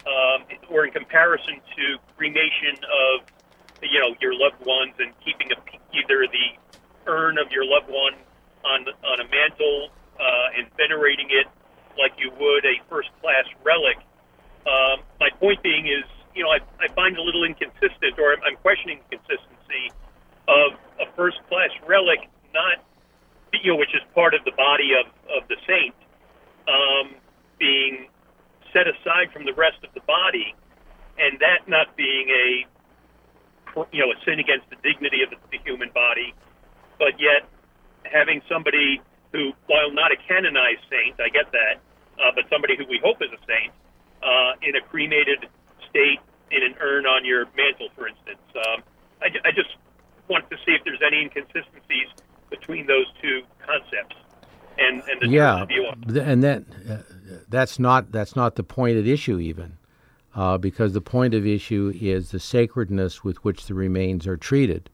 um, 0.08 0.44
or 0.70 0.86
in 0.86 0.92
comparison 0.92 1.62
to 1.78 1.98
cremation 2.18 2.76
of, 2.84 3.22
you 3.84 4.00
know, 4.00 4.16
your 4.22 4.34
loved 4.34 4.60
ones 4.66 4.94
and 5.00 5.14
keeping 5.24 5.52
a, 5.52 5.58
either 5.94 6.28
the 6.28 6.48
urn 7.08 7.38
of 7.38 7.52
your 7.52 7.66
loved 7.66 7.90
one 7.90 8.16
on 8.64 8.88
on 8.88 9.18
a 9.20 9.28
mantle 9.28 9.90
uh, 10.20 10.58
and 10.58 10.68
venerating 10.78 11.28
it 11.32 11.48
like 11.98 12.14
you 12.18 12.32
would 12.40 12.66
a 12.66 12.82
first-class 12.90 13.46
relic. 13.64 13.98
Um, 14.66 15.04
my 15.20 15.30
point 15.40 15.62
being 15.62 15.86
is, 15.86 16.08
you 16.34 16.42
know, 16.42 16.50
I, 16.50 16.58
I 16.82 16.90
find 16.96 17.18
a 17.18 17.22
little 17.22 17.44
inconsistent, 17.44 18.18
or 18.18 18.34
I'm, 18.34 18.42
I'm 18.42 18.58
questioning 18.58 19.00
the 19.10 19.18
consistency 19.18 19.92
of 20.48 20.74
a 20.98 21.06
first-class 21.14 21.70
relic, 21.86 22.26
not 22.54 22.82
you 23.62 23.72
know, 23.72 23.78
which 23.78 23.94
is 23.94 24.02
part 24.16 24.34
of 24.34 24.44
the 24.46 24.56
body 24.58 24.98
of, 24.98 25.06
of 25.30 25.48
the 25.48 25.56
saint, 25.68 25.94
um, 26.68 27.14
being 27.60 28.10
set 28.74 28.88
aside 28.88 29.30
from 29.32 29.46
the 29.46 29.54
rest 29.54 29.78
of 29.86 29.94
the 29.94 30.02
body, 30.10 30.56
and 31.20 31.38
that 31.40 31.70
not 31.70 31.96
being 31.96 32.30
a 32.34 32.66
you 33.92 34.00
know 34.02 34.12
a 34.12 34.18
sin 34.26 34.40
against 34.40 34.70
the 34.70 34.78
dignity 34.84 35.24
of 35.24 35.30
the, 35.30 35.38
human 35.64 35.90
body, 35.94 36.34
but 37.00 37.16
yet 37.20 37.48
having 38.04 38.42
somebody 38.50 39.02
who, 39.32 39.54
while 39.68 39.92
not 39.92 40.12
a 40.12 40.18
canonized 40.28 40.84
saint, 40.90 41.16
I 41.20 41.30
get 41.30 41.52
that, 41.52 41.80
uh, 42.20 42.32
but 42.36 42.46
somebody 42.52 42.76
who 42.76 42.86
we 42.86 43.00
hope 43.02 43.22
is 43.22 43.32
a 43.32 43.42
saint, 43.48 43.72
uh, 44.22 44.60
in 44.62 44.76
a 44.76 44.82
cremated 44.82 45.48
state 45.90 46.20
in 46.52 46.64
an 46.64 46.76
urn 46.82 47.06
on 47.06 47.26
your 47.26 47.46
mantle, 47.58 47.90
for 47.96 48.08
instance. 48.08 48.44
Um, 48.56 48.84
I, 49.22 49.28
I 49.48 49.52
just 49.52 49.72
want 50.30 50.50
to 50.50 50.58
see 50.66 50.74
if 50.74 50.84
there's 50.84 51.02
any 51.06 51.22
inconsistencies 51.24 52.10
between 52.50 52.88
those 52.88 53.08
two 53.22 53.42
concepts 53.66 54.16
and, 54.78 55.02
and 55.08 55.22
the 55.22 55.28
yeah, 55.28 55.66
view 55.66 55.86
on 55.86 56.18
and 56.18 56.44
that 56.44 56.64
uh, 56.90 56.98
that's 57.48 57.80
not 57.80 58.12
that's 58.12 58.36
not 58.36 58.56
the 58.56 58.64
point 58.64 58.98
at 58.98 59.08
issue 59.08 59.40
even, 59.40 59.78
uh, 60.36 60.58
because 60.58 60.94
the 60.94 61.02
point 61.02 61.34
of 61.34 61.46
issue 61.46 61.94
is 62.00 62.32
the 62.32 62.40
sacredness 62.40 63.24
with 63.24 63.44
which 63.44 63.66
the 63.66 63.74
remains 63.74 64.26
are 64.28 64.38
treated. 64.38 64.90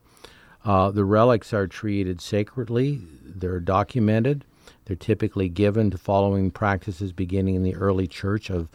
Uh, 0.66 0.92
the 0.92 1.06
relics 1.06 1.54
are 1.54 1.68
treated 1.68 2.20
sacredly. 2.20 3.02
They're 3.24 3.60
documented. 3.62 4.44
They're 4.86 4.96
typically 4.96 5.50
given 5.50 5.92
to 5.92 5.98
following 5.98 6.52
practices 6.52 7.14
beginning 7.14 7.56
in 7.56 7.64
the 7.64 7.76
early 7.76 8.08
church 8.08 8.50
of 8.50 8.70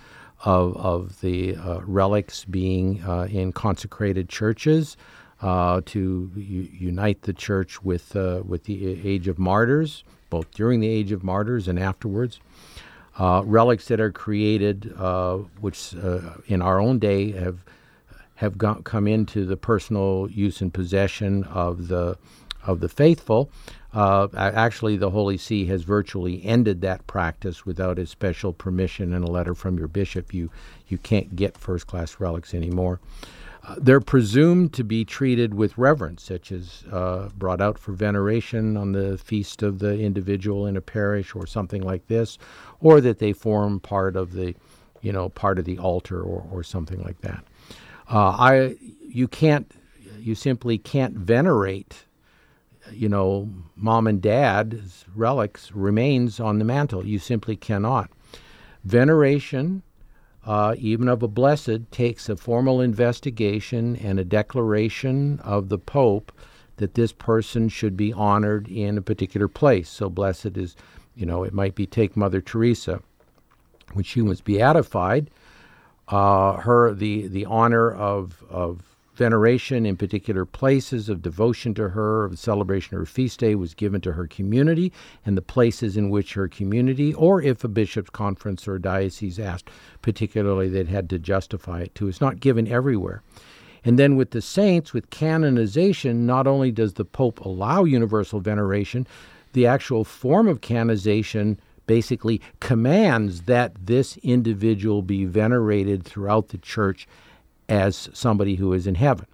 of, 0.44 0.76
of 0.76 1.20
the 1.20 1.56
uh, 1.56 1.80
relics 1.84 2.44
being 2.44 3.02
uh, 3.02 3.26
in 3.30 3.52
consecrated 3.52 4.28
churches 4.28 4.96
uh, 5.40 5.80
to 5.86 6.30
u- 6.34 6.68
unite 6.72 7.22
the 7.22 7.32
church 7.32 7.82
with 7.82 8.14
uh, 8.14 8.42
with 8.46 8.64
the 8.64 9.08
age 9.08 9.28
of 9.28 9.38
martyrs, 9.38 10.04
both 10.30 10.50
during 10.52 10.80
the 10.80 10.88
age 10.88 11.12
of 11.12 11.22
martyrs 11.22 11.68
and 11.68 11.78
afterwards. 11.78 12.40
Uh, 13.16 13.42
relics 13.44 13.86
that 13.86 14.00
are 14.00 14.10
created, 14.10 14.92
uh, 14.98 15.36
which 15.60 15.94
uh, 15.94 16.20
in 16.46 16.60
our 16.60 16.80
own 16.80 16.98
day 16.98 17.30
have 17.32 17.64
have 18.36 18.58
come 18.82 19.06
into 19.06 19.46
the 19.46 19.56
personal 19.56 20.28
use 20.30 20.60
and 20.60 20.74
possession 20.74 21.44
of 21.44 21.88
the 21.88 22.18
of 22.66 22.80
the 22.80 22.88
faithful. 22.88 23.50
Uh, 23.92 24.26
actually, 24.34 24.96
the 24.96 25.10
Holy 25.10 25.36
See 25.36 25.66
has 25.66 25.84
virtually 25.84 26.44
ended 26.44 26.80
that 26.80 27.06
practice 27.06 27.64
without 27.64 27.98
a 27.98 28.06
special 28.06 28.52
permission 28.52 29.12
and 29.12 29.24
a 29.24 29.30
letter 29.30 29.54
from 29.54 29.78
your 29.78 29.86
bishop. 29.86 30.34
You 30.34 30.50
you 30.88 30.98
can't 30.98 31.36
get 31.36 31.56
first 31.56 31.86
class 31.86 32.18
relics 32.18 32.54
anymore. 32.54 33.00
They're 33.78 34.00
presumed 34.00 34.72
to 34.74 34.84
be 34.84 35.04
treated 35.04 35.54
with 35.54 35.78
reverence, 35.78 36.22
such 36.22 36.52
as 36.52 36.84
uh, 36.92 37.30
brought 37.36 37.60
out 37.60 37.78
for 37.78 37.92
veneration 37.92 38.76
on 38.76 38.92
the 38.92 39.16
feast 39.16 39.62
of 39.62 39.78
the 39.78 39.98
individual 39.98 40.66
in 40.66 40.76
a 40.76 40.80
parish 40.80 41.34
or 41.34 41.46
something 41.46 41.82
like 41.82 42.06
this, 42.08 42.38
or 42.80 43.00
that 43.00 43.18
they 43.20 43.32
form 43.32 43.80
part 43.80 44.16
of 44.16 44.32
the, 44.32 44.54
you 45.00 45.12
know, 45.12 45.30
part 45.30 45.58
of 45.58 45.64
the 45.64 45.78
altar 45.78 46.20
or, 46.20 46.46
or 46.50 46.62
something 46.62 47.02
like 47.02 47.20
that. 47.22 47.42
Uh, 48.10 48.36
I, 48.38 48.76
you 49.08 49.26
can't, 49.26 49.70
you 50.18 50.34
simply 50.34 50.76
can't 50.76 51.14
venerate, 51.14 52.04
you 52.92 53.08
know, 53.08 53.48
mom 53.76 54.06
and 54.06 54.20
dad's 54.20 55.06
relics, 55.14 55.72
remains 55.72 56.38
on 56.38 56.58
the 56.58 56.64
mantle. 56.66 57.06
You 57.06 57.18
simply 57.18 57.56
cannot. 57.56 58.10
Veneration 58.84 59.82
uh, 60.46 60.74
even 60.78 61.08
of 61.08 61.22
a 61.22 61.28
blessed, 61.28 61.90
takes 61.90 62.28
a 62.28 62.36
formal 62.36 62.80
investigation 62.80 63.96
and 63.96 64.18
a 64.18 64.24
declaration 64.24 65.40
of 65.40 65.68
the 65.68 65.78
Pope 65.78 66.32
that 66.76 66.94
this 66.94 67.12
person 67.12 67.68
should 67.68 67.96
be 67.96 68.12
honored 68.12 68.68
in 68.68 68.98
a 68.98 69.02
particular 69.02 69.48
place. 69.48 69.88
So, 69.88 70.10
blessed 70.10 70.56
is, 70.56 70.76
you 71.14 71.24
know, 71.24 71.44
it 71.44 71.54
might 71.54 71.74
be 71.74 71.86
take 71.86 72.16
Mother 72.16 72.40
Teresa. 72.40 73.00
When 73.92 74.04
she 74.04 74.20
was 74.20 74.40
beatified, 74.40 75.30
uh, 76.08 76.54
her 76.54 76.92
the 76.92 77.28
the 77.28 77.44
honor 77.46 77.92
of 77.92 78.42
of 78.50 78.93
veneration 79.14 79.86
in 79.86 79.96
particular 79.96 80.44
places 80.44 81.08
of 81.08 81.22
devotion 81.22 81.74
to 81.74 81.90
her, 81.90 82.24
of 82.24 82.38
celebration 82.38 82.96
of 82.96 83.00
her 83.00 83.06
feast 83.06 83.40
day 83.40 83.54
was 83.54 83.74
given 83.74 84.00
to 84.00 84.12
her 84.12 84.26
community 84.26 84.92
and 85.24 85.36
the 85.36 85.42
places 85.42 85.96
in 85.96 86.10
which 86.10 86.34
her 86.34 86.48
community, 86.48 87.14
or 87.14 87.40
if 87.40 87.64
a 87.64 87.68
bishop's 87.68 88.10
conference 88.10 88.66
or 88.66 88.78
diocese 88.78 89.38
asked 89.38 89.70
particularly, 90.02 90.68
they'd 90.68 90.88
had 90.88 91.08
to 91.10 91.18
justify 91.18 91.80
it 91.80 91.94
to. 91.94 92.08
It's 92.08 92.20
not 92.20 92.40
given 92.40 92.66
everywhere. 92.68 93.22
And 93.84 93.98
then 93.98 94.16
with 94.16 94.30
the 94.30 94.40
saints, 94.40 94.92
with 94.92 95.10
canonization, 95.10 96.26
not 96.26 96.46
only 96.46 96.72
does 96.72 96.94
the 96.94 97.04
Pope 97.04 97.40
allow 97.40 97.84
universal 97.84 98.40
veneration, 98.40 99.06
the 99.52 99.66
actual 99.66 100.04
form 100.04 100.48
of 100.48 100.62
canonization 100.62 101.60
basically 101.86 102.40
commands 102.60 103.42
that 103.42 103.74
this 103.86 104.16
individual 104.18 105.02
be 105.02 105.26
venerated 105.26 106.02
throughout 106.02 106.48
the 106.48 106.58
church 106.58 107.06
as 107.68 108.08
somebody 108.12 108.56
who 108.56 108.72
is 108.72 108.86
in 108.86 108.94
heaven. 108.94 109.26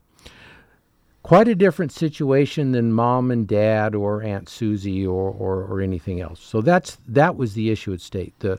Quite 1.22 1.48
a 1.48 1.54
different 1.54 1.92
situation 1.92 2.72
than 2.72 2.92
mom 2.92 3.30
and 3.30 3.46
dad 3.46 3.94
or 3.94 4.22
Aunt 4.22 4.48
Susie 4.48 5.06
or, 5.06 5.30
or, 5.30 5.64
or 5.64 5.80
anything 5.80 6.20
else. 6.20 6.40
So 6.40 6.60
that's 6.60 6.96
that 7.06 7.36
was 7.36 7.54
the 7.54 7.70
issue 7.70 7.92
at 7.92 8.00
stake, 8.00 8.32
the, 8.38 8.54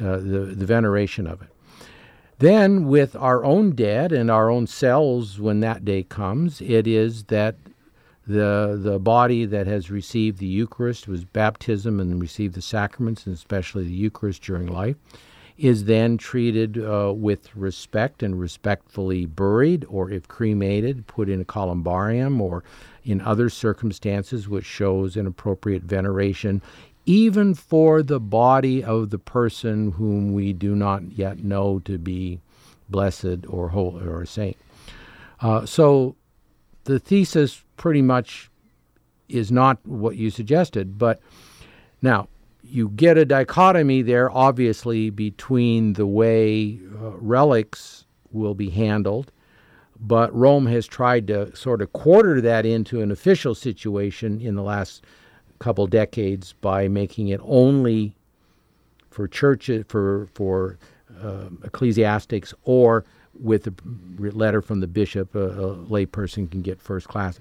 uh, 0.00 0.16
the, 0.16 0.54
the 0.56 0.66
veneration 0.66 1.26
of 1.26 1.42
it. 1.42 1.48
Then, 2.38 2.86
with 2.86 3.16
our 3.16 3.44
own 3.44 3.72
dead 3.72 4.12
and 4.12 4.30
our 4.30 4.48
own 4.48 4.66
cells, 4.68 5.40
when 5.40 5.60
that 5.60 5.84
day 5.84 6.04
comes, 6.04 6.60
it 6.60 6.86
is 6.86 7.24
that 7.24 7.56
the 8.28 8.78
the 8.80 8.98
body 8.98 9.44
that 9.46 9.66
has 9.66 9.90
received 9.90 10.38
the 10.38 10.46
Eucharist 10.46 11.08
was 11.08 11.24
baptism 11.24 11.98
and 11.98 12.20
received 12.20 12.54
the 12.54 12.62
sacraments, 12.62 13.26
and 13.26 13.34
especially 13.34 13.84
the 13.84 13.92
Eucharist 13.92 14.42
during 14.42 14.66
life, 14.66 14.96
is 15.58 15.84
then 15.84 16.16
treated 16.16 16.78
uh, 16.78 17.12
with 17.14 17.54
respect 17.56 18.22
and 18.22 18.38
respectfully 18.38 19.26
buried, 19.26 19.84
or 19.88 20.10
if 20.10 20.28
cremated, 20.28 21.06
put 21.08 21.28
in 21.28 21.40
a 21.40 21.44
columbarium, 21.44 22.40
or 22.40 22.62
in 23.04 23.20
other 23.20 23.50
circumstances 23.50 24.48
which 24.48 24.64
shows 24.64 25.16
an 25.16 25.26
appropriate 25.26 25.82
veneration, 25.82 26.62
even 27.06 27.54
for 27.54 28.02
the 28.02 28.20
body 28.20 28.84
of 28.84 29.10
the 29.10 29.18
person 29.18 29.92
whom 29.92 30.32
we 30.32 30.52
do 30.52 30.76
not 30.76 31.02
yet 31.12 31.42
know 31.42 31.80
to 31.80 31.98
be 31.98 32.40
blessed 32.88 33.46
or 33.48 33.70
holy 33.70 34.06
or 34.06 34.24
saint. 34.24 34.56
Uh, 35.40 35.66
so 35.66 36.14
the 36.84 36.98
thesis 36.98 37.64
pretty 37.76 38.02
much 38.02 38.50
is 39.28 39.50
not 39.50 39.78
what 39.84 40.16
you 40.16 40.30
suggested, 40.30 40.98
but 40.98 41.20
now 42.00 42.28
you 42.70 42.90
get 42.90 43.16
a 43.16 43.24
dichotomy 43.24 44.02
there, 44.02 44.30
obviously, 44.30 45.10
between 45.10 45.94
the 45.94 46.06
way 46.06 46.78
uh, 47.00 47.10
relics 47.18 48.04
will 48.30 48.54
be 48.54 48.70
handled, 48.70 49.32
but 49.98 50.34
Rome 50.34 50.66
has 50.66 50.86
tried 50.86 51.26
to 51.28 51.54
sort 51.56 51.82
of 51.82 51.92
quarter 51.92 52.40
that 52.40 52.66
into 52.66 53.00
an 53.00 53.10
official 53.10 53.54
situation 53.54 54.40
in 54.40 54.54
the 54.54 54.62
last 54.62 55.04
couple 55.58 55.86
decades 55.86 56.54
by 56.60 56.88
making 56.88 57.28
it 57.28 57.40
only 57.42 58.14
for 59.10 59.26
churches, 59.26 59.84
for 59.88 60.28
for 60.34 60.78
uh, 61.22 61.48
ecclesiastics, 61.64 62.54
or 62.64 63.04
with 63.40 63.66
a 63.66 63.74
letter 64.16 64.60
from 64.62 64.80
the 64.80 64.86
bishop, 64.86 65.34
a, 65.34 65.48
a 65.48 65.76
layperson 65.76 66.50
can 66.50 66.62
get 66.62 66.80
first 66.80 67.08
class. 67.08 67.40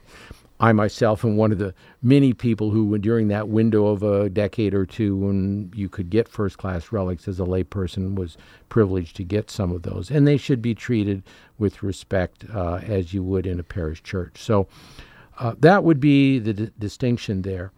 I 0.60 0.72
myself 0.72 1.24
am 1.24 1.38
one 1.38 1.52
of 1.52 1.60
the 1.60 1.74
many 2.02 2.34
people 2.34 2.72
who, 2.72 2.98
during 2.98 3.28
that 3.28 3.48
window 3.48 3.88
of 3.88 4.02
a 4.02 4.30
decade 4.30 4.74
or 4.74 4.86
two 4.86 5.16
when 5.16 5.72
you 5.76 5.88
could 5.88 6.10
get 6.10 6.28
first 6.28 6.58
class 6.58 6.92
relics 6.92 7.28
as 7.28 7.40
a 7.40 7.44
layperson, 7.44 8.16
was 8.16 8.38
privileged 8.70 9.16
to 9.18 9.24
get 9.24 9.52
some 9.52 9.72
of 9.72 9.84
those. 9.84 10.10
And 10.10 10.28
they 10.28 10.38
should 10.38 10.62
be 10.62 10.74
treated 10.74 11.22
with 11.60 11.84
respect 11.84 12.46
uh, 12.54 12.80
as 12.84 13.14
you 13.14 13.22
would 13.24 13.46
in 13.46 13.60
a 13.60 13.64
parish 13.64 14.02
church. 14.02 14.42
So 14.42 14.68
uh, 15.38 15.54
that 15.60 15.84
would 15.84 16.00
be 16.00 16.40
the 16.40 16.54
d- 16.54 16.72
distinction 16.80 17.44
there. 17.44 17.72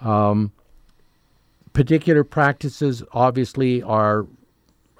Um, 0.00 0.52
particular 1.72 2.24
practices 2.24 3.02
obviously 3.12 3.82
are 3.82 4.26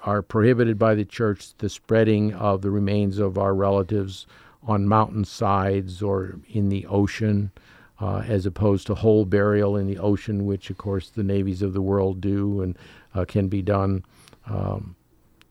are 0.03 0.21
prohibited 0.21 0.77
by 0.77 0.93
the 0.95 1.05
church 1.05 1.55
the 1.59 1.69
spreading 1.69 2.33
of 2.33 2.61
the 2.61 2.69
remains 2.69 3.19
of 3.19 3.37
our 3.37 3.55
relatives 3.55 4.27
on 4.65 4.87
mountainsides 4.87 6.01
or 6.01 6.39
in 6.49 6.69
the 6.69 6.85
ocean, 6.87 7.51
uh, 7.99 8.23
as 8.27 8.45
opposed 8.45 8.87
to 8.87 8.95
whole 8.95 9.25
burial 9.25 9.77
in 9.77 9.87
the 9.87 9.97
ocean, 9.97 10.45
which, 10.45 10.69
of 10.69 10.77
course, 10.77 11.09
the 11.09 11.23
navies 11.23 11.61
of 11.61 11.73
the 11.73 11.81
world 11.81 12.21
do 12.21 12.61
and 12.61 12.77
uh, 13.13 13.25
can 13.25 13.47
be 13.47 13.61
done. 13.61 14.03
Um, 14.45 14.95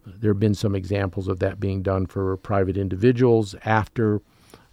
there 0.05 0.33
have 0.33 0.41
been 0.41 0.55
some 0.55 0.75
examples 0.75 1.29
of 1.29 1.39
that 1.39 1.61
being 1.61 1.83
done 1.83 2.07
for 2.07 2.37
private 2.37 2.77
individuals 2.77 3.55
after, 3.65 4.21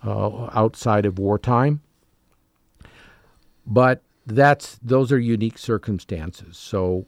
uh, 0.03 0.49
outside 0.53 1.05
of 1.05 1.19
wartime. 1.19 1.81
But 3.65 4.01
that's 4.25 4.79
those 4.81 5.11
are 5.11 5.19
unique 5.19 5.57
circumstances. 5.57 6.57
So, 6.57 7.05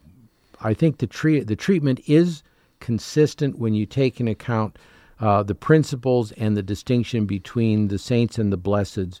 I 0.60 0.74
think 0.74 0.98
the 0.98 1.08
tre- 1.08 1.40
the 1.40 1.56
treatment 1.56 2.00
is 2.06 2.42
consistent 2.78 3.58
when 3.58 3.74
you 3.74 3.86
take 3.86 4.20
into 4.20 4.32
account 4.32 4.78
uh, 5.22 5.42
the 5.44 5.54
principles 5.54 6.32
and 6.32 6.56
the 6.56 6.62
distinction 6.62 7.26
between 7.26 7.86
the 7.86 7.98
saints 7.98 8.38
and 8.38 8.52
the 8.52 8.58
blesseds 8.58 9.20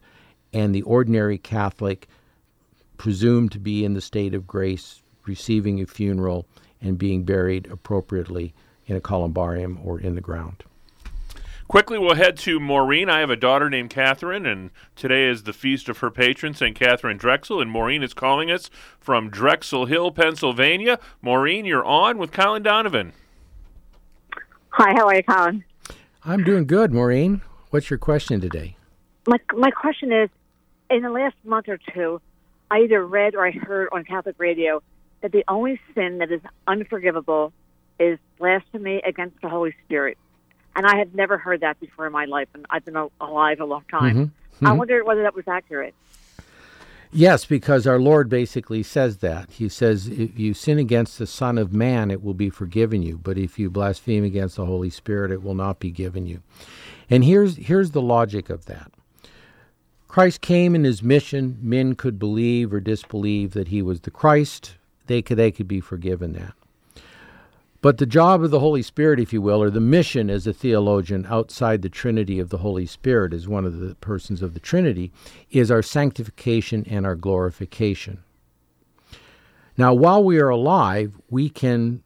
and 0.52 0.74
the 0.74 0.82
ordinary 0.82 1.38
Catholic 1.38 2.08
presumed 2.96 3.52
to 3.52 3.60
be 3.60 3.84
in 3.84 3.94
the 3.94 4.00
state 4.00 4.34
of 4.34 4.46
grace, 4.46 5.02
receiving 5.26 5.80
a 5.80 5.86
funeral, 5.86 6.44
and 6.80 6.98
being 6.98 7.22
buried 7.22 7.68
appropriately 7.70 8.52
in 8.86 8.96
a 8.96 9.00
columbarium 9.00 9.78
or 9.84 10.00
in 10.00 10.16
the 10.16 10.20
ground. 10.20 10.64
Quickly, 11.68 11.98
we'll 11.98 12.16
head 12.16 12.36
to 12.38 12.58
Maureen. 12.58 13.08
I 13.08 13.20
have 13.20 13.30
a 13.30 13.36
daughter 13.36 13.70
named 13.70 13.90
Catherine, 13.90 14.44
and 14.44 14.72
today 14.96 15.28
is 15.28 15.44
the 15.44 15.52
feast 15.52 15.88
of 15.88 15.98
her 15.98 16.10
patron, 16.10 16.52
St. 16.52 16.74
Katharine 16.74 17.16
Drexel. 17.16 17.60
And 17.60 17.70
Maureen 17.70 18.02
is 18.02 18.12
calling 18.12 18.50
us 18.50 18.68
from 18.98 19.30
Drexel 19.30 19.86
Hill, 19.86 20.10
Pennsylvania. 20.10 20.98
Maureen, 21.22 21.64
you're 21.64 21.84
on 21.84 22.18
with 22.18 22.32
Colin 22.32 22.64
Donovan. 22.64 23.12
Hi, 24.70 24.92
how 24.92 25.06
are 25.06 25.14
you, 25.14 25.22
Colin? 25.22 25.64
I'm 26.24 26.44
doing 26.44 26.66
good, 26.66 26.92
Maureen. 26.92 27.42
What's 27.70 27.90
your 27.90 27.98
question 27.98 28.40
today? 28.40 28.76
My 29.26 29.38
my 29.54 29.70
question 29.70 30.12
is, 30.12 30.30
in 30.90 31.02
the 31.02 31.10
last 31.10 31.34
month 31.44 31.68
or 31.68 31.78
two, 31.94 32.20
I 32.70 32.80
either 32.80 33.04
read 33.04 33.34
or 33.34 33.44
I 33.46 33.50
heard 33.50 33.88
on 33.92 34.04
Catholic 34.04 34.36
radio 34.38 34.82
that 35.20 35.32
the 35.32 35.44
only 35.48 35.80
sin 35.94 36.18
that 36.18 36.30
is 36.30 36.40
unforgivable 36.66 37.52
is 37.98 38.18
blasphemy 38.38 39.02
against 39.04 39.40
the 39.40 39.48
Holy 39.48 39.74
Spirit, 39.84 40.16
and 40.76 40.86
I 40.86 40.96
had 40.96 41.14
never 41.14 41.38
heard 41.38 41.60
that 41.60 41.80
before 41.80 42.06
in 42.06 42.12
my 42.12 42.24
life, 42.24 42.48
and 42.54 42.66
I've 42.70 42.84
been 42.84 42.96
alive 43.20 43.60
a 43.60 43.64
long 43.64 43.84
time. 43.90 44.16
Mhm, 44.16 44.30
I 44.66 44.72
mhm. 44.72 44.78
wondered 44.78 45.04
whether 45.04 45.22
that 45.22 45.34
was 45.34 45.48
accurate. 45.48 45.94
Yes, 47.14 47.44
because 47.44 47.86
our 47.86 47.98
Lord 47.98 48.30
basically 48.30 48.82
says 48.82 49.18
that. 49.18 49.50
He 49.50 49.68
says, 49.68 50.08
if 50.08 50.38
you 50.38 50.54
sin 50.54 50.78
against 50.78 51.18
the 51.18 51.26
Son 51.26 51.58
of 51.58 51.70
Man, 51.70 52.10
it 52.10 52.22
will 52.22 52.32
be 52.32 52.48
forgiven 52.48 53.02
you. 53.02 53.18
But 53.18 53.36
if 53.36 53.58
you 53.58 53.70
blaspheme 53.70 54.24
against 54.24 54.56
the 54.56 54.64
Holy 54.64 54.88
Spirit, 54.88 55.30
it 55.30 55.42
will 55.42 55.54
not 55.54 55.78
be 55.78 55.90
given 55.90 56.26
you. 56.26 56.42
And 57.10 57.22
here's, 57.22 57.56
here's 57.56 57.90
the 57.90 58.00
logic 58.00 58.48
of 58.48 58.64
that 58.64 58.90
Christ 60.08 60.40
came 60.40 60.74
in 60.74 60.84
his 60.84 61.02
mission. 61.02 61.58
Men 61.60 61.96
could 61.96 62.18
believe 62.18 62.72
or 62.72 62.80
disbelieve 62.80 63.52
that 63.52 63.68
he 63.68 63.82
was 63.82 64.00
the 64.00 64.10
Christ, 64.10 64.76
they 65.06 65.20
could, 65.20 65.36
they 65.36 65.50
could 65.50 65.68
be 65.68 65.80
forgiven 65.80 66.32
that. 66.32 66.54
But 67.82 67.98
the 67.98 68.06
job 68.06 68.44
of 68.44 68.52
the 68.52 68.60
Holy 68.60 68.80
Spirit, 68.80 69.18
if 69.18 69.32
you 69.32 69.42
will, 69.42 69.60
or 69.60 69.68
the 69.68 69.80
mission 69.80 70.30
as 70.30 70.46
a 70.46 70.52
theologian 70.52 71.26
outside 71.28 71.82
the 71.82 71.88
Trinity 71.88 72.38
of 72.38 72.48
the 72.48 72.58
Holy 72.58 72.86
Spirit, 72.86 73.34
as 73.34 73.48
one 73.48 73.64
of 73.64 73.80
the 73.80 73.96
persons 73.96 74.40
of 74.40 74.54
the 74.54 74.60
Trinity, 74.60 75.10
is 75.50 75.68
our 75.68 75.82
sanctification 75.82 76.86
and 76.88 77.04
our 77.04 77.16
glorification. 77.16 78.22
Now, 79.76 79.94
while 79.94 80.22
we 80.22 80.38
are 80.38 80.48
alive, 80.48 81.20
we 81.28 81.50
can 81.50 82.04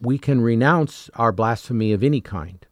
we 0.00 0.16
can 0.16 0.40
renounce 0.40 1.10
our 1.14 1.32
blasphemy 1.32 1.92
of 1.92 2.04
any 2.04 2.20
kind. 2.20 2.64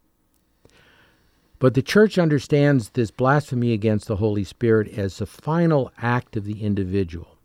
But 1.59 1.75
the 1.75 1.83
church 1.83 2.19
understands 2.19 2.91
this 2.91 3.11
blasphemy 3.11 3.73
against 3.73 4.07
the 4.07 4.17
Holy 4.17 4.45
Spirit 4.45 4.97
as 4.97 5.19
the 5.19 5.27
final 5.27 5.91
act 5.99 6.37
of 6.37 6.45
the 6.45 6.63
individual. 6.63 7.39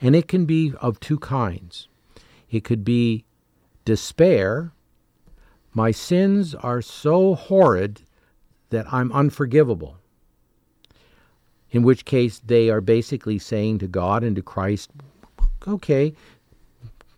And 0.00 0.16
it 0.16 0.28
can 0.28 0.46
be 0.46 0.72
of 0.80 1.00
two 1.00 1.18
kinds. 1.18 1.88
It 2.48 2.62
could 2.62 2.84
be 2.84 3.24
despair. 3.84 4.72
My 5.72 5.90
sins 5.90 6.54
are 6.54 6.82
so 6.82 7.34
horrid 7.34 8.02
that 8.70 8.92
I'm 8.92 9.12
unforgivable. 9.12 9.96
In 11.70 11.82
which 11.82 12.04
case, 12.04 12.40
they 12.44 12.70
are 12.70 12.80
basically 12.80 13.38
saying 13.38 13.78
to 13.78 13.88
God 13.88 14.22
and 14.22 14.36
to 14.36 14.42
Christ, 14.42 14.90
okay, 15.66 16.14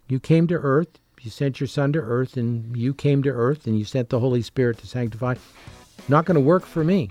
you 0.09 0.19
came 0.19 0.47
to 0.47 0.55
earth, 0.55 0.99
you 1.21 1.31
sent 1.31 1.61
your 1.61 1.67
Son 1.67 1.93
to 1.93 1.99
earth, 1.99 2.37
and 2.37 2.77
you 2.77 2.95
came 2.95 3.23
to 3.25 3.31
earth, 3.31 3.67
and 3.67 3.79
you 3.79 3.85
sent 3.85 4.09
the 4.09 4.21
Holy 4.21 4.41
Spirit 4.41 4.79
to 4.79 4.87
sanctify. 4.87 5.35
Not 6.09 6.25
going 6.25 6.37
to 6.37 6.41
work 6.41 6.65
for 6.65 6.85
me. 6.85 7.11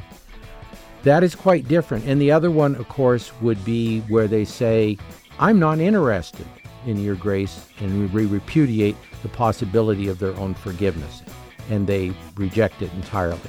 That 1.04 1.24
is 1.24 1.36
quite 1.36 1.68
different. 1.68 2.06
And 2.06 2.20
the 2.20 2.32
other 2.32 2.50
one, 2.50 2.76
of 2.76 2.88
course, 2.90 3.32
would 3.42 3.64
be 3.64 4.00
where 4.02 4.28
they 4.28 4.46
say, 4.46 4.98
I'm 5.38 5.60
not 5.60 5.80
interested 5.80 6.48
in 6.86 6.98
your 7.02 7.16
grace, 7.16 7.66
and 7.80 8.14
we 8.14 8.26
repudiate 8.26 8.96
the 9.24 9.30
possibility 9.30 10.08
of 10.08 10.20
their 10.20 10.36
own 10.38 10.54
forgiveness. 10.54 11.22
and 11.70 11.88
they 11.88 12.14
reject 12.36 12.84
it 12.84 12.94
entirely. 12.94 13.40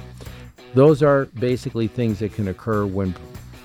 Those 0.73 1.03
are 1.03 1.27
basically 1.39 1.87
things 1.87 2.19
that 2.21 2.33
can 2.33 2.49
occur 2.49 2.87
when 2.87 3.15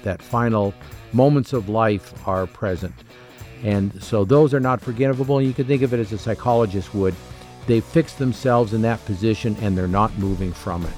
that 0.04 0.22
final 0.22 0.74
moments 1.14 1.54
of 1.54 1.70
life 1.70 2.14
are 2.28 2.46
present. 2.48 2.94
And 3.64 4.04
so 4.04 4.26
those 4.26 4.54
are 4.54 4.60
not 4.60 4.82
forgivable. 4.82 5.38
And 5.38 5.48
You 5.48 5.54
can 5.54 5.68
think 5.68 5.84
of 5.84 5.94
it 5.94 6.02
as 6.02 6.12
a 6.12 6.18
psychologist 6.18 6.94
would. 6.94 7.16
They 7.68 7.80
fix 7.80 8.14
themselves 8.16 8.74
in 8.74 8.82
that 8.82 9.04
position 9.06 9.56
and 9.62 9.78
they're 9.78 9.88
not 9.88 10.18
moving 10.18 10.52
from 10.52 10.84
it. 10.84 10.94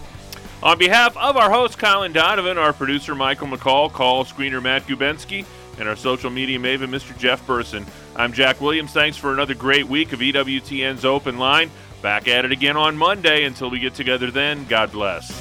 On 0.64 0.78
behalf 0.78 1.16
of 1.18 1.38
our 1.38 1.52
host, 1.52 1.78
Colin 1.78 2.12
Donovan, 2.14 2.58
our 2.58 2.74
producer, 2.74 3.14
Michael 3.14 3.48
McCall, 3.48 3.92
call 3.92 4.24
screener, 4.26 4.64
Matt 4.64 4.88
Gubensky, 4.88 5.46
and 5.78 5.90
our 5.90 5.96
social 5.96 6.30
media 6.30 6.60
maven, 6.60 6.90
Mr. 6.90 7.18
Jeff 7.18 7.46
Burson, 7.46 7.86
I'm 8.16 8.34
Jack 8.34 8.62
Williams. 8.62 8.92
Thanks 8.92 9.18
for 9.18 9.34
another 9.34 9.54
great 9.56 9.88
week 9.88 10.14
of 10.14 10.20
EWTN's 10.20 11.06
Open 11.06 11.38
Line. 11.38 11.72
Back 12.02 12.28
at 12.28 12.46
it 12.46 12.52
again 12.52 12.78
on 12.78 12.98
Monday. 12.98 13.46
Until 13.46 13.70
we 13.70 13.80
get 13.80 13.96
together 13.96 14.30
then, 14.30 14.66
God 14.66 14.92
bless. 14.92 15.32